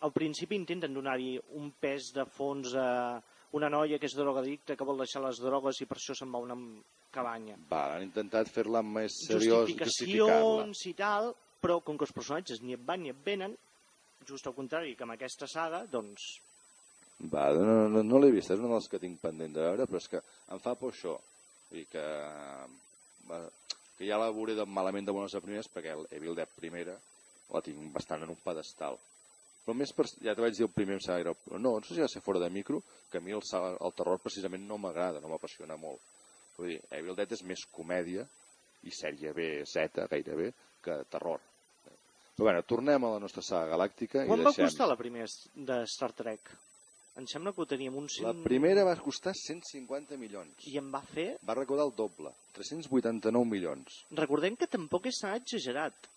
al 0.00 0.12
principi 0.12 0.54
intenten 0.56 0.94
donar-hi 0.94 1.34
un 1.58 1.72
pes 1.80 2.12
de 2.14 2.24
fons 2.24 2.74
a 2.78 3.20
una 3.58 3.68
noia 3.68 3.98
que 3.98 4.06
és 4.06 4.14
drogadicta, 4.14 4.76
que 4.76 4.86
vol 4.86 5.02
deixar 5.02 5.20
les 5.24 5.40
drogues 5.42 5.80
i 5.82 5.86
per 5.90 5.96
això 5.98 6.14
se'n 6.14 6.30
va 6.30 6.38
una 6.38 6.54
cabanya. 7.14 7.56
Va, 7.70 7.84
han 7.96 8.06
intentat 8.08 8.50
fer-la 8.52 8.82
més 8.86 9.22
seriós, 9.26 9.72
justificar-la. 9.72 10.68
I 10.90 10.94
tal, 10.98 11.32
però 11.60 11.80
com 11.84 11.98
que 11.98 12.06
els 12.08 12.14
personatges 12.16 12.62
ni 12.64 12.76
et 12.76 12.86
van 12.86 13.02
ni 13.04 13.12
et 13.12 13.24
venen, 13.24 13.56
just 14.28 14.46
al 14.46 14.56
contrari 14.56 14.96
que 14.96 15.06
amb 15.06 15.16
aquesta 15.16 15.48
saga, 15.50 15.84
doncs 15.90 16.38
Va, 17.20 17.50
no, 17.52 17.88
no, 17.92 18.00
no 18.02 18.18
l'he 18.18 18.30
vist, 18.32 18.48
és 18.48 18.60
una 18.62 18.70
de 18.70 18.76
les 18.78 18.88
que 18.88 19.00
tinc 19.00 19.18
pendent 19.20 19.52
de 19.52 19.60
veure, 19.60 19.86
però 19.88 19.98
és 20.00 20.08
que 20.08 20.22
em 20.54 20.60
fa 20.62 20.72
por 20.80 20.94
això. 20.94 21.18
Dir 21.70 21.84
que, 21.90 22.04
va, 23.28 23.40
que 23.98 24.08
ja 24.08 24.16
la 24.18 24.30
veuré 24.32 24.54
de 24.56 24.64
malament 24.64 25.04
de 25.04 25.12
bones 25.12 25.34
a 25.36 25.42
primeres, 25.44 25.68
perquè 25.68 25.92
el 25.92 26.06
Evil 26.16 26.38
Dead 26.38 26.48
primera 26.56 26.96
la 27.52 27.60
tinc 27.66 27.90
bastant 27.92 28.24
en 28.24 28.32
un 28.32 28.40
pedestal. 28.40 28.96
Però 29.66 29.76
més 29.76 29.92
per, 29.92 30.06
ja 30.24 30.32
te 30.32 30.40
vaig 30.40 30.56
dir 30.56 30.64
el 30.64 30.72
primer 30.72 30.96
em 30.96 31.02
sembla, 31.04 31.34
però 31.44 31.60
no, 31.60 31.74
no 31.76 31.84
sé 31.84 31.98
si 31.98 32.00
de 32.00 32.08
ser 32.08 32.24
fora 32.24 32.40
de 32.40 32.48
micro, 32.54 32.80
que 33.12 33.20
a 33.20 33.24
mi 33.24 33.36
el, 33.36 33.44
el 33.68 33.96
terror 33.98 34.22
precisament 34.24 34.64
no 34.66 34.80
m'agrada, 34.80 35.20
no 35.20 35.28
m'apassiona 35.28 35.76
molt. 35.76 36.00
Vull 36.60 36.74
dir, 36.74 36.80
Evil 37.00 37.16
Dead 37.18 37.30
és 37.36 37.42
més 37.48 37.62
comèdia 37.72 38.26
i 38.84 38.92
sèrie 38.92 39.32
B, 39.36 39.46
Z, 39.68 40.04
gairebé, 40.12 40.50
que 40.84 40.98
terror. 41.12 41.40
Però 42.36 42.46
bueno, 42.48 42.62
tornem 42.64 43.04
a 43.04 43.10
la 43.14 43.20
nostra 43.20 43.42
saga 43.44 43.74
galàctica 43.74 44.22
Quan 44.28 44.40
i 44.40 44.44
va 44.44 44.50
deixem... 44.52 44.68
costar 44.70 44.86
la 44.88 44.96
primera 44.96 45.26
de 45.54 45.80
Star 45.92 46.12
Trek? 46.16 46.52
Em 47.20 47.26
sembla 47.28 47.52
que 47.52 47.60
ho 47.60 47.66
teníem 47.68 47.96
100... 47.98 48.22
La 48.24 48.32
primera 48.44 48.84
va 48.86 48.94
costar 49.02 49.34
150 49.36 50.16
milions. 50.16 50.54
I 50.70 50.78
em 50.80 50.88
va 50.94 51.02
fer... 51.10 51.26
Va 51.44 51.56
recaudar 51.58 51.84
el 51.88 51.92
doble, 51.98 52.30
389 52.56 53.44
milions. 53.50 53.98
Recordem 54.16 54.56
que 54.56 54.68
tampoc 54.70 55.10
és 55.10 55.18
tan 55.20 55.34
exagerat. 55.40 56.08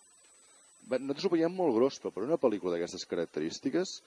Va- 0.88 1.00
Nosaltres 1.02 1.28
ho 1.28 1.34
veiem 1.34 1.56
molt 1.58 1.76
gros, 1.76 1.98
però 2.00 2.14
per 2.16 2.24
una 2.28 2.38
pel·lícula 2.40 2.76
d'aquestes 2.78 3.04
característiques 3.10 3.98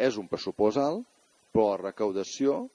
és 0.00 0.18
un 0.20 0.28
pressupost 0.28 0.80
alt, 0.82 1.06
però 1.54 1.70
la 1.70 1.80
recaudació 1.86 2.66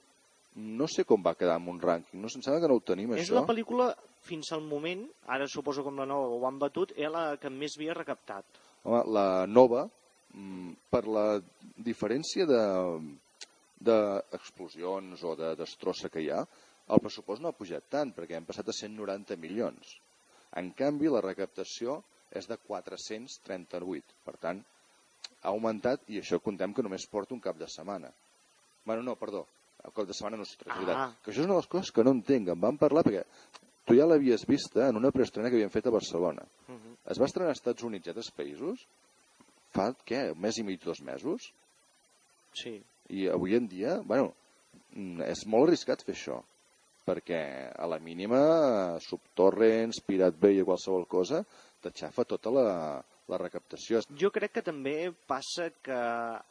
no 0.56 0.86
sé 0.88 1.04
com 1.04 1.22
va 1.22 1.34
quedar 1.36 1.58
amb 1.60 1.68
un 1.68 1.78
rànquing. 1.80 2.20
No, 2.20 2.30
em 2.32 2.42
sembla 2.42 2.60
que 2.62 2.68
no 2.70 2.78
ho 2.78 2.84
tenim, 2.84 3.12
És 3.14 3.26
això. 3.26 3.34
la 3.40 3.46
pel·lícula, 3.48 3.90
fins 4.24 4.52
al 4.52 4.62
moment, 4.64 5.04
ara 5.28 5.46
suposo 5.46 5.84
com 5.84 5.96
la 6.00 6.06
nova 6.08 6.32
ho 6.32 6.46
han 6.48 6.58
batut, 6.58 6.94
era 6.96 7.10
la 7.10 7.36
que 7.36 7.50
més 7.50 7.76
havia 7.76 7.94
recaptat. 7.94 8.44
Home, 8.84 9.02
la 9.12 9.46
nova, 9.46 9.88
mm, 10.32 10.72
per 10.90 11.06
la 11.06 11.40
diferència 11.76 12.46
de 12.46 12.62
d'explosions 13.86 15.22
o 15.22 15.34
de 15.36 15.54
destrossa 15.54 16.08
que 16.08 16.22
hi 16.22 16.30
ha, 16.30 16.46
el 16.88 17.00
pressupost 17.04 17.42
no 17.42 17.50
ha 17.50 17.52
pujat 17.58 17.84
tant, 17.90 18.14
perquè 18.16 18.38
hem 18.38 18.46
passat 18.48 18.68
a 18.68 18.72
190 18.72 19.36
milions. 19.36 19.98
En 20.56 20.70
canvi, 20.72 21.10
la 21.12 21.20
recaptació 21.20 22.02
és 22.32 22.48
de 22.48 22.56
438. 22.56 24.16
Per 24.24 24.36
tant, 24.38 24.62
ha 25.42 25.50
augmentat, 25.52 26.08
i 26.08 26.22
això 26.22 26.40
contem 26.40 26.72
que 26.72 26.82
només 26.82 27.06
porta 27.10 27.34
un 27.34 27.40
cap 27.40 27.58
de 27.58 27.68
setmana. 27.68 28.10
Bueno, 28.86 29.02
no, 29.02 29.16
perdó, 29.16 29.46
el 29.86 29.94
cap 29.94 30.08
de 30.08 30.16
setmana 30.16 30.40
no 30.40 30.46
és 30.46 30.56
veritat. 30.64 30.96
Ah. 30.96 31.08
Que 31.22 31.30
això 31.32 31.42
és 31.42 31.46
una 31.46 31.54
de 31.54 31.60
les 31.62 31.70
coses 31.72 31.92
que 31.94 32.04
no 32.04 32.14
entenc. 32.16 32.50
En 32.52 32.60
vam 32.60 32.78
parlar 32.80 33.04
perquè 33.06 33.24
tu 33.86 33.94
ja 33.94 34.06
l'havies 34.08 34.46
vista 34.50 34.88
en 34.90 34.98
una 34.98 35.12
preestrena 35.14 35.50
que 35.50 35.60
havien 35.60 35.72
fet 35.74 35.86
a 35.86 35.94
Barcelona. 35.94 36.42
Uh 36.68 36.74
-huh. 36.74 36.96
Es 37.12 37.20
va 37.20 37.26
estrenar 37.26 37.50
als 37.50 37.60
Estats 37.60 37.82
Units 37.82 38.06
i 38.06 38.10
altres 38.10 38.32
països 38.34 38.86
fa, 39.76 39.92
què, 40.08 40.32
un 40.32 40.40
mes 40.40 40.58
i 40.58 40.64
mig, 40.64 40.82
dos 40.84 41.00
mesos? 41.02 41.52
Sí. 42.54 42.82
I 43.08 43.28
avui 43.28 43.54
en 43.54 43.68
dia, 43.68 44.00
bueno, 44.02 44.32
mm, 44.94 45.22
és 45.22 45.46
molt 45.46 45.68
arriscat 45.68 46.02
fer 46.02 46.14
això, 46.14 46.42
perquè 47.06 47.72
a 47.76 47.86
la 47.86 47.98
mínima 47.98 48.98
subtorrents, 49.00 50.00
Pirate 50.06 50.40
Bay 50.40 50.60
o 50.60 50.64
qualsevol 50.64 51.06
cosa, 51.06 51.44
t'aixafa 51.82 52.24
tota 52.24 52.50
la, 52.50 53.04
la 53.28 53.38
recaptació. 53.38 54.00
Jo 54.10 54.32
crec 54.34 54.56
que 54.56 54.62
també 54.66 55.12
passa 55.28 55.70
que 55.82 56.00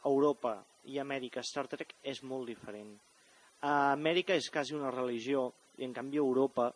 Europa 0.04 0.56
i 0.84 1.00
Amèrica 1.02 1.42
Star 1.44 1.66
Trek 1.68 1.96
és 2.02 2.22
molt 2.22 2.48
diferent. 2.48 2.94
A 3.62 3.92
Amèrica 3.94 4.36
és 4.36 4.50
quasi 4.52 4.74
una 4.76 4.90
religió 4.90 5.48
i 5.78 5.84
en 5.84 5.94
canvi 5.96 6.20
Europa 6.20 6.70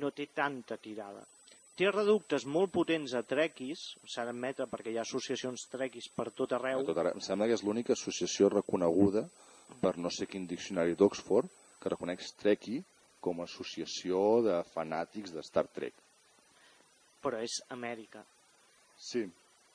no 0.00 0.10
té 0.10 0.28
tanta 0.34 0.78
tirada. 0.80 1.24
Té 1.76 1.88
reductes 1.90 2.44
molt 2.44 2.72
potents 2.72 3.14
a 3.16 3.22
trequis, 3.24 3.80
s'ha 4.04 4.24
d'admetre 4.28 4.66
perquè 4.68 4.92
hi 4.92 4.98
ha 5.00 5.04
associacions 5.06 5.66
trequis 5.72 6.08
per 6.12 6.30
tot 6.36 6.52
arreu, 6.52 6.80
A 6.80 6.88
tot 6.88 6.98
arreu. 7.00 7.16
Em 7.16 7.24
sembla 7.24 7.48
que 7.48 7.56
és 7.56 7.64
l'única 7.64 7.96
associació 7.96 8.50
reconeguda 8.52 9.26
per 9.80 9.96
no 9.98 10.10
sé 10.10 10.28
quin 10.28 10.46
diccionari 10.46 10.94
d'Oxford 10.94 11.48
que 11.80 11.92
reconeix 11.92 12.32
Trekkie 12.40 12.82
com 13.20 13.40
a 13.40 13.48
associació 13.48 14.42
de 14.44 14.58
fanàtics 14.74 15.32
de 15.32 15.42
Star 15.42 15.66
Trek. 15.68 15.94
però 17.22 17.38
és 17.38 17.60
Amèrica. 17.70 18.24
Sí, 18.98 19.28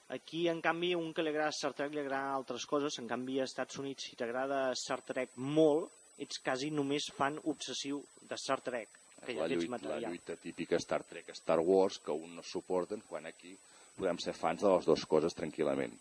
Aquí, 0.09 0.47
en 0.47 0.61
canvi, 0.61 0.93
un 0.95 1.11
que 1.11 1.23
li 1.23 1.33
agrada 1.33 1.51
Star 1.51 1.73
Trek 1.75 1.91
li 1.91 1.99
agrada 1.99 2.35
altres 2.35 2.65
coses, 2.65 2.95
en 2.99 3.07
canvi, 3.07 3.41
als 3.41 3.51
Estats 3.51 3.79
Units, 3.81 4.05
si 4.07 4.15
t'agrada 4.15 4.71
Star 4.79 5.01
Trek 5.03 5.33
molt, 5.35 5.91
ets 6.17 6.39
quasi 6.43 6.71
només 6.73 7.09
fan 7.17 7.37
obsessiu 7.51 8.01
de 8.29 8.37
Star 8.41 8.59
Trek, 8.65 8.89
que 9.25 9.35
ja 9.35 9.45
la, 9.45 9.47
lluita, 9.47 9.65
la 9.65 9.75
material. 9.77 10.11
lluita 10.11 10.35
típica 10.41 10.79
Star 10.81 11.03
Trek, 11.03 11.29
Star 11.37 11.59
Wars, 11.59 11.99
que 12.03 12.11
un 12.11 12.35
no 12.35 12.43
suporten, 12.43 13.03
quan 13.09 13.25
aquí 13.29 13.55
podem 13.97 14.19
ser 14.21 14.35
fans 14.37 14.61
de 14.61 14.71
les 14.73 14.85
dues 14.85 15.05
coses 15.09 15.37
tranquil·lament. 15.37 15.93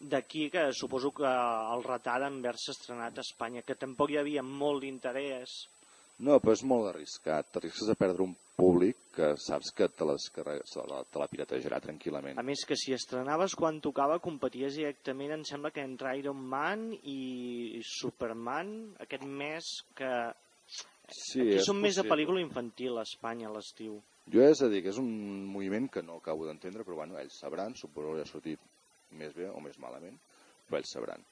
D'aquí 0.00 0.48
que 0.52 0.70
suposo 0.72 1.10
que 1.12 1.28
el 1.28 1.82
retard 1.84 2.24
envers 2.28 2.70
estrenat 2.72 3.18
a 3.18 3.24
Espanya, 3.24 3.64
que 3.66 3.76
tampoc 3.76 4.12
hi 4.12 4.20
havia 4.20 4.44
molt 4.44 4.84
d'interès. 4.84 5.66
No, 6.24 6.38
però 6.40 6.54
és 6.56 6.62
molt 6.64 6.88
arriscat. 6.88 7.48
T'arrisques 7.52 7.88
a 7.92 7.96
perdre 8.00 8.24
un 8.24 8.32
públic 8.60 8.98
que 9.16 9.30
saps 9.40 9.72
que 9.76 9.88
te, 9.88 10.06
les 10.08 10.28
se 10.30 10.84
la, 10.90 11.00
te 11.04 11.22
la 11.22 11.28
piratejarà 11.30 11.80
tranquil·lament. 11.84 12.38
A 12.40 12.46
més 12.46 12.62
que 12.68 12.78
si 12.78 12.94
estrenaves 12.96 13.56
quan 13.58 13.80
tocava 13.84 14.20
competies 14.22 14.78
directament, 14.78 15.34
em 15.38 15.44
sembla 15.48 15.72
que 15.74 15.84
entre 15.84 16.14
Iron 16.20 16.38
Man 16.52 16.90
i 17.00 17.80
Superman, 17.86 18.94
aquest 19.06 19.26
mes 19.26 19.72
que... 19.98 20.12
Sí, 21.10 21.42
Aquí 21.42 21.64
som 21.66 21.80
més 21.82 21.96
de 21.98 22.04
pel·lícula 22.06 22.38
infantil 22.38 23.00
a 23.00 23.02
Espanya 23.02 23.48
a 23.48 23.54
l'estiu. 23.56 23.96
Jo 24.30 24.44
és 24.46 24.60
a 24.62 24.68
dir, 24.70 24.84
que 24.84 24.92
és 24.92 25.00
un 25.02 25.10
moviment 25.50 25.88
que 25.90 26.04
no 26.06 26.20
acabo 26.20 26.46
d'entendre, 26.46 26.84
però 26.86 27.00
bueno, 27.00 27.18
ells 27.18 27.40
sabran, 27.42 27.74
suposo 27.74 28.14
que 28.14 28.22
ha 28.22 28.30
sortit 28.30 28.62
més 29.18 29.34
bé 29.34 29.48
o 29.50 29.58
més 29.64 29.78
malament, 29.82 30.14
però 30.68 30.78
ells 30.78 30.92
sabran. 30.94 31.24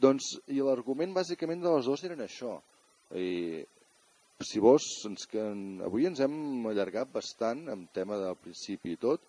Doncs, 0.00 0.30
i 0.54 0.62
l'argument 0.64 1.12
bàsicament 1.12 1.60
de 1.60 1.74
les 1.74 1.88
dues 1.90 2.04
eren 2.08 2.22
això. 2.24 2.54
I, 3.18 3.60
si 4.44 4.60
vols, 4.62 4.86
ens, 5.08 5.26
que, 5.26 5.42
avui 5.86 6.06
ens 6.06 6.20
hem 6.22 6.66
allargat 6.70 7.10
bastant 7.10 7.64
amb 7.72 7.88
tema 7.94 8.18
del 8.20 8.36
principi 8.38 8.92
i 8.94 9.00
tot, 9.00 9.22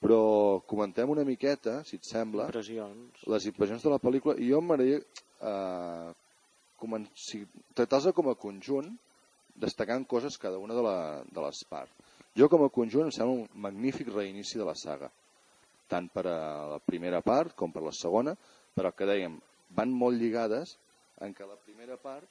però 0.00 0.60
comentem 0.68 1.10
una 1.12 1.24
miqueta, 1.28 1.82
si 1.84 1.96
et 2.00 2.08
sembla, 2.08 2.46
Impressions. 2.48 3.24
les 3.32 3.46
impressions 3.48 3.84
de 3.84 3.92
la 3.92 4.00
pel·lícula, 4.00 4.36
i 4.40 4.50
jo 4.52 4.60
m'agradaria 4.60 5.00
eh, 5.00 6.14
comen- 6.80 7.08
si, 7.16 7.42
tractar-se 7.74 8.12
com 8.16 8.30
a 8.32 8.36
conjunt, 8.40 8.88
destacant 9.56 10.04
coses 10.08 10.36
cada 10.38 10.58
una 10.60 10.76
de, 10.76 10.84
la, 10.84 10.96
de 11.24 11.44
les 11.44 11.62
parts. 11.68 11.92
Jo 12.36 12.50
com 12.52 12.64
a 12.66 12.72
conjunt 12.72 13.08
em 13.08 13.12
sembla 13.16 13.44
un 13.44 13.62
magnífic 13.64 14.08
reinici 14.12 14.58
de 14.60 14.64
la 14.68 14.74
saga, 14.76 15.08
tant 15.88 16.08
per 16.12 16.26
a 16.28 16.38
la 16.74 16.80
primera 16.84 17.22
part 17.24 17.54
com 17.56 17.72
per 17.72 17.84
la 17.84 17.94
segona, 17.96 18.36
però 18.76 18.92
que 18.92 19.08
dèiem, 19.08 19.38
van 19.76 19.92
molt 19.92 20.20
lligades 20.20 20.76
en 21.24 21.32
què 21.32 21.48
la 21.48 21.56
primera 21.64 21.96
part 21.96 22.28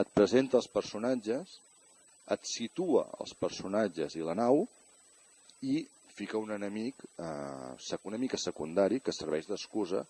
et 0.00 0.12
presenta 0.16 0.58
els 0.60 0.68
personatges, 0.72 1.58
et 2.32 2.46
situa 2.48 3.04
els 3.20 3.34
personatges 3.34 4.16
i 4.16 4.22
la 4.24 4.36
nau 4.38 4.62
i 5.68 5.82
fica 6.12 6.38
un 6.38 6.52
enemic 6.54 7.02
eh, 7.18 7.98
una 8.08 8.20
mica 8.20 8.38
secundari 8.38 9.00
que 9.00 9.14
serveix 9.16 9.48
d'excusa 9.48 10.04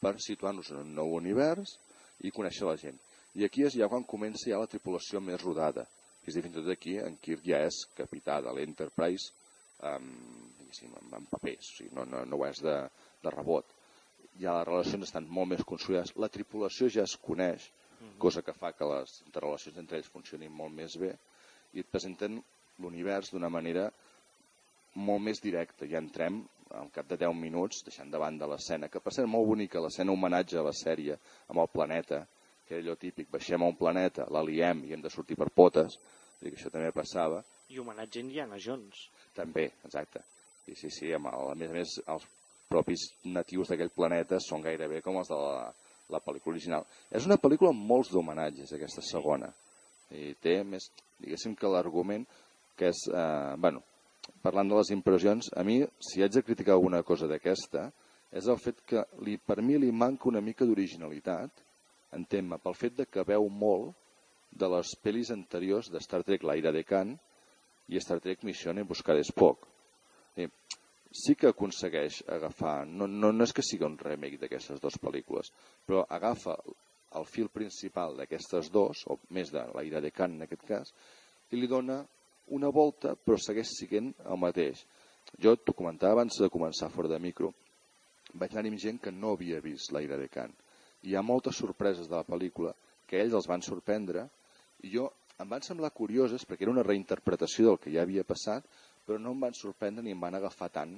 per 0.00 0.14
situar-nos 0.22 0.70
en 0.72 0.82
un 0.84 0.94
nou 0.94 1.14
univers 1.18 1.76
i 2.24 2.32
conèixer 2.34 2.66
la 2.66 2.76
gent. 2.78 2.98
I 3.34 3.44
aquí 3.46 3.64
és 3.66 3.76
ja 3.78 3.88
quan 3.90 4.06
comença 4.06 4.48
ja 4.50 4.60
la 4.60 4.70
tripulació 4.70 5.20
més 5.20 5.42
rodada. 5.42 5.84
És 6.24 6.34
a 6.34 6.38
dir, 6.38 6.44
fins 6.46 6.56
i 6.56 6.60
tot 6.60 6.70
aquí 6.72 6.96
en 7.00 7.16
Kirk 7.22 7.44
ja 7.46 7.60
és 7.66 7.82
capità 7.96 8.38
de 8.44 8.52
l'Enterprise 8.54 9.32
amb, 9.90 10.08
amb, 11.00 11.12
amb 11.20 11.28
papers, 11.30 11.72
o 11.72 11.76
sigui, 11.76 11.92
no, 11.96 12.04
no, 12.04 12.24
no 12.26 12.38
ho 12.38 12.46
és 12.48 12.62
de, 12.64 12.76
de 13.24 13.34
rebot. 13.34 13.74
Ja 14.38 14.58
les 14.58 14.66
relacions 14.68 15.08
estan 15.08 15.28
molt 15.30 15.52
més 15.54 15.64
construïdes, 15.66 16.14
la 16.16 16.30
tripulació 16.32 16.90
ja 16.92 17.06
es 17.06 17.16
coneix, 17.22 17.70
cosa 18.18 18.42
que 18.42 18.54
fa 18.56 18.72
que 18.76 18.86
les 18.88 19.22
interrelacions 19.26 19.78
entre 19.78 19.98
ells 19.98 20.10
funcionin 20.12 20.52
molt 20.52 20.74
més 20.74 20.96
bé, 21.00 21.14
i 21.74 21.82
et 21.82 21.90
presenten 21.90 22.38
l'univers 22.82 23.32
d'una 23.32 23.50
manera 23.50 23.88
molt 24.94 25.22
més 25.22 25.42
directa. 25.42 25.86
Ja 25.86 26.00
entrem 26.02 26.40
al 26.78 26.90
cap 26.92 27.08
de 27.08 27.16
10 27.16 27.34
minuts, 27.36 27.82
deixant 27.86 28.10
de 28.12 28.20
banda 28.20 28.48
l'escena, 28.48 28.88
que 28.88 29.00
per 29.00 29.12
cert 29.14 29.28
molt 29.30 29.48
bonica, 29.48 29.80
l'escena 29.80 30.12
homenatge 30.12 30.58
a 30.58 30.64
la 30.66 30.74
sèrie 30.76 31.16
amb 31.48 31.62
el 31.62 31.70
planeta, 31.72 32.24
que 32.66 32.76
era 32.76 32.84
allò 32.84 32.96
típic, 33.00 33.30
baixem 33.32 33.62
a 33.62 33.68
un 33.72 33.76
planeta, 33.76 34.26
la 34.30 34.42
liem 34.44 34.84
i 34.84 34.92
hem 34.92 35.04
de 35.04 35.12
sortir 35.12 35.38
per 35.40 35.48
potes, 35.54 35.96
i 36.42 36.50
que 36.50 36.56
això 36.58 36.70
també 36.70 36.90
passava, 36.94 37.42
I 37.68 37.78
homenatge 37.80 38.20
a 38.20 38.24
Indiana 38.24 38.56
Jones. 38.56 39.08
també, 39.34 39.66
exacte. 39.84 40.22
I 40.68 40.74
sí, 40.76 40.90
sí, 40.90 41.12
amb 41.12 41.28
el, 41.28 41.50
a 41.52 41.54
més 41.54 41.70
a 41.70 41.74
més, 41.74 41.96
els 42.06 42.24
propis 42.68 43.06
natius 43.24 43.68
d'aquell 43.72 43.92
planeta 43.92 44.38
són 44.40 44.62
gairebé 44.64 45.00
com 45.04 45.16
els 45.20 45.28
de 45.28 45.36
la, 45.40 45.72
la 46.12 46.20
pel·lícula 46.24 46.56
original. 46.56 46.86
És 47.10 47.26
una 47.28 47.38
pel·lícula 47.40 47.72
amb 47.74 47.84
molts 47.90 48.12
d'homenatges, 48.12 48.72
aquesta 48.74 49.04
segona. 49.04 49.50
I 50.14 50.32
té 50.40 50.62
més, 50.64 50.88
diguéssim 51.20 51.54
que 51.58 51.70
l'argument 51.70 52.24
que 52.78 52.88
és, 52.88 53.04
eh, 53.12 53.54
bueno, 53.58 53.82
parlant 54.42 54.68
de 54.70 54.76
les 54.78 54.90
impressions, 54.94 55.50
a 55.56 55.64
mi, 55.64 55.80
si 56.00 56.22
haig 56.22 56.32
de 56.32 56.44
criticar 56.46 56.76
alguna 56.76 57.02
cosa 57.02 57.26
d'aquesta, 57.26 57.88
és 58.32 58.46
el 58.46 58.58
fet 58.60 58.80
que 58.86 59.04
li, 59.24 59.36
per 59.38 59.60
mi 59.62 59.78
li 59.80 59.90
manca 59.90 60.28
una 60.28 60.40
mica 60.44 60.66
d'originalitat, 60.68 61.64
entén-me, 62.16 62.58
pel 62.62 62.76
fet 62.76 62.96
de 62.96 63.06
que 63.06 63.24
veu 63.26 63.48
molt 63.48 63.94
de 64.50 64.68
les 64.68 64.94
pel·lis 65.02 65.32
anteriors 65.34 65.90
de 65.92 66.00
Star 66.00 66.22
Trek 66.24 66.44
L'Aire 66.44 66.72
de 66.72 66.84
Khan 66.84 67.14
i 67.88 68.00
Star 68.00 68.20
Trek 68.20 68.44
Mission 68.44 68.80
Buscar 68.88 69.16
Spock. 69.24 69.66
I 70.36 70.46
sí 71.10 71.34
que 71.34 71.48
aconsegueix 71.48 72.22
agafar, 72.28 72.86
no, 72.86 73.06
no, 73.06 73.32
no 73.32 73.46
és 73.46 73.54
que 73.56 73.64
sigui 73.64 73.86
un 73.86 73.96
remake 74.00 74.40
d'aquestes 74.40 74.80
dues 74.82 74.98
pel·lícules, 75.00 75.50
però 75.86 76.04
agafa 76.08 76.56
el 77.18 77.24
fil 77.24 77.48
principal 77.48 78.16
d'aquestes 78.18 78.68
dos, 78.72 79.04
o 79.08 79.18
més 79.32 79.52
de 79.52 79.64
l'Aire 79.74 80.02
de 80.04 80.12
Khan 80.12 80.36
en 80.36 80.44
aquest 80.44 80.66
cas, 80.68 80.92
i 81.50 81.56
li 81.56 81.68
dona 81.70 82.02
una 82.52 82.70
volta, 82.72 83.14
però 83.16 83.38
segueix 83.40 83.72
sent 83.78 84.12
el 84.24 84.40
mateix. 84.40 84.84
Jo 85.40 85.56
t'ho 85.56 85.74
comentava 85.76 86.18
abans 86.18 86.38
de 86.40 86.48
començar 86.52 86.90
fora 86.92 87.08
de 87.08 87.18
micro. 87.20 87.52
Vaig 88.34 88.52
anar 88.52 88.68
amb 88.68 88.80
gent 88.80 89.00
que 89.00 89.12
no 89.12 89.34
havia 89.36 89.60
vist 89.64 89.92
l'Aire 89.92 90.18
de 90.20 90.28
Khan. 90.32 90.52
I 91.04 91.12
hi 91.12 91.16
ha 91.16 91.24
moltes 91.24 91.56
sorpreses 91.56 92.08
de 92.08 92.16
la 92.16 92.26
pel·lícula 92.26 92.74
que 93.08 93.20
ells 93.20 93.36
els 93.36 93.48
van 93.48 93.64
sorprendre 93.64 94.26
i 94.84 94.92
jo 94.92 95.08
em 95.38 95.48
van 95.48 95.62
semblar 95.62 95.92
curioses 95.94 96.44
perquè 96.44 96.66
era 96.66 96.74
una 96.74 96.84
reinterpretació 96.84 97.68
del 97.68 97.78
que 97.82 97.92
ja 97.94 98.02
havia 98.02 98.24
passat, 98.26 98.64
però 99.08 99.16
no 99.24 99.32
em 99.32 99.46
van 99.46 99.56
sorprendre 99.56 100.04
ni 100.04 100.12
em 100.12 100.20
van 100.20 100.36
agafar 100.36 100.68
tant 100.74 100.92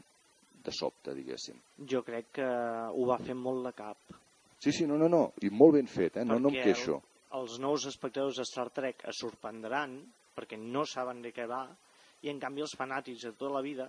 de 0.64 0.72
sobte, 0.74 1.14
diguéssim. 1.14 1.60
Jo 1.92 2.02
crec 2.06 2.32
que 2.40 2.48
ho 2.90 3.06
va 3.08 3.20
fer 3.22 3.36
molt 3.38 3.68
de 3.68 3.72
cap. 3.76 4.16
Sí, 4.60 4.74
sí, 4.76 4.86
no, 4.90 4.98
no, 5.00 5.08
no, 5.08 5.22
i 5.46 5.48
molt 5.54 5.78
ben 5.78 5.86
fet, 5.88 6.18
eh? 6.20 6.24
no, 6.26 6.40
no 6.42 6.50
em 6.50 6.58
queixo. 6.66 6.98
Els 7.38 7.60
nous 7.62 7.86
espectadors 7.86 8.40
de 8.42 8.44
Star 8.48 8.66
Trek 8.74 9.06
es 9.08 9.22
sorprendran 9.22 9.94
perquè 10.36 10.58
no 10.60 10.82
saben 10.88 11.22
de 11.22 11.30
què 11.32 11.46
va 11.48 11.62
i 12.26 12.32
en 12.32 12.40
canvi 12.42 12.66
els 12.66 12.74
fanàtics 12.76 13.28
de 13.28 13.32
tota 13.38 13.54
la 13.54 13.62
vida 13.64 13.86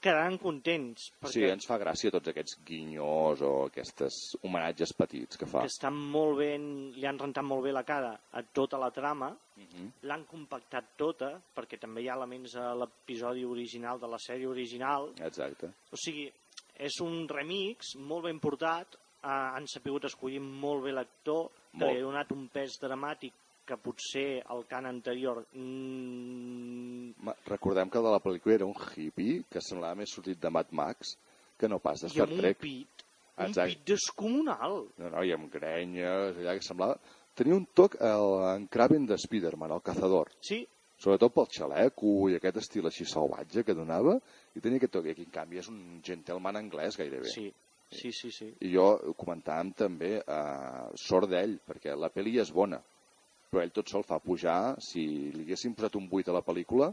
quedaran 0.00 0.38
contents 0.38 1.10
Sí, 1.10 1.12
perquè 1.20 1.50
ens 1.52 1.66
fa 1.68 1.76
gràcia 1.78 2.10
tots 2.10 2.28
aquests 2.32 2.58
guinyos 2.66 3.42
o 3.44 3.50
aquestes 3.66 4.36
homenatges 4.42 4.94
petits 4.96 5.36
que 5.36 5.46
fa. 5.46 5.60
que 5.60 5.66
estan 5.70 5.94
molt 5.94 6.38
ben, 6.38 6.90
li 6.96 7.06
han 7.06 7.18
rentat 7.20 7.44
molt 7.44 7.62
bé 7.64 7.72
la 7.72 7.84
cara 7.84 8.14
a 8.32 8.42
tota 8.42 8.78
la 8.78 8.90
trama, 8.90 9.36
Mhm. 9.56 9.90
l'han 10.08 10.24
compactat 10.24 10.96
tota, 10.96 11.40
perquè 11.54 11.78
també 11.78 12.00
hi 12.02 12.08
ha 12.08 12.14
elements 12.16 12.54
a 12.56 12.74
l'episodi 12.74 13.44
original 13.44 14.00
de 14.00 14.06
la 14.08 14.16
sèrie 14.16 14.46
original, 14.48 15.12
Exacte. 15.20 15.66
o 15.92 15.96
sigui, 15.96 16.30
és 16.78 17.00
un 17.02 17.28
remix 17.28 17.94
molt 17.98 18.24
ben 18.24 18.38
portat, 18.40 18.94
eh, 19.22 19.28
han 19.28 19.66
sapigut 19.68 20.04
escollir 20.04 20.40
molt 20.40 20.82
bé 20.84 20.92
l'actor, 20.92 21.50
que 21.78 21.84
li 21.92 21.98
ha 21.98 22.02
donat 22.02 22.32
un 22.32 22.48
pes 22.48 22.78
dramàtic 22.80 23.32
que 23.70 23.78
potser 23.80 24.26
el 24.54 24.64
cant 24.70 24.88
anterior 24.90 25.44
mm, 25.54 27.34
Recordem 27.48 27.90
que 27.90 28.00
el 28.00 28.06
de 28.08 28.12
la 28.14 28.22
pel·lícula 28.24 28.56
era 28.58 28.66
un 28.68 28.74
hippie 28.74 29.44
que 29.50 29.62
semblava 29.64 29.98
més 30.00 30.12
sortit 30.16 30.40
de 30.42 30.50
Mad 30.52 30.72
Max 30.76 31.14
que 31.60 31.68
no 31.70 31.78
pas 31.84 32.02
de 32.02 32.08
i 32.10 32.14
Star 32.16 32.26
amb 32.26 32.34
un 32.36 32.42
Trek. 32.42 32.58
pit, 32.62 33.04
un 33.36 33.46
Exacte. 33.46 33.74
pit 33.74 33.86
descomunal. 33.92 34.76
No, 34.98 35.10
no, 35.12 35.24
i 35.24 35.32
amb 35.36 35.50
grenyes, 35.52 36.38
allà 36.40 36.56
que 36.58 36.64
semblava... 36.66 36.98
Tenia 37.36 37.54
un 37.56 37.66
toc 37.78 37.94
el, 38.02 38.26
en 38.50 38.64
Kraven 38.72 39.04
de 39.06 39.16
Spider-Man, 39.20 39.72
el 39.76 39.82
cazador. 39.86 40.32
Sí, 40.44 40.64
Sobretot 41.00 41.32
pel 41.32 41.46
xaleco 41.48 42.10
i 42.28 42.34
aquest 42.36 42.58
estil 42.60 42.88
així 42.90 43.06
salvatge 43.08 43.62
que 43.64 43.72
donava. 43.76 44.18
I 44.52 44.60
tenia 44.60 44.76
aquest 44.82 44.92
toc. 44.92 45.06
I 45.08 45.14
aquí, 45.14 45.24
en 45.24 45.32
canvi, 45.32 45.60
és 45.62 45.68
un 45.72 45.78
gentleman 46.04 46.58
anglès 46.60 46.98
gairebé. 47.00 47.30
sí, 47.32 47.46
sí, 47.90 48.10
sí, 48.12 48.30
sí. 48.30 48.50
I 48.60 48.72
jo 48.74 49.14
comentàvem 49.16 49.70
també 49.78 50.10
eh, 50.20 50.82
sort 51.00 51.30
d'ell, 51.32 51.56
perquè 51.64 51.96
la 51.96 52.10
pel·li 52.12 52.36
és 52.42 52.52
bona, 52.52 52.82
però 53.50 53.64
ell 53.64 53.72
tot 53.74 53.90
sol 53.90 54.04
fa 54.06 54.20
pujar, 54.22 54.76
si 54.78 55.02
li 55.34 55.42
haguessin 55.42 55.74
posat 55.74 55.98
un 55.98 56.06
8 56.06 56.30
a 56.30 56.36
la 56.36 56.44
pel·lícula, 56.46 56.92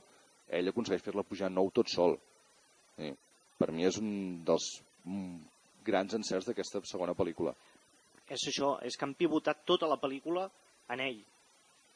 ell 0.58 0.72
aconsegueix 0.72 1.04
fer-la 1.06 1.26
pujar 1.28 1.52
9 1.54 1.74
tot 1.80 1.92
sol. 1.94 2.18
Sí. 2.98 3.12
Per 3.58 3.70
mi 3.74 3.86
és 3.86 4.00
un 4.02 4.12
dels 4.46 4.68
mm, 5.06 5.38
grans 5.86 6.18
encerts 6.18 6.50
d'aquesta 6.50 6.82
segona 6.90 7.16
pel·lícula. 7.18 7.54
és 8.28 8.44
això, 8.50 8.74
és 8.84 8.98
que 8.98 9.06
han 9.06 9.14
pivotat 9.16 9.62
tota 9.66 9.88
la 9.88 10.00
pel·lícula 10.02 10.50
en 10.92 11.00
ell. 11.00 11.22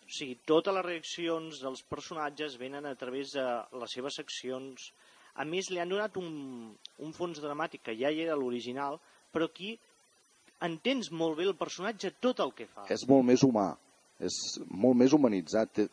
O 0.05 0.13
sigui, 0.13 0.37
totes 0.47 0.73
les 0.77 0.85
reaccions 0.85 1.59
dels 1.63 1.81
personatges 1.89 2.57
venen 2.59 2.85
a 2.85 2.95
través 2.95 3.33
de 3.35 3.45
les 3.81 3.93
seves 3.97 4.19
accions. 4.19 4.91
A 5.35 5.45
més, 5.45 5.69
li 5.71 5.79
han 5.79 5.91
donat 5.91 6.17
un, 6.21 6.71
un 6.99 7.13
fons 7.17 7.41
dramàtic 7.41 7.83
que 7.83 7.97
ja 7.99 8.11
hi 8.11 8.23
era 8.23 8.37
l'original, 8.39 8.99
però 9.31 9.47
aquí 9.49 9.73
entens 10.61 11.11
molt 11.11 11.37
bé 11.39 11.47
el 11.49 11.57
personatge 11.59 12.13
tot 12.23 12.39
el 12.45 12.53
que 12.55 12.67
fa. 12.69 12.85
És 12.93 13.03
molt 13.09 13.27
més 13.27 13.43
humà, 13.47 13.71
és 14.21 14.37
molt 14.69 14.99
més 15.01 15.13
humanitzat. 15.17 15.73
Té, 15.75 15.87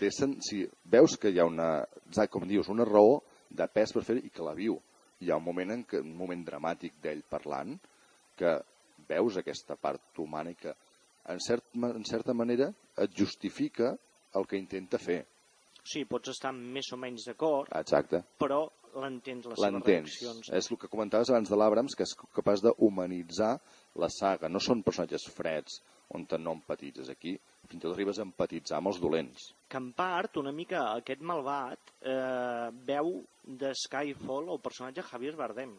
té 0.00 0.10
sen... 0.14 0.36
si 0.44 0.62
veus 0.92 1.16
que 1.20 1.32
hi 1.32 1.40
ha 1.40 1.48
una, 1.48 1.70
exacte 2.06 2.34
com 2.36 2.48
dius, 2.48 2.70
una 2.72 2.86
raó 2.88 3.20
de 3.50 3.68
pes 3.72 3.94
per 3.94 4.04
fer 4.06 4.18
i 4.22 4.32
que 4.32 4.46
la 4.46 4.56
viu. 4.56 4.78
Hi 5.22 5.30
ha 5.30 5.38
un 5.40 5.46
moment, 5.46 5.72
en 5.72 5.84
què, 5.88 6.02
un 6.04 6.16
moment 6.16 6.42
dramàtic 6.44 6.98
d'ell 7.02 7.22
parlant 7.30 7.76
que 8.36 8.58
veus 9.08 9.38
aquesta 9.40 9.76
part 9.80 10.18
humana 10.20 10.52
i 10.52 10.58
que 10.60 10.74
en, 11.32 11.40
cert, 11.40 11.64
en 11.74 12.04
certa 12.04 12.34
manera 12.36 12.68
et 13.02 13.14
justifica 13.16 13.94
el 14.36 14.46
que 14.48 14.58
intenta 14.60 15.00
fer. 15.00 15.22
Sigui, 15.86 16.06
pots 16.10 16.32
estar 16.32 16.50
més 16.52 16.88
o 16.92 16.98
menys 16.98 17.28
d'acord, 17.28 17.70
Exacte. 17.78 18.20
però 18.40 18.64
l'entens, 19.00 19.46
les 19.52 19.60
seves 19.60 19.84
reaccions. 19.86 20.48
És 20.58 20.70
el 20.70 20.80
que 20.82 20.90
comentaves 20.90 21.30
abans 21.30 21.50
de 21.52 21.58
l'Abrams, 21.58 21.94
que 21.94 22.06
és 22.06 22.14
capaç 22.34 22.64
d'humanitzar 22.64 23.52
la 24.02 24.10
saga. 24.12 24.50
No 24.50 24.62
són 24.62 24.82
personatges 24.86 25.28
freds, 25.36 25.78
on 26.14 26.26
no 26.38 26.52
empatitzes 26.52 27.10
aquí. 27.10 27.34
Fins 27.66 27.80
i 27.80 27.82
tot 27.82 27.96
arribes 27.96 28.18
a 28.18 28.26
empatitzar 28.26 28.78
amb 28.78 28.92
els 28.92 29.00
dolents. 29.02 29.52
que 29.68 29.76
en 29.76 29.90
part, 29.92 30.36
una 30.36 30.52
mica 30.52 30.92
aquest 30.94 31.20
malvat 31.20 31.90
eh, 32.00 32.70
veu 32.86 33.24
de 33.42 33.72
Skyfall 33.74 34.52
el 34.54 34.60
personatge 34.62 35.02
Javier 35.02 35.34
Bardem. 35.34 35.72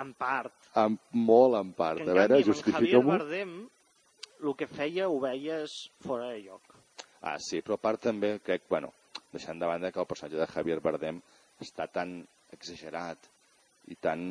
En 0.00 0.12
part. 0.14 0.54
En, 0.74 0.96
molt 1.12 1.58
en 1.60 1.72
part. 1.72 2.00
Que 2.00 2.08
A 2.08 2.14
en 2.14 2.18
veure, 2.18 2.40
en 2.40 2.72
Javier. 2.72 3.02
Bardem 3.04 3.54
el 4.42 4.56
que 4.56 4.66
feia 4.66 5.08
ho 5.08 5.20
veies 5.20 5.76
fora 6.04 6.32
de 6.32 6.40
lloc. 6.46 6.74
Ah, 7.20 7.36
sí, 7.40 7.60
però 7.64 7.76
a 7.78 7.84
part 7.84 8.02
també 8.08 8.38
crec, 8.44 8.64
bueno, 8.68 8.92
deixant 9.32 9.60
de 9.60 9.68
banda 9.68 9.92
que 9.92 10.00
el 10.00 10.08
personatge 10.08 10.40
de 10.40 10.50
Javier 10.50 10.80
Bardem 10.84 11.20
està 11.60 11.86
tan 11.92 12.18
exagerat 12.52 13.30
i 13.92 13.96
tan 14.00 14.24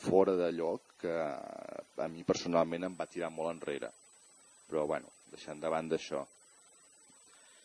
fora 0.00 0.36
de 0.38 0.50
lloc 0.56 0.96
que 1.00 1.12
a 1.12 2.08
mi 2.12 2.24
personalment 2.28 2.88
em 2.88 2.96
va 2.98 3.08
tirar 3.10 3.30
molt 3.34 3.52
enrere. 3.54 3.90
Però, 4.70 4.86
bueno, 4.88 5.10
deixant 5.32 5.60
de 5.62 5.70
banda 5.72 5.98
això. 5.98 6.24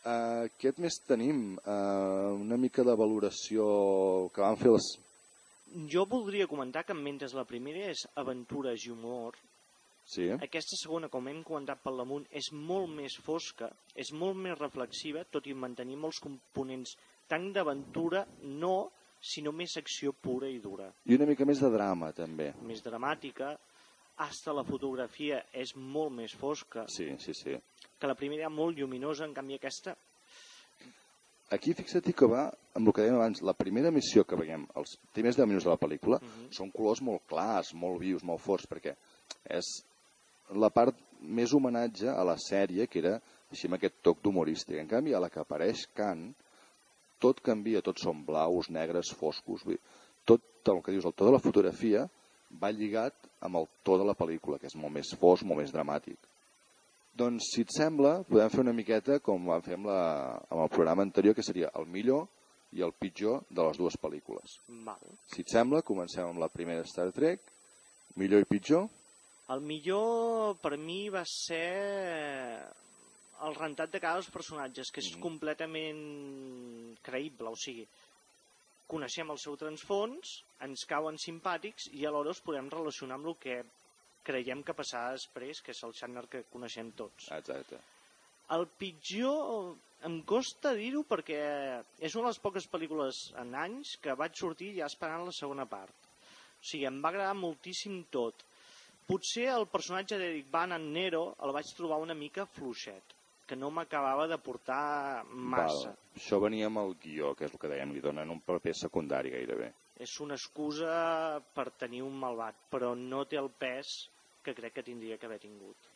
Uh, 0.06 0.46
què 0.60 0.70
més 0.78 1.00
tenim? 1.06 1.56
Uh, 1.64 2.36
una 2.38 2.58
mica 2.62 2.84
de 2.86 2.94
valoració 2.98 3.66
que 4.34 4.44
van 4.44 4.58
fer 4.60 4.76
les... 4.76 4.92
Jo 5.90 6.06
voldria 6.06 6.46
comentar 6.46 6.84
que 6.86 6.94
mentre 6.94 7.28
la 7.34 7.44
primera 7.48 7.88
és 7.90 8.06
aventures 8.22 8.86
i 8.86 8.92
humor, 8.94 9.34
Sí, 10.06 10.28
aquesta 10.30 10.76
segona, 10.78 11.08
com 11.10 11.26
hem 11.26 11.40
comentat 11.42 11.80
pel 11.82 11.96
damunt, 11.98 12.28
és 12.30 12.52
molt 12.54 12.92
més 12.94 13.16
fosca, 13.26 13.66
és 13.98 14.12
molt 14.14 14.38
més 14.38 14.54
reflexiva, 14.60 15.24
tot 15.34 15.48
i 15.50 15.54
mantenir 15.58 15.96
molts 15.98 16.20
components 16.22 16.92
tant 17.26 17.48
d'aventura, 17.56 18.22
no, 18.62 18.76
sinó 19.20 19.52
més 19.52 19.76
acció 19.76 20.12
pura 20.12 20.48
i 20.48 20.58
dura. 20.58 20.92
I 21.06 21.14
una 21.16 21.26
mica 21.26 21.44
més 21.44 21.60
de 21.60 21.70
drama, 21.70 22.12
també. 22.12 22.52
Més 22.62 22.82
dramàtica, 22.84 23.56
hasta 24.18 24.52
la 24.52 24.64
fotografia 24.64 25.42
és 25.52 25.74
molt 25.76 26.12
més 26.12 26.32
fosca, 26.34 26.86
Sí, 26.88 27.10
sí, 27.18 27.34
sí. 27.34 27.56
que 27.98 28.06
la 28.06 28.14
primera 28.14 28.42
era 28.46 28.50
molt 28.50 28.76
lluminosa, 28.78 29.24
en 29.24 29.34
canvi 29.34 29.54
aquesta 29.54 29.96
Aquí 31.54 31.72
fixa't 31.78 32.08
que 32.18 32.26
va 32.26 32.48
amb 32.74 32.88
el 32.88 32.92
que 32.92 33.04
dèiem 33.04 33.14
abans, 33.20 33.40
la 33.46 33.52
primera 33.54 33.92
missió 33.94 34.24
que 34.26 34.34
veiem, 34.34 34.64
els 34.74 34.96
primers 35.14 35.36
10 35.38 35.46
minuts 35.46 35.64
de 35.64 35.70
la 35.70 35.78
pel·lícula, 35.78 36.18
Mhm. 36.20 36.48
són 36.50 36.72
colors 36.72 37.00
molt 37.00 37.22
clars, 37.28 37.72
molt 37.74 38.00
vius, 38.00 38.24
molt 38.24 38.40
forts, 38.40 38.66
perquè 38.66 38.96
és 39.48 39.64
la 40.50 40.70
part 40.70 40.96
més 41.20 41.54
homenatge 41.54 42.08
a 42.08 42.24
la 42.24 42.34
sèrie, 42.36 42.88
que 42.88 42.98
era 42.98 43.20
així 43.52 43.66
amb 43.68 43.74
aquest 43.74 44.02
toc 44.02 44.20
d'humorístic. 44.22 44.76
En 44.78 44.88
canvi, 44.88 45.14
a 45.14 45.20
la 45.20 45.30
que 45.30 45.38
apareix 45.40 45.86
Khan, 45.94 46.34
tot 47.22 47.40
canvia, 47.44 47.82
tots 47.84 48.04
són 48.06 48.22
blaus, 48.26 48.70
negres, 48.72 49.12
foscos, 49.16 49.64
vull 49.64 49.76
dir, 49.76 49.82
tot 50.26 50.72
el 50.72 50.82
que 50.82 50.94
dius, 50.94 51.06
el 51.06 51.14
to 51.16 51.28
de 51.28 51.34
la 51.34 51.42
fotografia 51.42 52.06
va 52.62 52.72
lligat 52.74 53.28
amb 53.46 53.60
el 53.60 53.68
to 53.86 53.98
de 54.00 54.06
la 54.06 54.16
pel·lícula, 54.18 54.58
que 54.60 54.70
és 54.70 54.78
molt 54.78 54.94
més 54.94 55.12
fosc, 55.20 55.46
molt 55.46 55.62
més 55.62 55.74
dramàtic. 55.74 56.18
Doncs, 57.16 57.48
si 57.54 57.64
et 57.64 57.72
sembla, 57.72 58.18
podem 58.28 58.50
fer 58.52 58.60
una 58.60 58.74
miqueta 58.76 59.20
com 59.24 59.46
vam 59.48 59.62
fer 59.64 59.78
amb, 59.78 59.88
la, 59.88 60.00
amb 60.50 60.66
el 60.66 60.72
programa 60.72 61.06
anterior, 61.06 61.36
que 61.36 61.44
seria 61.46 61.70
el 61.80 61.88
millor 61.88 62.26
i 62.76 62.82
el 62.84 62.92
pitjor 62.92 63.46
de 63.48 63.64
les 63.64 63.78
dues 63.80 63.96
pel·lícules. 64.02 64.58
Val. 64.84 65.00
Si 65.32 65.40
et 65.40 65.52
sembla, 65.52 65.80
comencem 65.86 66.26
amb 66.26 66.42
la 66.42 66.50
primera 66.52 66.84
Star 66.84 67.08
Trek, 67.16 67.40
millor 68.20 68.44
i 68.44 68.48
pitjor. 68.50 68.90
El 69.54 69.62
millor 69.64 70.58
per 70.60 70.74
mi 70.76 71.06
va 71.14 71.22
ser 71.30 72.66
el 73.44 73.54
rentat 73.54 73.90
de 73.92 74.00
cada 74.00 74.20
dels 74.20 74.30
personatges, 74.32 74.90
que 74.90 75.00
és 75.00 75.12
Mhm. 75.14 75.22
completament 75.22 76.98
creïble, 77.02 77.50
o 77.50 77.56
sigui, 77.56 77.86
coneixem 78.86 79.30
el 79.30 79.38
seu 79.38 79.56
transfons, 79.56 80.44
ens 80.60 80.84
cauen 80.84 81.18
simpàtics 81.18 81.90
i 81.92 82.06
alhora 82.06 82.30
els 82.30 82.40
podem 82.40 82.70
relacionar 82.70 83.16
amb 83.16 83.26
el 83.26 83.36
que 83.36 83.64
creiem 84.22 84.62
que 84.62 84.74
passarà 84.74 85.12
després, 85.12 85.60
que 85.60 85.72
és 85.72 85.82
el 85.82 85.92
Shatner 85.92 86.26
que 86.28 86.44
coneixem 86.52 86.92
tots. 86.92 87.30
Exacte. 87.30 87.78
El 88.54 88.66
pitjor 88.78 89.76
em 90.06 90.22
costa 90.22 90.72
dir-ho 90.78 91.02
perquè 91.08 91.82
és 91.98 92.14
una 92.14 92.28
de 92.28 92.34
les 92.34 92.42
poques 92.42 92.68
pel·lícules 92.70 93.34
en 93.42 93.54
anys 93.58 93.96
que 94.02 94.14
vaig 94.14 94.36
sortir 94.38 94.72
ja 94.76 94.86
esperant 94.86 95.24
la 95.26 95.34
segona 95.34 95.66
part. 95.66 95.90
O 95.90 96.66
sigui, 96.66 96.86
em 96.86 97.00
va 97.02 97.10
agradar 97.10 97.34
moltíssim 97.38 98.04
tot. 98.10 98.44
Potser 99.06 99.48
el 99.52 99.68
personatge 99.70 100.18
d'Eric 100.18 100.48
Van 100.50 100.74
en 100.74 100.88
Nero 100.92 101.28
el 101.42 101.54
vaig 101.54 101.68
trobar 101.78 102.00
una 102.02 102.14
mica 102.14 102.46
fluixet, 102.56 103.15
que 103.46 103.56
no 103.56 103.70
m'acabava 103.70 104.26
de 104.28 104.38
portar 104.42 105.24
massa. 105.30 105.92
Val. 105.92 105.98
Això 106.18 106.40
venia 106.42 106.68
amb 106.70 106.82
el 106.82 106.94
guió, 107.02 107.32
que 107.38 107.46
és 107.46 107.54
el 107.54 107.62
que 107.62 107.70
dèiem, 107.70 107.92
li 107.94 108.02
donen 108.04 108.32
un 108.32 108.42
paper 108.44 108.74
secundari 108.74 109.32
gairebé. 109.34 109.70
És 110.02 110.18
una 110.20 110.36
excusa 110.36 111.40
per 111.56 111.70
tenir 111.80 112.02
un 112.04 112.16
malvat, 112.20 112.58
però 112.72 112.94
no 112.98 113.24
té 113.24 113.38
el 113.40 113.48
pes 113.54 113.96
que 114.44 114.54
crec 114.54 114.76
que 114.76 114.86
tindria 114.86 115.16
que 115.16 115.28
haver 115.28 115.40
tingut. 115.42 115.92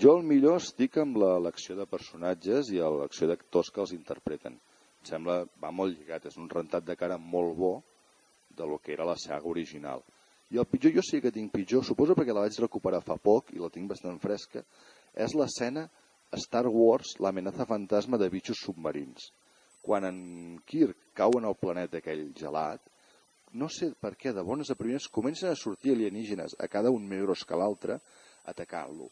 Jo 0.00 0.16
el 0.18 0.24
millor 0.26 0.58
estic 0.58 0.96
amb 0.98 1.20
l'elecció 1.22 1.76
de 1.78 1.86
personatges 1.86 2.72
i 2.74 2.80
l'elecció 2.80 3.28
d'actors 3.30 3.70
que 3.70 3.82
els 3.84 3.92
interpreten. 3.94 4.56
Em 4.56 5.10
sembla, 5.12 5.44
va 5.62 5.70
molt 5.70 5.94
lligat, 5.94 6.26
és 6.26 6.38
un 6.40 6.48
rentat 6.50 6.86
de 6.88 6.96
cara 6.98 7.20
molt 7.20 7.54
bo 7.58 7.74
de 8.56 8.66
lo 8.66 8.80
que 8.82 8.92
era 8.96 9.06
la 9.06 9.16
saga 9.20 9.46
original. 9.46 10.02
I 10.50 10.58
el 10.58 10.66
pitjor, 10.70 10.92
jo 10.96 11.02
sí 11.02 11.20
que 11.22 11.32
tinc 11.34 11.52
pitjor, 11.52 11.84
suposo 11.86 12.16
perquè 12.18 12.34
la 12.34 12.42
vaig 12.44 12.58
recuperar 12.62 13.02
fa 13.06 13.16
poc 13.18 13.52
i 13.54 13.62
la 13.62 13.70
tinc 13.74 13.88
bastant 13.90 14.18
fresca, 14.22 14.64
és 15.14 15.34
l'escena 15.38 15.86
Star 16.40 16.66
Wars, 16.66 17.14
l'amenaça 17.20 17.66
fantasma 17.68 18.18
de 18.20 18.30
bitxos 18.32 18.62
submarins. 18.64 19.30
Quan 19.84 20.06
en 20.08 20.18
Kirk 20.66 21.12
cau 21.14 21.36
en 21.38 21.46
el 21.48 21.56
planeta 21.60 22.00
aquell 22.00 22.30
gelat, 22.38 22.82
no 23.54 23.68
sé 23.70 23.92
per 24.00 24.14
què, 24.18 24.32
de 24.34 24.42
bones 24.42 24.72
a 24.72 24.76
primeres, 24.78 25.06
comencen 25.12 25.50
a 25.50 25.58
sortir 25.58 25.94
alienígenes 25.94 26.56
a 26.58 26.68
cada 26.68 26.90
un 26.90 27.04
més 27.06 27.22
gros 27.22 27.44
que 27.46 27.58
l'altre 27.58 28.00
atacant-lo. 28.50 29.10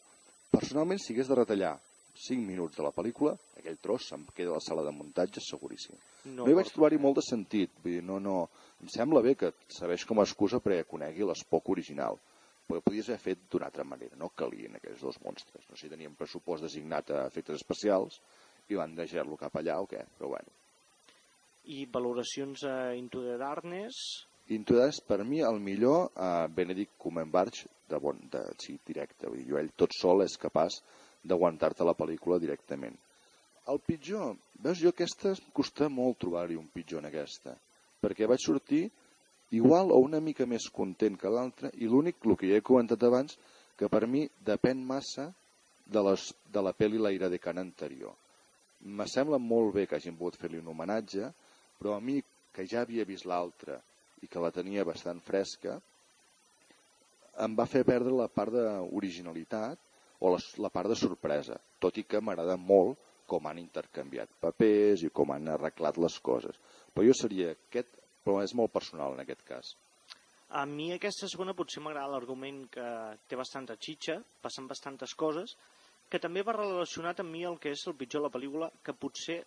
Personalment, 0.51 0.99
si 0.99 1.13
hagués 1.13 1.29
de 1.31 1.37
retallar 1.39 1.77
5 2.25 2.43
minuts 2.45 2.77
de 2.77 2.83
la 2.85 2.91
pel·lícula, 2.93 3.33
aquell 3.57 3.79
tros 3.81 4.09
se'm 4.09 4.25
queda 4.35 4.51
a 4.51 4.59
la 4.59 4.65
sala 4.65 4.83
de 4.85 4.91
muntatge 4.93 5.41
seguríssim. 5.41 5.95
No, 6.25 6.43
no 6.43 6.51
hi 6.51 6.57
vaig 6.59 6.69
trobar-hi 6.73 6.99
molt 7.01 7.21
de 7.21 7.25
sentit. 7.25 7.71
Vull 7.81 7.97
dir, 7.97 8.03
no, 8.05 8.19
no... 8.21 8.35
Em 8.83 8.91
sembla 8.91 9.23
bé 9.23 9.33
que 9.39 9.53
serveix 9.71 10.03
com 10.05 10.19
a 10.19 10.27
excusa 10.27 10.59
perquè 10.59 10.83
conegui 10.89 11.23
l'Espoc 11.25 11.71
original. 11.71 12.19
Però 12.67 12.81
podies 12.81 13.09
haver 13.11 13.21
fet 13.21 13.45
d'una 13.51 13.67
altra 13.69 13.85
manera. 13.87 14.17
No 14.19 14.31
calien 14.35 14.77
aquells 14.79 15.03
dos 15.03 15.19
monstres. 15.23 15.65
No 15.69 15.75
sé 15.75 15.87
si 15.87 15.93
tenien 15.93 16.15
pressupost 16.19 16.63
designat 16.63 17.11
a 17.11 17.25
efectes 17.27 17.59
especials 17.61 18.19
i 18.71 18.79
van 18.79 18.95
deixar-lo 18.95 19.39
cap 19.39 19.55
allà 19.59 19.79
o 19.83 19.89
què. 19.89 20.03
Però 20.17 20.31
bueno. 20.35 20.53
I 21.73 21.85
valoracions 21.91 22.63
a 22.67 22.77
Into 22.95 23.23
the 23.23 23.37
Darkness, 23.39 23.99
Into 24.47 24.75
the 24.75 24.81
Dark, 24.81 25.05
per 25.07 25.23
mi, 25.23 25.39
el 25.39 25.59
millor 25.63 26.09
a 26.19 26.47
Benedict 26.51 26.97
Cumberbatch 26.99 27.63
de, 27.89 27.99
bon, 27.99 28.19
de 28.31 28.41
sí, 28.59 28.75
directe. 28.85 29.29
Vull 29.29 29.39
dir, 29.39 29.47
jo, 29.53 29.59
ell 29.59 29.71
tot 29.79 29.95
sol 29.95 30.23
és 30.25 30.35
capaç 30.39 30.81
d'aguantar-te 31.23 31.87
la 31.87 31.95
pel·lícula 31.95 32.39
directament. 32.43 32.97
El 33.71 33.79
pitjor, 33.79 34.35
veus, 34.59 34.81
jo 34.81 34.91
aquesta 34.91 35.31
costa 35.55 35.87
molt 35.87 36.19
trobar-hi 36.19 36.59
un 36.59 36.67
pitjor 36.73 36.99
en 36.99 37.07
aquesta, 37.07 37.55
perquè 38.03 38.27
vaig 38.27 38.43
sortir 38.43 38.83
igual 39.53 39.91
o 39.93 39.99
una 40.01 40.19
mica 40.23 40.47
més 40.49 40.65
content 40.73 41.17
que 41.19 41.29
l'altre 41.29 41.69
i 41.77 41.89
l'únic, 41.89 42.19
el 42.25 42.37
que 42.39 42.49
ja 42.49 42.57
he 42.57 42.65
comentat 42.65 43.03
abans, 43.05 43.37
que 43.77 43.89
per 43.89 44.07
mi 44.09 44.25
depèn 44.45 44.81
massa 44.85 45.29
de, 45.85 46.01
les, 46.07 46.27
de 46.49 46.61
la 46.65 46.73
pel·li 46.73 47.01
L'aire 47.01 47.29
de 47.29 47.39
Can 47.41 47.61
anterior. 47.61 48.15
Me 48.83 49.07
sembla 49.07 49.39
molt 49.39 49.73
bé 49.75 49.85
que 49.87 49.97
hagin 49.97 50.17
pogut 50.17 50.39
fer-li 50.41 50.59
un 50.59 50.71
homenatge, 50.73 51.29
però 51.79 51.95
a 51.95 52.01
mi, 52.03 52.19
que 52.53 52.65
ja 52.69 52.81
havia 52.83 53.05
vist 53.05 53.29
l'altra 53.29 53.79
i 54.23 54.29
que 54.31 54.41
la 54.41 54.51
tenia 54.55 54.85
bastant 54.87 55.21
fresca, 55.23 55.77
em 57.45 57.55
va 57.57 57.65
fer 57.69 57.81
perdre 57.85 58.13
la 58.13 58.29
part 58.29 58.53
d'originalitat 58.53 59.79
o 60.23 60.33
la, 60.33 60.39
la 60.65 60.69
part 60.73 60.91
de 60.91 60.97
sorpresa, 60.97 61.57
tot 61.81 61.97
i 61.97 62.05
que 62.07 62.21
m'agrada 62.21 62.57
molt 62.57 62.99
com 63.27 63.47
han 63.49 63.59
intercanviat 63.61 64.31
papers 64.41 65.03
i 65.07 65.09
com 65.09 65.31
han 65.33 65.49
arreglat 65.53 65.97
les 66.01 66.17
coses. 66.23 66.59
Però 66.93 67.05
jo 67.07 67.15
seria 67.17 67.53
aquest, 67.55 67.89
però 68.23 68.41
és 68.43 68.55
molt 68.57 68.73
personal 68.73 69.15
en 69.15 69.23
aquest 69.23 69.43
cas. 69.47 69.73
A 70.53 70.65
mi 70.69 70.91
aquesta 70.93 71.27
segona 71.29 71.55
potser 71.57 71.81
m'agrada 71.81 72.13
l'argument 72.13 72.65
que 72.73 72.87
té 73.27 73.37
bastanta 73.39 73.77
xitxa, 73.79 74.19
passen 74.43 74.67
bastantes 74.69 75.15
coses, 75.17 75.55
que 76.09 76.21
també 76.21 76.43
va 76.45 76.53
relacionat 76.53 77.23
amb 77.23 77.33
mi 77.33 77.41
el 77.49 77.57
que 77.61 77.73
és 77.73 77.87
el 77.89 77.97
pitjor 77.97 78.21
de 78.21 78.27
la 78.27 78.33
pel·lícula, 78.35 78.69
que 78.85 78.93
potser 78.93 79.39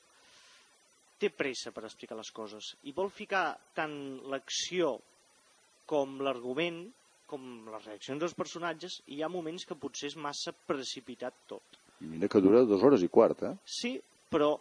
té 1.20 1.30
pressa 1.30 1.70
per 1.72 1.86
explicar 1.86 2.18
les 2.18 2.30
coses 2.34 2.74
i 2.84 2.92
vol 2.96 3.08
ficar 3.14 3.44
tant 3.76 3.94
l'acció 4.32 4.96
com 5.88 6.18
l'argument, 6.26 6.82
com 7.30 7.44
les 7.70 7.86
reaccions 7.86 8.20
dels 8.22 8.34
personatges, 8.36 8.98
i 9.06 9.20
hi 9.20 9.22
ha 9.22 9.30
moments 9.30 9.64
que 9.66 9.78
potser 9.78 10.10
és 10.10 10.18
massa 10.18 10.52
precipitat 10.66 11.38
tot. 11.48 11.78
I 12.02 12.10
mira 12.10 12.28
que 12.28 12.42
dura 12.42 12.64
dues 12.66 12.82
hores 12.82 13.06
i 13.06 13.08
quart, 13.08 13.46
eh? 13.46 13.54
Sí, 13.64 13.94
però 14.30 14.56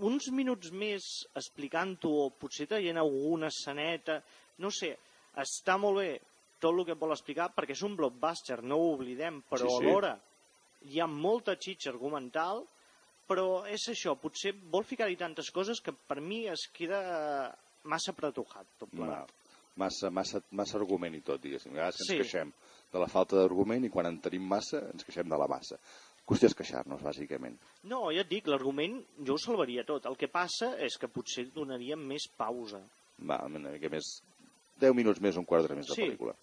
uns 0.00 0.28
minuts 0.32 0.70
més 0.72 1.02
explicant-ho 1.34 2.10
o 2.26 2.30
potser 2.30 2.66
traient 2.68 2.98
alguna 2.98 3.48
esceneta, 3.48 4.20
no 4.58 4.70
sé, 4.70 4.96
està 5.36 5.76
molt 5.78 5.98
bé 6.00 6.20
tot 6.60 6.72
el 6.72 6.84
que 6.88 6.94
vol 6.96 7.12
explicar 7.12 7.50
perquè 7.54 7.72
és 7.76 7.82
un 7.84 7.96
blockbuster, 7.96 8.62
no 8.62 8.76
ho 8.80 8.94
oblidem, 8.94 9.42
però 9.50 9.68
Sí, 9.68 9.76
sí. 9.78 9.84
alhora 9.84 10.14
hi 10.88 11.00
ha 11.00 11.06
molta 11.06 11.56
xitxa 11.56 11.90
argumental, 11.90 12.64
però 13.28 13.64
és 13.66 13.82
això, 13.90 14.14
potser 14.20 14.52
vol 14.70 14.84
ficar-hi 14.84 15.16
tantes 15.16 15.50
coses 15.50 15.80
que 15.80 15.92
per 15.92 16.20
mi 16.20 16.46
es 16.48 16.68
queda 16.72 17.52
massa 17.84 18.12
pretujat 18.12 18.66
tot 18.78 18.92
Ma, 18.92 19.04
plegat. 19.06 19.32
massa, 19.76 20.10
massa, 20.10 20.40
massa 20.52 20.78
argument 20.78 21.14
i 21.14 21.20
tot, 21.20 21.40
diguéssim. 21.42 21.72
A 21.72 21.74
vegades 21.74 22.00
ens 22.00 22.08
Sí. 22.10 22.16
queixem 22.22 22.52
de 22.92 22.98
la 22.98 23.08
falta 23.08 23.36
d'argument 23.36 23.84
i 23.84 23.90
quan 23.90 24.06
en 24.06 24.18
tenim 24.20 24.42
massa 24.46 24.78
ens 24.92 25.04
queixem 25.04 25.28
de 25.28 25.36
la 25.36 25.46
massa. 25.48 25.76
Qüestió 26.26 26.48
és 26.50 26.56
queixar-nos, 26.58 27.02
bàsicament. 27.06 27.54
No, 27.86 28.08
ja 28.10 28.24
et 28.24 28.30
dic, 28.30 28.48
l'argument 28.50 28.96
jo 29.24 29.36
ho 29.36 29.38
salvaria 29.38 29.84
tot. 29.86 30.08
El 30.10 30.16
que 30.18 30.26
passa 30.26 30.72
és 30.82 30.96
que 30.98 31.06
potser 31.08 31.44
donaria 31.54 31.94
més 31.96 32.26
pausa. 32.36 32.80
Va, 33.22 33.44
una 33.46 33.70
mica 33.70 33.90
més... 33.92 34.16
10 34.82 34.92
minuts 34.92 35.22
més, 35.24 35.36
un 35.40 35.46
quart 35.48 35.64
d'hora 35.64 35.76
més 35.78 35.86
de 35.88 35.94
Sí. 35.94 36.02
pel·lícula. 36.02 36.34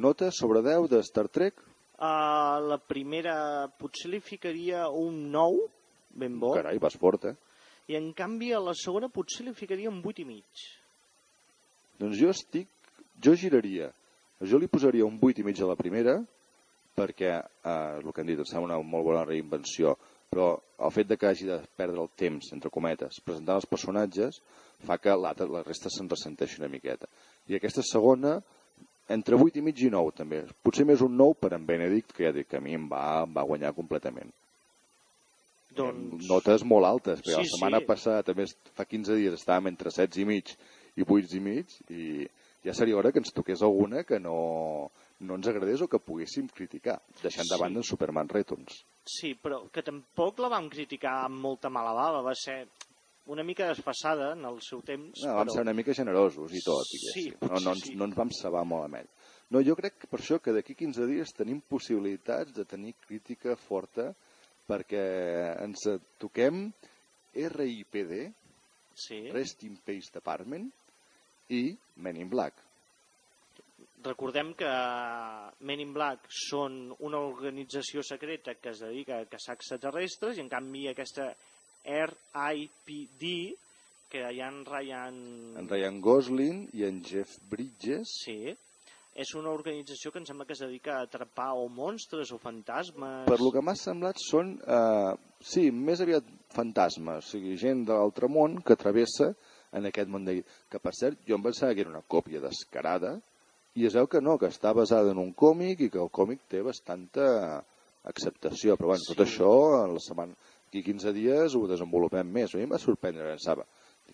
Nota 0.00 0.30
sobre 0.32 0.62
10 0.64 0.86
de 0.94 1.00
Star 1.04 1.26
Trek? 1.28 1.58
A 2.00 2.58
la 2.64 2.78
primera 2.78 3.66
potser 3.78 4.08
li 4.10 4.20
ficaria 4.24 4.86
un 4.88 5.18
9, 5.30 5.66
ben 6.16 6.38
bo, 6.40 6.54
Carai, 6.56 6.78
vas 6.82 6.96
fort, 6.96 7.26
eh? 7.28 7.34
i 7.86 7.98
en 7.98 8.12
canvi 8.16 8.52
a 8.56 8.62
la 8.64 8.72
segona 8.74 9.10
potser 9.12 9.44
li 9.44 9.52
ficaria 9.54 9.90
un 9.90 10.00
8 10.00 10.22
i 10.22 10.24
mig. 10.24 10.64
Doncs 12.00 12.16
jo 12.18 12.30
estic... 12.32 12.70
Jo 13.22 13.34
giraria. 13.38 13.90
Jo 14.42 14.58
li 14.58 14.66
posaria 14.66 15.04
un 15.06 15.20
8 15.22 15.42
i 15.42 15.44
mig 15.46 15.60
a 15.62 15.68
la 15.68 15.76
primera, 15.78 16.16
perquè, 16.96 17.36
eh, 17.40 18.00
el 18.00 18.12
que 18.12 18.22
han 18.22 18.30
dit, 18.30 18.38
em 18.38 18.48
sembla 18.48 18.78
una 18.78 18.82
molt 18.82 19.08
bona 19.10 19.24
reinvenció, 19.26 19.96
però 20.30 20.50
el 20.82 20.90
fet 20.90 21.08
de 21.10 21.16
que 21.16 21.28
hagi 21.28 21.46
de 21.46 21.60
perdre 21.78 22.02
el 22.02 22.10
temps, 22.18 22.50
entre 22.56 22.70
cometes, 22.74 23.20
presentant 23.24 23.60
els 23.60 23.70
personatges, 23.70 24.40
fa 24.84 24.98
que 24.98 25.14
la 25.16 25.34
resta 25.62 25.90
se'n 25.92 26.10
ressenteixi 26.10 26.60
una 26.60 26.70
miqueta. 26.72 27.08
I 27.48 27.58
aquesta 27.58 27.84
segona, 27.86 28.38
entre 29.14 29.36
8 29.36 29.60
i 29.60 29.62
mig 29.62 29.82
i 29.84 29.90
9, 29.92 30.14
també. 30.16 30.42
Potser 30.64 30.86
més 30.88 31.04
un 31.04 31.16
9 31.16 31.38
per 31.40 31.52
en 31.56 31.66
Benedict, 31.66 32.14
que 32.16 32.26
ja 32.26 32.32
dic 32.34 32.48
que 32.50 32.58
a 32.58 32.64
mi 32.64 32.74
em 32.74 32.88
va, 32.90 33.04
em 33.24 33.36
va 33.36 33.46
guanyar 33.46 33.74
completament. 33.76 34.32
Doncs... 35.74 36.26
Notes 36.30 36.64
molt 36.70 36.86
altes, 36.86 37.20
perquè 37.20 37.34
Sí, 37.34 37.42
la 37.42 37.50
setmana 37.50 37.82
sí. 37.82 37.88
passada, 37.88 38.26
també 38.26 38.46
fa 38.78 38.86
15 38.86 39.18
dies, 39.18 39.38
estàvem 39.38 39.72
entre 39.72 39.90
7 39.94 40.22
i 40.22 40.26
mig 40.28 40.54
i 40.94 41.06
8 41.06 41.38
i 41.38 41.42
mig, 41.42 41.78
i 41.90 42.26
ja 42.64 42.74
seria 42.74 42.96
hora 42.96 43.10
que 43.12 43.20
ens 43.20 43.34
toqués 43.34 43.62
alguna 43.62 44.04
que 44.08 44.20
no, 44.22 44.90
no 45.20 45.36
ens 45.36 45.46
agradés 45.46 45.80
o 45.82 45.88
que 45.88 45.98
poguéssim 45.98 46.48
criticar, 46.48 47.00
deixant 47.22 47.46
de 47.48 47.54
Sí. 47.56 47.60
banda 47.60 47.78
en 47.80 47.84
Superman 47.84 48.28
Returns. 48.28 48.84
Sí, 49.06 49.34
però 49.34 49.68
que 49.70 49.82
tampoc 49.82 50.38
la 50.40 50.48
vam 50.48 50.68
criticar 50.68 51.24
amb 51.26 51.38
molta 51.40 51.68
mala 51.70 51.92
bava, 51.92 52.22
va 52.22 52.34
ser 52.34 52.66
una 53.26 53.42
mica 53.42 53.68
desfassada 53.68 54.32
en 54.32 54.44
el 54.44 54.60
seu 54.60 54.82
temps, 54.82 55.22
No, 55.24 55.34
vam 55.34 55.46
però... 55.46 55.52
ser 55.54 55.62
una 55.62 55.72
mica 55.72 55.94
generosos 55.94 56.52
i 56.52 56.60
tot, 56.60 56.84
Sí, 56.84 56.98
diguéssim. 56.98 57.38
potser 57.38 57.54
no, 57.54 57.60
no, 57.70 57.72
ens, 57.76 57.84
sí. 57.84 57.94
no 57.94 58.04
ens 58.04 58.16
vam 58.16 58.30
saber 58.32 58.64
molt 58.66 58.84
amb 58.84 58.96
ell. 58.96 59.08
No, 59.50 59.60
jo 59.62 59.76
crec 59.76 59.98
que 60.00 60.06
per 60.08 60.18
això 60.20 60.40
que 60.42 60.52
d'aquí 60.52 60.74
15 60.74 61.06
dies 61.06 61.32
tenim 61.32 61.60
possibilitats 61.60 62.52
de 62.52 62.64
tenir 62.64 62.94
crítica 63.06 63.56
forta 63.56 64.14
perquè 64.66 65.62
ens 65.62 65.84
toquem 66.18 66.72
RIPD, 67.34 68.32
Sí. 68.96 69.28
Rest 69.32 69.62
in 69.64 69.76
Peace 69.84 70.10
Department 70.14 70.70
i 71.50 71.76
Men 71.96 72.16
in 72.16 72.28
Black. 72.30 72.54
Recordem 74.04 74.52
que 74.58 74.70
Men 75.64 75.80
in 75.80 75.94
Black 75.96 76.28
són 76.28 76.92
una 77.00 77.22
organització 77.24 78.02
secreta 78.04 78.56
que 78.60 78.74
es 78.74 78.82
dedica 78.84 79.20
a 79.20 79.28
caçar 79.30 79.56
extraterrestres 79.56 80.36
i 80.36 80.44
en 80.44 80.50
canvi 80.52 80.88
aquesta 80.90 81.30
RIPD 81.84 83.24
que 84.12 84.26
hi 84.30 84.42
ha 84.42 84.50
en 84.52 84.60
Ryan... 84.68 85.16
En 85.62 85.70
Ryan 85.70 86.00
Gosling 86.04 86.68
i 86.76 86.84
en 86.86 87.00
Jeff 87.06 87.32
Bridges. 87.50 88.12
Sí, 88.26 88.54
és 89.14 89.30
una 89.38 89.52
organització 89.54 90.10
que 90.12 90.20
em 90.20 90.26
sembla 90.28 90.46
que 90.46 90.54
es 90.56 90.62
dedica 90.62 90.98
a 90.98 91.08
atrapar 91.08 91.52
o 91.58 91.66
monstres 91.70 92.32
o 92.34 92.38
fantasmes. 92.42 93.24
Per 93.30 93.40
lo 93.40 93.50
que 93.54 93.62
m'ha 93.62 93.76
semblat 93.78 94.18
són, 94.22 94.56
eh, 94.60 95.12
sí, 95.40 95.68
més 95.70 96.02
aviat 96.04 96.28
fantasmes, 96.54 97.24
o 97.24 97.32
sigui, 97.36 97.56
gent 97.60 97.84
de 97.88 97.94
l'altre 97.94 98.30
món 98.30 98.58
que 98.62 98.78
travessa 98.78 99.32
en 99.74 99.86
aquest 99.90 100.10
món 100.10 100.26
de... 100.26 100.40
Que, 100.70 100.80
per 100.82 100.94
cert, 100.98 101.22
jo 101.28 101.38
em 101.38 101.46
pensava 101.46 101.74
que 101.74 101.86
era 101.86 101.94
una 101.94 102.02
còpia 102.06 102.42
descarada, 102.42 103.16
i 103.74 103.86
es 103.86 103.94
veu 103.94 104.06
que 104.06 104.20
no, 104.22 104.38
que 104.38 104.46
està 104.46 104.72
basada 104.74 105.10
en 105.10 105.18
un 105.18 105.32
còmic 105.34 105.80
i 105.80 105.90
que 105.90 105.98
el 105.98 106.10
còmic 106.14 106.44
té 106.48 106.62
bastanta 106.62 107.62
acceptació, 108.04 108.76
però 108.76 108.92
bueno, 108.92 109.02
Sí. 109.02 109.14
tot 109.14 109.26
això 109.26 109.84
en 109.84 109.94
la 109.94 110.00
setmana, 110.00 110.34
aquí 110.68 110.82
15 110.82 111.12
dies 111.12 111.54
ho 111.54 111.66
desenvolupem 111.66 112.26
més. 112.30 112.54
A 112.54 112.58
mi 112.58 112.64
em 112.64 112.70
va 112.70 112.78
sorprendre, 112.78 113.24
pensava 113.24 113.64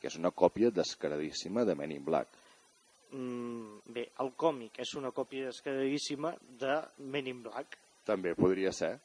que 0.01 0.07
és 0.09 0.17
una 0.17 0.31
còpia 0.31 0.71
descaradíssima 0.71 1.65
de 1.67 1.75
Men 1.75 1.93
in 1.93 2.05
Black. 2.05 2.29
Mm, 3.13 3.81
bé, 3.93 4.09
el 4.21 4.31
còmic 4.39 4.79
és 4.79 4.95
una 4.95 5.11
còpia 5.11 5.51
descaradíssima 5.51 6.35
de 6.59 6.81
Men 6.99 7.27
in 7.27 7.43
Black. 7.43 7.77
També 8.07 8.35
podria 8.35 8.73
ser, 8.73 8.99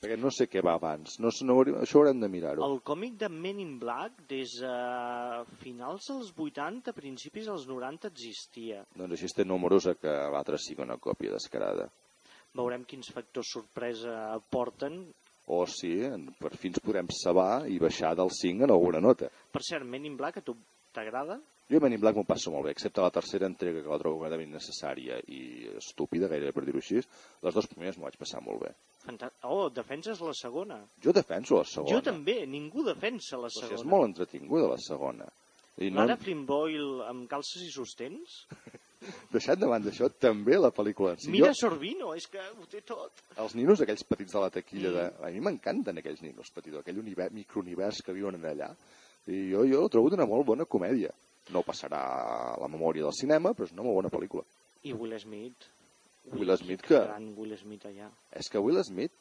perquè 0.00 0.16
no 0.16 0.30
sé 0.32 0.46
què 0.48 0.62
va 0.64 0.74
abans, 0.78 1.18
no, 1.20 1.28
no, 1.44 1.56
això 1.82 2.00
haurem 2.00 2.20
de 2.22 2.28
mirar-ho. 2.32 2.64
El 2.64 2.78
còmic 2.86 3.18
de 3.20 3.28
Men 3.28 3.58
in 3.60 3.74
Black 3.82 4.22
des 4.30 4.54
a 4.64 5.42
finals 5.60 6.06
dels 6.08 6.30
80, 6.32 6.94
principis 6.96 7.50
dels 7.50 7.66
90 7.68 8.08
existia. 8.08 8.80
Doncs 8.96 9.18
així 9.18 9.28
té 9.36 9.44
números 9.44 9.86
a 9.92 9.94
que 10.00 10.14
l'altre 10.32 10.56
sigui 10.58 10.82
una 10.86 10.96
còpia 10.96 11.34
descarada. 11.36 11.90
Veurem 12.56 12.82
quins 12.88 13.12
factors 13.14 13.52
sorpresa 13.52 14.32
aporten. 14.32 15.02
O 15.52 15.66
si 15.66 15.92
en- 16.06 16.30
per 16.38 16.54
fi 16.56 16.68
ens 16.72 16.80
podem 16.80 17.06
saber 17.12 17.68
i 17.70 17.78
baixar 17.78 18.14
del 18.16 18.30
5 18.32 18.64
en 18.64 18.70
alguna 18.70 19.00
nota. 19.00 19.28
Per 19.52 19.62
cert, 19.62 19.84
Men 19.84 20.06
in 20.06 20.16
Black 20.16 20.38
a 20.38 20.40
tu 20.40 20.56
t'agrada? 20.94 21.40
Jo 21.70 21.78
Men 21.78 21.94
in 21.94 22.00
Black 22.02 22.16
m'ho 22.18 22.24
passo 22.26 22.50
molt 22.50 22.66
bé, 22.66 22.72
excepte 22.74 23.02
la 23.04 23.12
tercera 23.14 23.46
entrega 23.46 23.82
que 23.82 23.90
la 23.92 23.98
trobo 24.00 24.18
completament 24.18 24.48
innecessària 24.50 25.20
i 25.30 25.68
estúpida, 25.78 26.26
gairebé 26.32 26.50
per 26.56 26.64
dir-ho 26.66 26.80
així. 26.82 26.98
Les 27.46 27.54
dues 27.54 27.68
primeres 27.70 27.98
m'ho 27.98 28.08
vaig 28.08 28.18
passar 28.18 28.40
molt 28.42 28.64
bé. 28.64 28.72
Fanta 29.04 29.30
oh, 29.46 29.68
defenses 29.70 30.18
la 30.24 30.34
segona. 30.34 30.80
Jo 31.04 31.14
defenso 31.14 31.60
la 31.60 31.68
segona. 31.70 31.94
Jo 31.94 32.02
també, 32.10 32.40
ningú 32.50 32.82
defensa 32.86 33.38
la 33.38 33.46
O 33.46 33.54
sigui, 33.54 33.68
segona. 33.68 33.80
és 33.80 33.86
molt 33.94 34.08
entretinguda 34.10 34.72
la 34.72 34.80
segona. 34.82 35.30
I 35.80 35.88
no, 35.88 36.02
Lara 36.02 36.18
Flynn 36.20 36.42
Boyle 36.48 37.06
amb 37.06 37.28
calces 37.30 37.62
i 37.62 37.70
sostens? 37.72 38.42
deixant 39.32 39.62
de 39.62 39.68
banda 39.70 39.88
això, 39.94 40.10
també 40.20 40.58
la 40.58 40.72
pel·lícula 40.74 41.14
si. 41.16 41.30
Mira 41.32 41.54
Jo, 41.54 41.60
Sorbino, 41.62 42.10
és 42.18 42.26
que 42.28 42.42
ho 42.42 42.66
té 42.68 42.82
tot. 42.84 43.22
els 43.40 43.54
ninos 43.56 43.80
aquells 43.80 44.04
petits 44.04 44.34
de 44.34 44.42
la 44.42 44.50
taquilla, 44.52 44.90
de... 44.98 45.06
a 45.24 45.30
mi 45.32 45.40
m'encanten 45.46 46.02
aquells 46.02 46.20
ninos 46.26 46.50
petits, 46.52 46.82
aquell 46.82 46.98
univers, 47.00 47.32
microunivers 47.32 48.02
que 48.04 48.12
viuen 48.16 48.36
en 48.36 48.44
allà. 48.50 48.74
I 49.30 49.46
jo, 49.52 49.64
jo 49.70 49.84
ho 49.86 49.88
trobo 49.92 50.12
una 50.12 50.26
molt 50.28 50.44
bona 50.50 50.66
comèdia. 50.68 51.14
No 51.52 51.62
passarà 51.66 52.00
a 52.54 52.60
la 52.60 52.68
memòria 52.68 53.02
del 53.08 53.12
cinema, 53.16 53.52
però 53.54 53.66
és 53.66 53.72
una 53.72 53.82
molt 53.82 53.94
bona 54.00 54.10
pel·lícula. 54.12 54.44
I 54.84 54.92
Will 54.92 55.18
Smith. 55.20 55.66
Will 56.32 56.56
Smith 56.56 56.82
que- 56.82 57.00
Gran 57.04 57.32
Will 57.36 57.56
Smith 57.58 57.86
allà. 57.86 58.10
És 58.32 58.48
que 58.48 58.58
Will 58.58 58.82
Smith, 58.84 59.12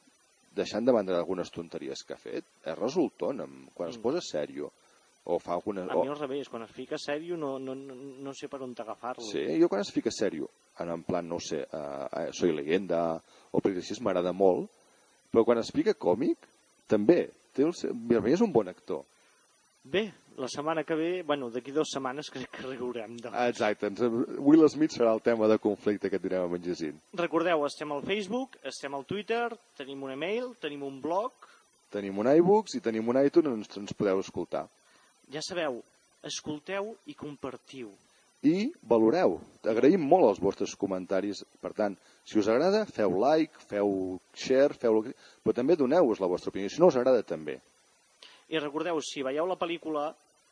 deixant 0.55 0.85
de 0.85 0.91
banda 0.91 1.17
algunes 1.17 1.49
tonteries 1.51 2.03
que 2.05 2.13
ha 2.13 2.17
fet, 2.17 2.45
és 2.65 2.77
resultont 2.77 3.41
amb, 3.41 3.69
quan 3.73 3.89
es 3.89 3.97
Mm. 3.97 4.01
posa 4.01 4.19
sèrio 4.21 4.71
o 5.25 5.37
fa 5.39 5.53
alguna... 5.53 5.83
A 5.83 5.95
mi 5.95 6.07
al 6.07 6.17
revés, 6.19 6.49
quan 6.49 6.63
es 6.63 6.71
fica 6.71 6.97
sèrio 6.97 7.37
no, 7.37 7.57
no, 7.59 7.75
no, 7.75 7.93
no 7.95 8.33
sé 8.33 8.47
per 8.47 8.61
on 8.61 8.73
t'agafar-lo. 8.73 9.23
sí, 9.23 9.59
jo 9.61 9.67
quan 9.69 9.81
es 9.81 9.91
fica 9.91 10.09
sèrio, 10.11 10.49
en, 10.79 10.89
en 10.89 11.03
plan, 11.03 11.27
no 11.27 11.39
sé, 11.39 11.63
uh, 11.71 12.31
Soy 12.33 12.51
leyenda 12.53 13.21
o 13.51 13.59
pel·lícules 13.61 13.89
així 13.91 14.01
m'agrada 14.03 14.33
molt, 14.33 14.69
però 15.31 15.43
quan 15.45 15.57
es 15.59 15.71
fica 15.71 15.93
còmic, 15.93 16.37
també. 16.87 17.29
Té 17.53 17.63
el, 17.63 17.73
seu- 17.73 17.93
per 18.07 18.21
mi 18.21 18.31
és 18.33 18.41
un 18.41 18.51
bon 18.53 18.67
actor. 18.69 19.03
Bé, 19.83 20.11
la 20.37 20.47
setmana 20.47 20.83
que 20.83 20.95
ve, 20.95 21.09
bueno, 21.23 21.49
d'aquí 21.49 21.71
dues 21.75 21.91
setmanes 21.93 22.29
crec 22.31 22.49
que 22.53 22.65
riurem. 22.67 23.17
Doncs. 23.17 23.37
Exacte, 23.49 23.89
ens, 23.89 24.01
Will 24.37 24.67
Smith 24.69 24.95
serà 24.95 25.13
el 25.13 25.21
tema 25.25 25.47
de 25.51 25.57
conflicte 25.59 26.09
que 26.09 26.19
tindrem 26.19 26.47
amb 26.47 26.59
en 26.59 26.65
Jacint. 26.69 26.99
Recordeu, 27.19 27.65
estem 27.67 27.91
al 27.91 28.03
Facebook, 28.07 28.57
estem 28.63 28.95
al 28.95 29.05
Twitter, 29.09 29.47
tenim 29.77 30.03
un 30.03 30.13
email, 30.15 30.53
tenim 30.61 30.83
un 30.87 30.99
blog. 31.01 31.47
Tenim 31.91 32.19
un 32.21 32.29
iBooks 32.35 32.77
i 32.77 32.83
tenim 32.85 33.07
un 33.09 33.17
iTunes 33.23 33.51
on 33.51 33.63
ens, 33.63 33.79
ens 33.81 33.95
podeu 33.97 34.21
escoltar. 34.21 34.67
Ja 35.33 35.41
sabeu, 35.45 35.81
escolteu 36.25 36.93
i 37.07 37.15
compartiu. 37.17 37.89
i 38.43 38.69
valoreu. 38.87 39.39
Agraïm 39.67 40.05
molt 40.07 40.29
els 40.29 40.39
vostres 40.39 40.75
comentaris. 40.79 41.41
Per 41.59 41.73
tant, 41.75 41.97
si 42.23 42.39
us 42.39 42.47
agrada, 42.47 42.85
feu 42.87 43.17
like, 43.19 43.59
feu 43.67 44.19
share, 44.33 44.77
feu... 44.79 45.01
Però 45.43 45.55
també 45.55 45.75
doneu-vos 45.75 46.21
la 46.23 46.29
vostra 46.31 46.53
opinió. 46.53 46.69
Si 46.71 46.79
no 46.79 46.87
us 46.87 46.95
agrada, 46.95 47.23
també. 47.23 47.57
I 48.49 48.59
recordeu, 48.59 48.97
si 49.05 49.21
veieu 49.25 49.45
la 49.45 49.57
pel·lícula, 49.59 50.09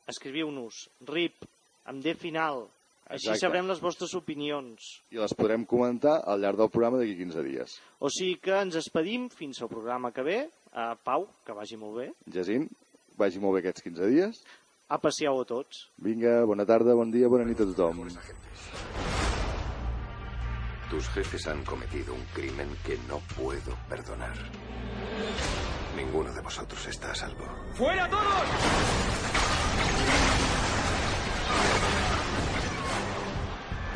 escriviu-nos 0.09 0.87
RIP, 1.09 1.47
amb 1.89 2.03
D 2.03 2.13
final. 2.17 2.67
Així 3.07 3.29
Exacte. 3.29 3.45
sabrem 3.45 3.69
les 3.69 3.79
vostres 3.79 4.13
opinions. 4.19 4.87
I 5.15 5.21
les 5.21 5.33
podrem 5.33 5.63
comentar 5.65 6.17
al 6.27 6.41
llarg 6.43 6.59
del 6.59 6.69
programa 6.69 6.99
d'aquí 6.99 7.15
15 7.15 7.43
dies. 7.45 7.77
O 8.03 8.11
sigui 8.11 8.35
que 8.43 8.57
ens 8.59 8.75
despedim 8.75 9.29
fins 9.31 9.61
al 9.61 9.71
programa 9.71 10.11
que 10.11 10.25
ve. 10.27 10.39
Uh, 10.73 10.93
Pau, 11.07 11.29
que 11.47 11.55
vagi 11.55 11.79
molt 11.79 11.95
bé. 12.01 12.09
Jacint, 12.35 12.67
vagi 13.17 13.39
molt 13.39 13.55
bé 13.55 13.63
aquests 13.63 13.87
15 13.87 14.11
dies. 14.11 14.43
Aprecieu 14.91 15.39
a 15.39 15.47
tots. 15.47 15.87
Vinga, 16.03 16.43
bona 16.45 16.67
tarda, 16.67 16.95
bon 16.95 17.09
dia, 17.11 17.31
bona 17.31 17.47
nit 17.47 17.63
a 17.63 17.67
tothom. 17.71 18.05
Tus 20.91 21.09
jefes 21.15 21.47
han 21.47 21.63
cometido 21.65 22.13
un 22.13 22.23
crimen 22.35 22.69
que 22.85 22.99
no 23.07 23.19
puedo 23.35 23.75
perdonar. 23.89 24.35
Ninguno 25.97 26.31
de 26.31 26.41
vosotros 26.41 26.85
está 26.85 27.11
a 27.11 27.15
salvo. 27.15 27.43
¡Fuera 27.73 28.07
todos! 28.07 28.23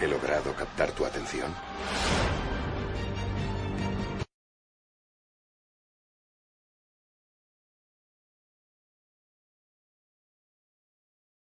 ¿He 0.02 0.08
logrado 0.08 0.52
captar 0.56 0.92
tu 0.94 1.06
atención? 1.06 1.54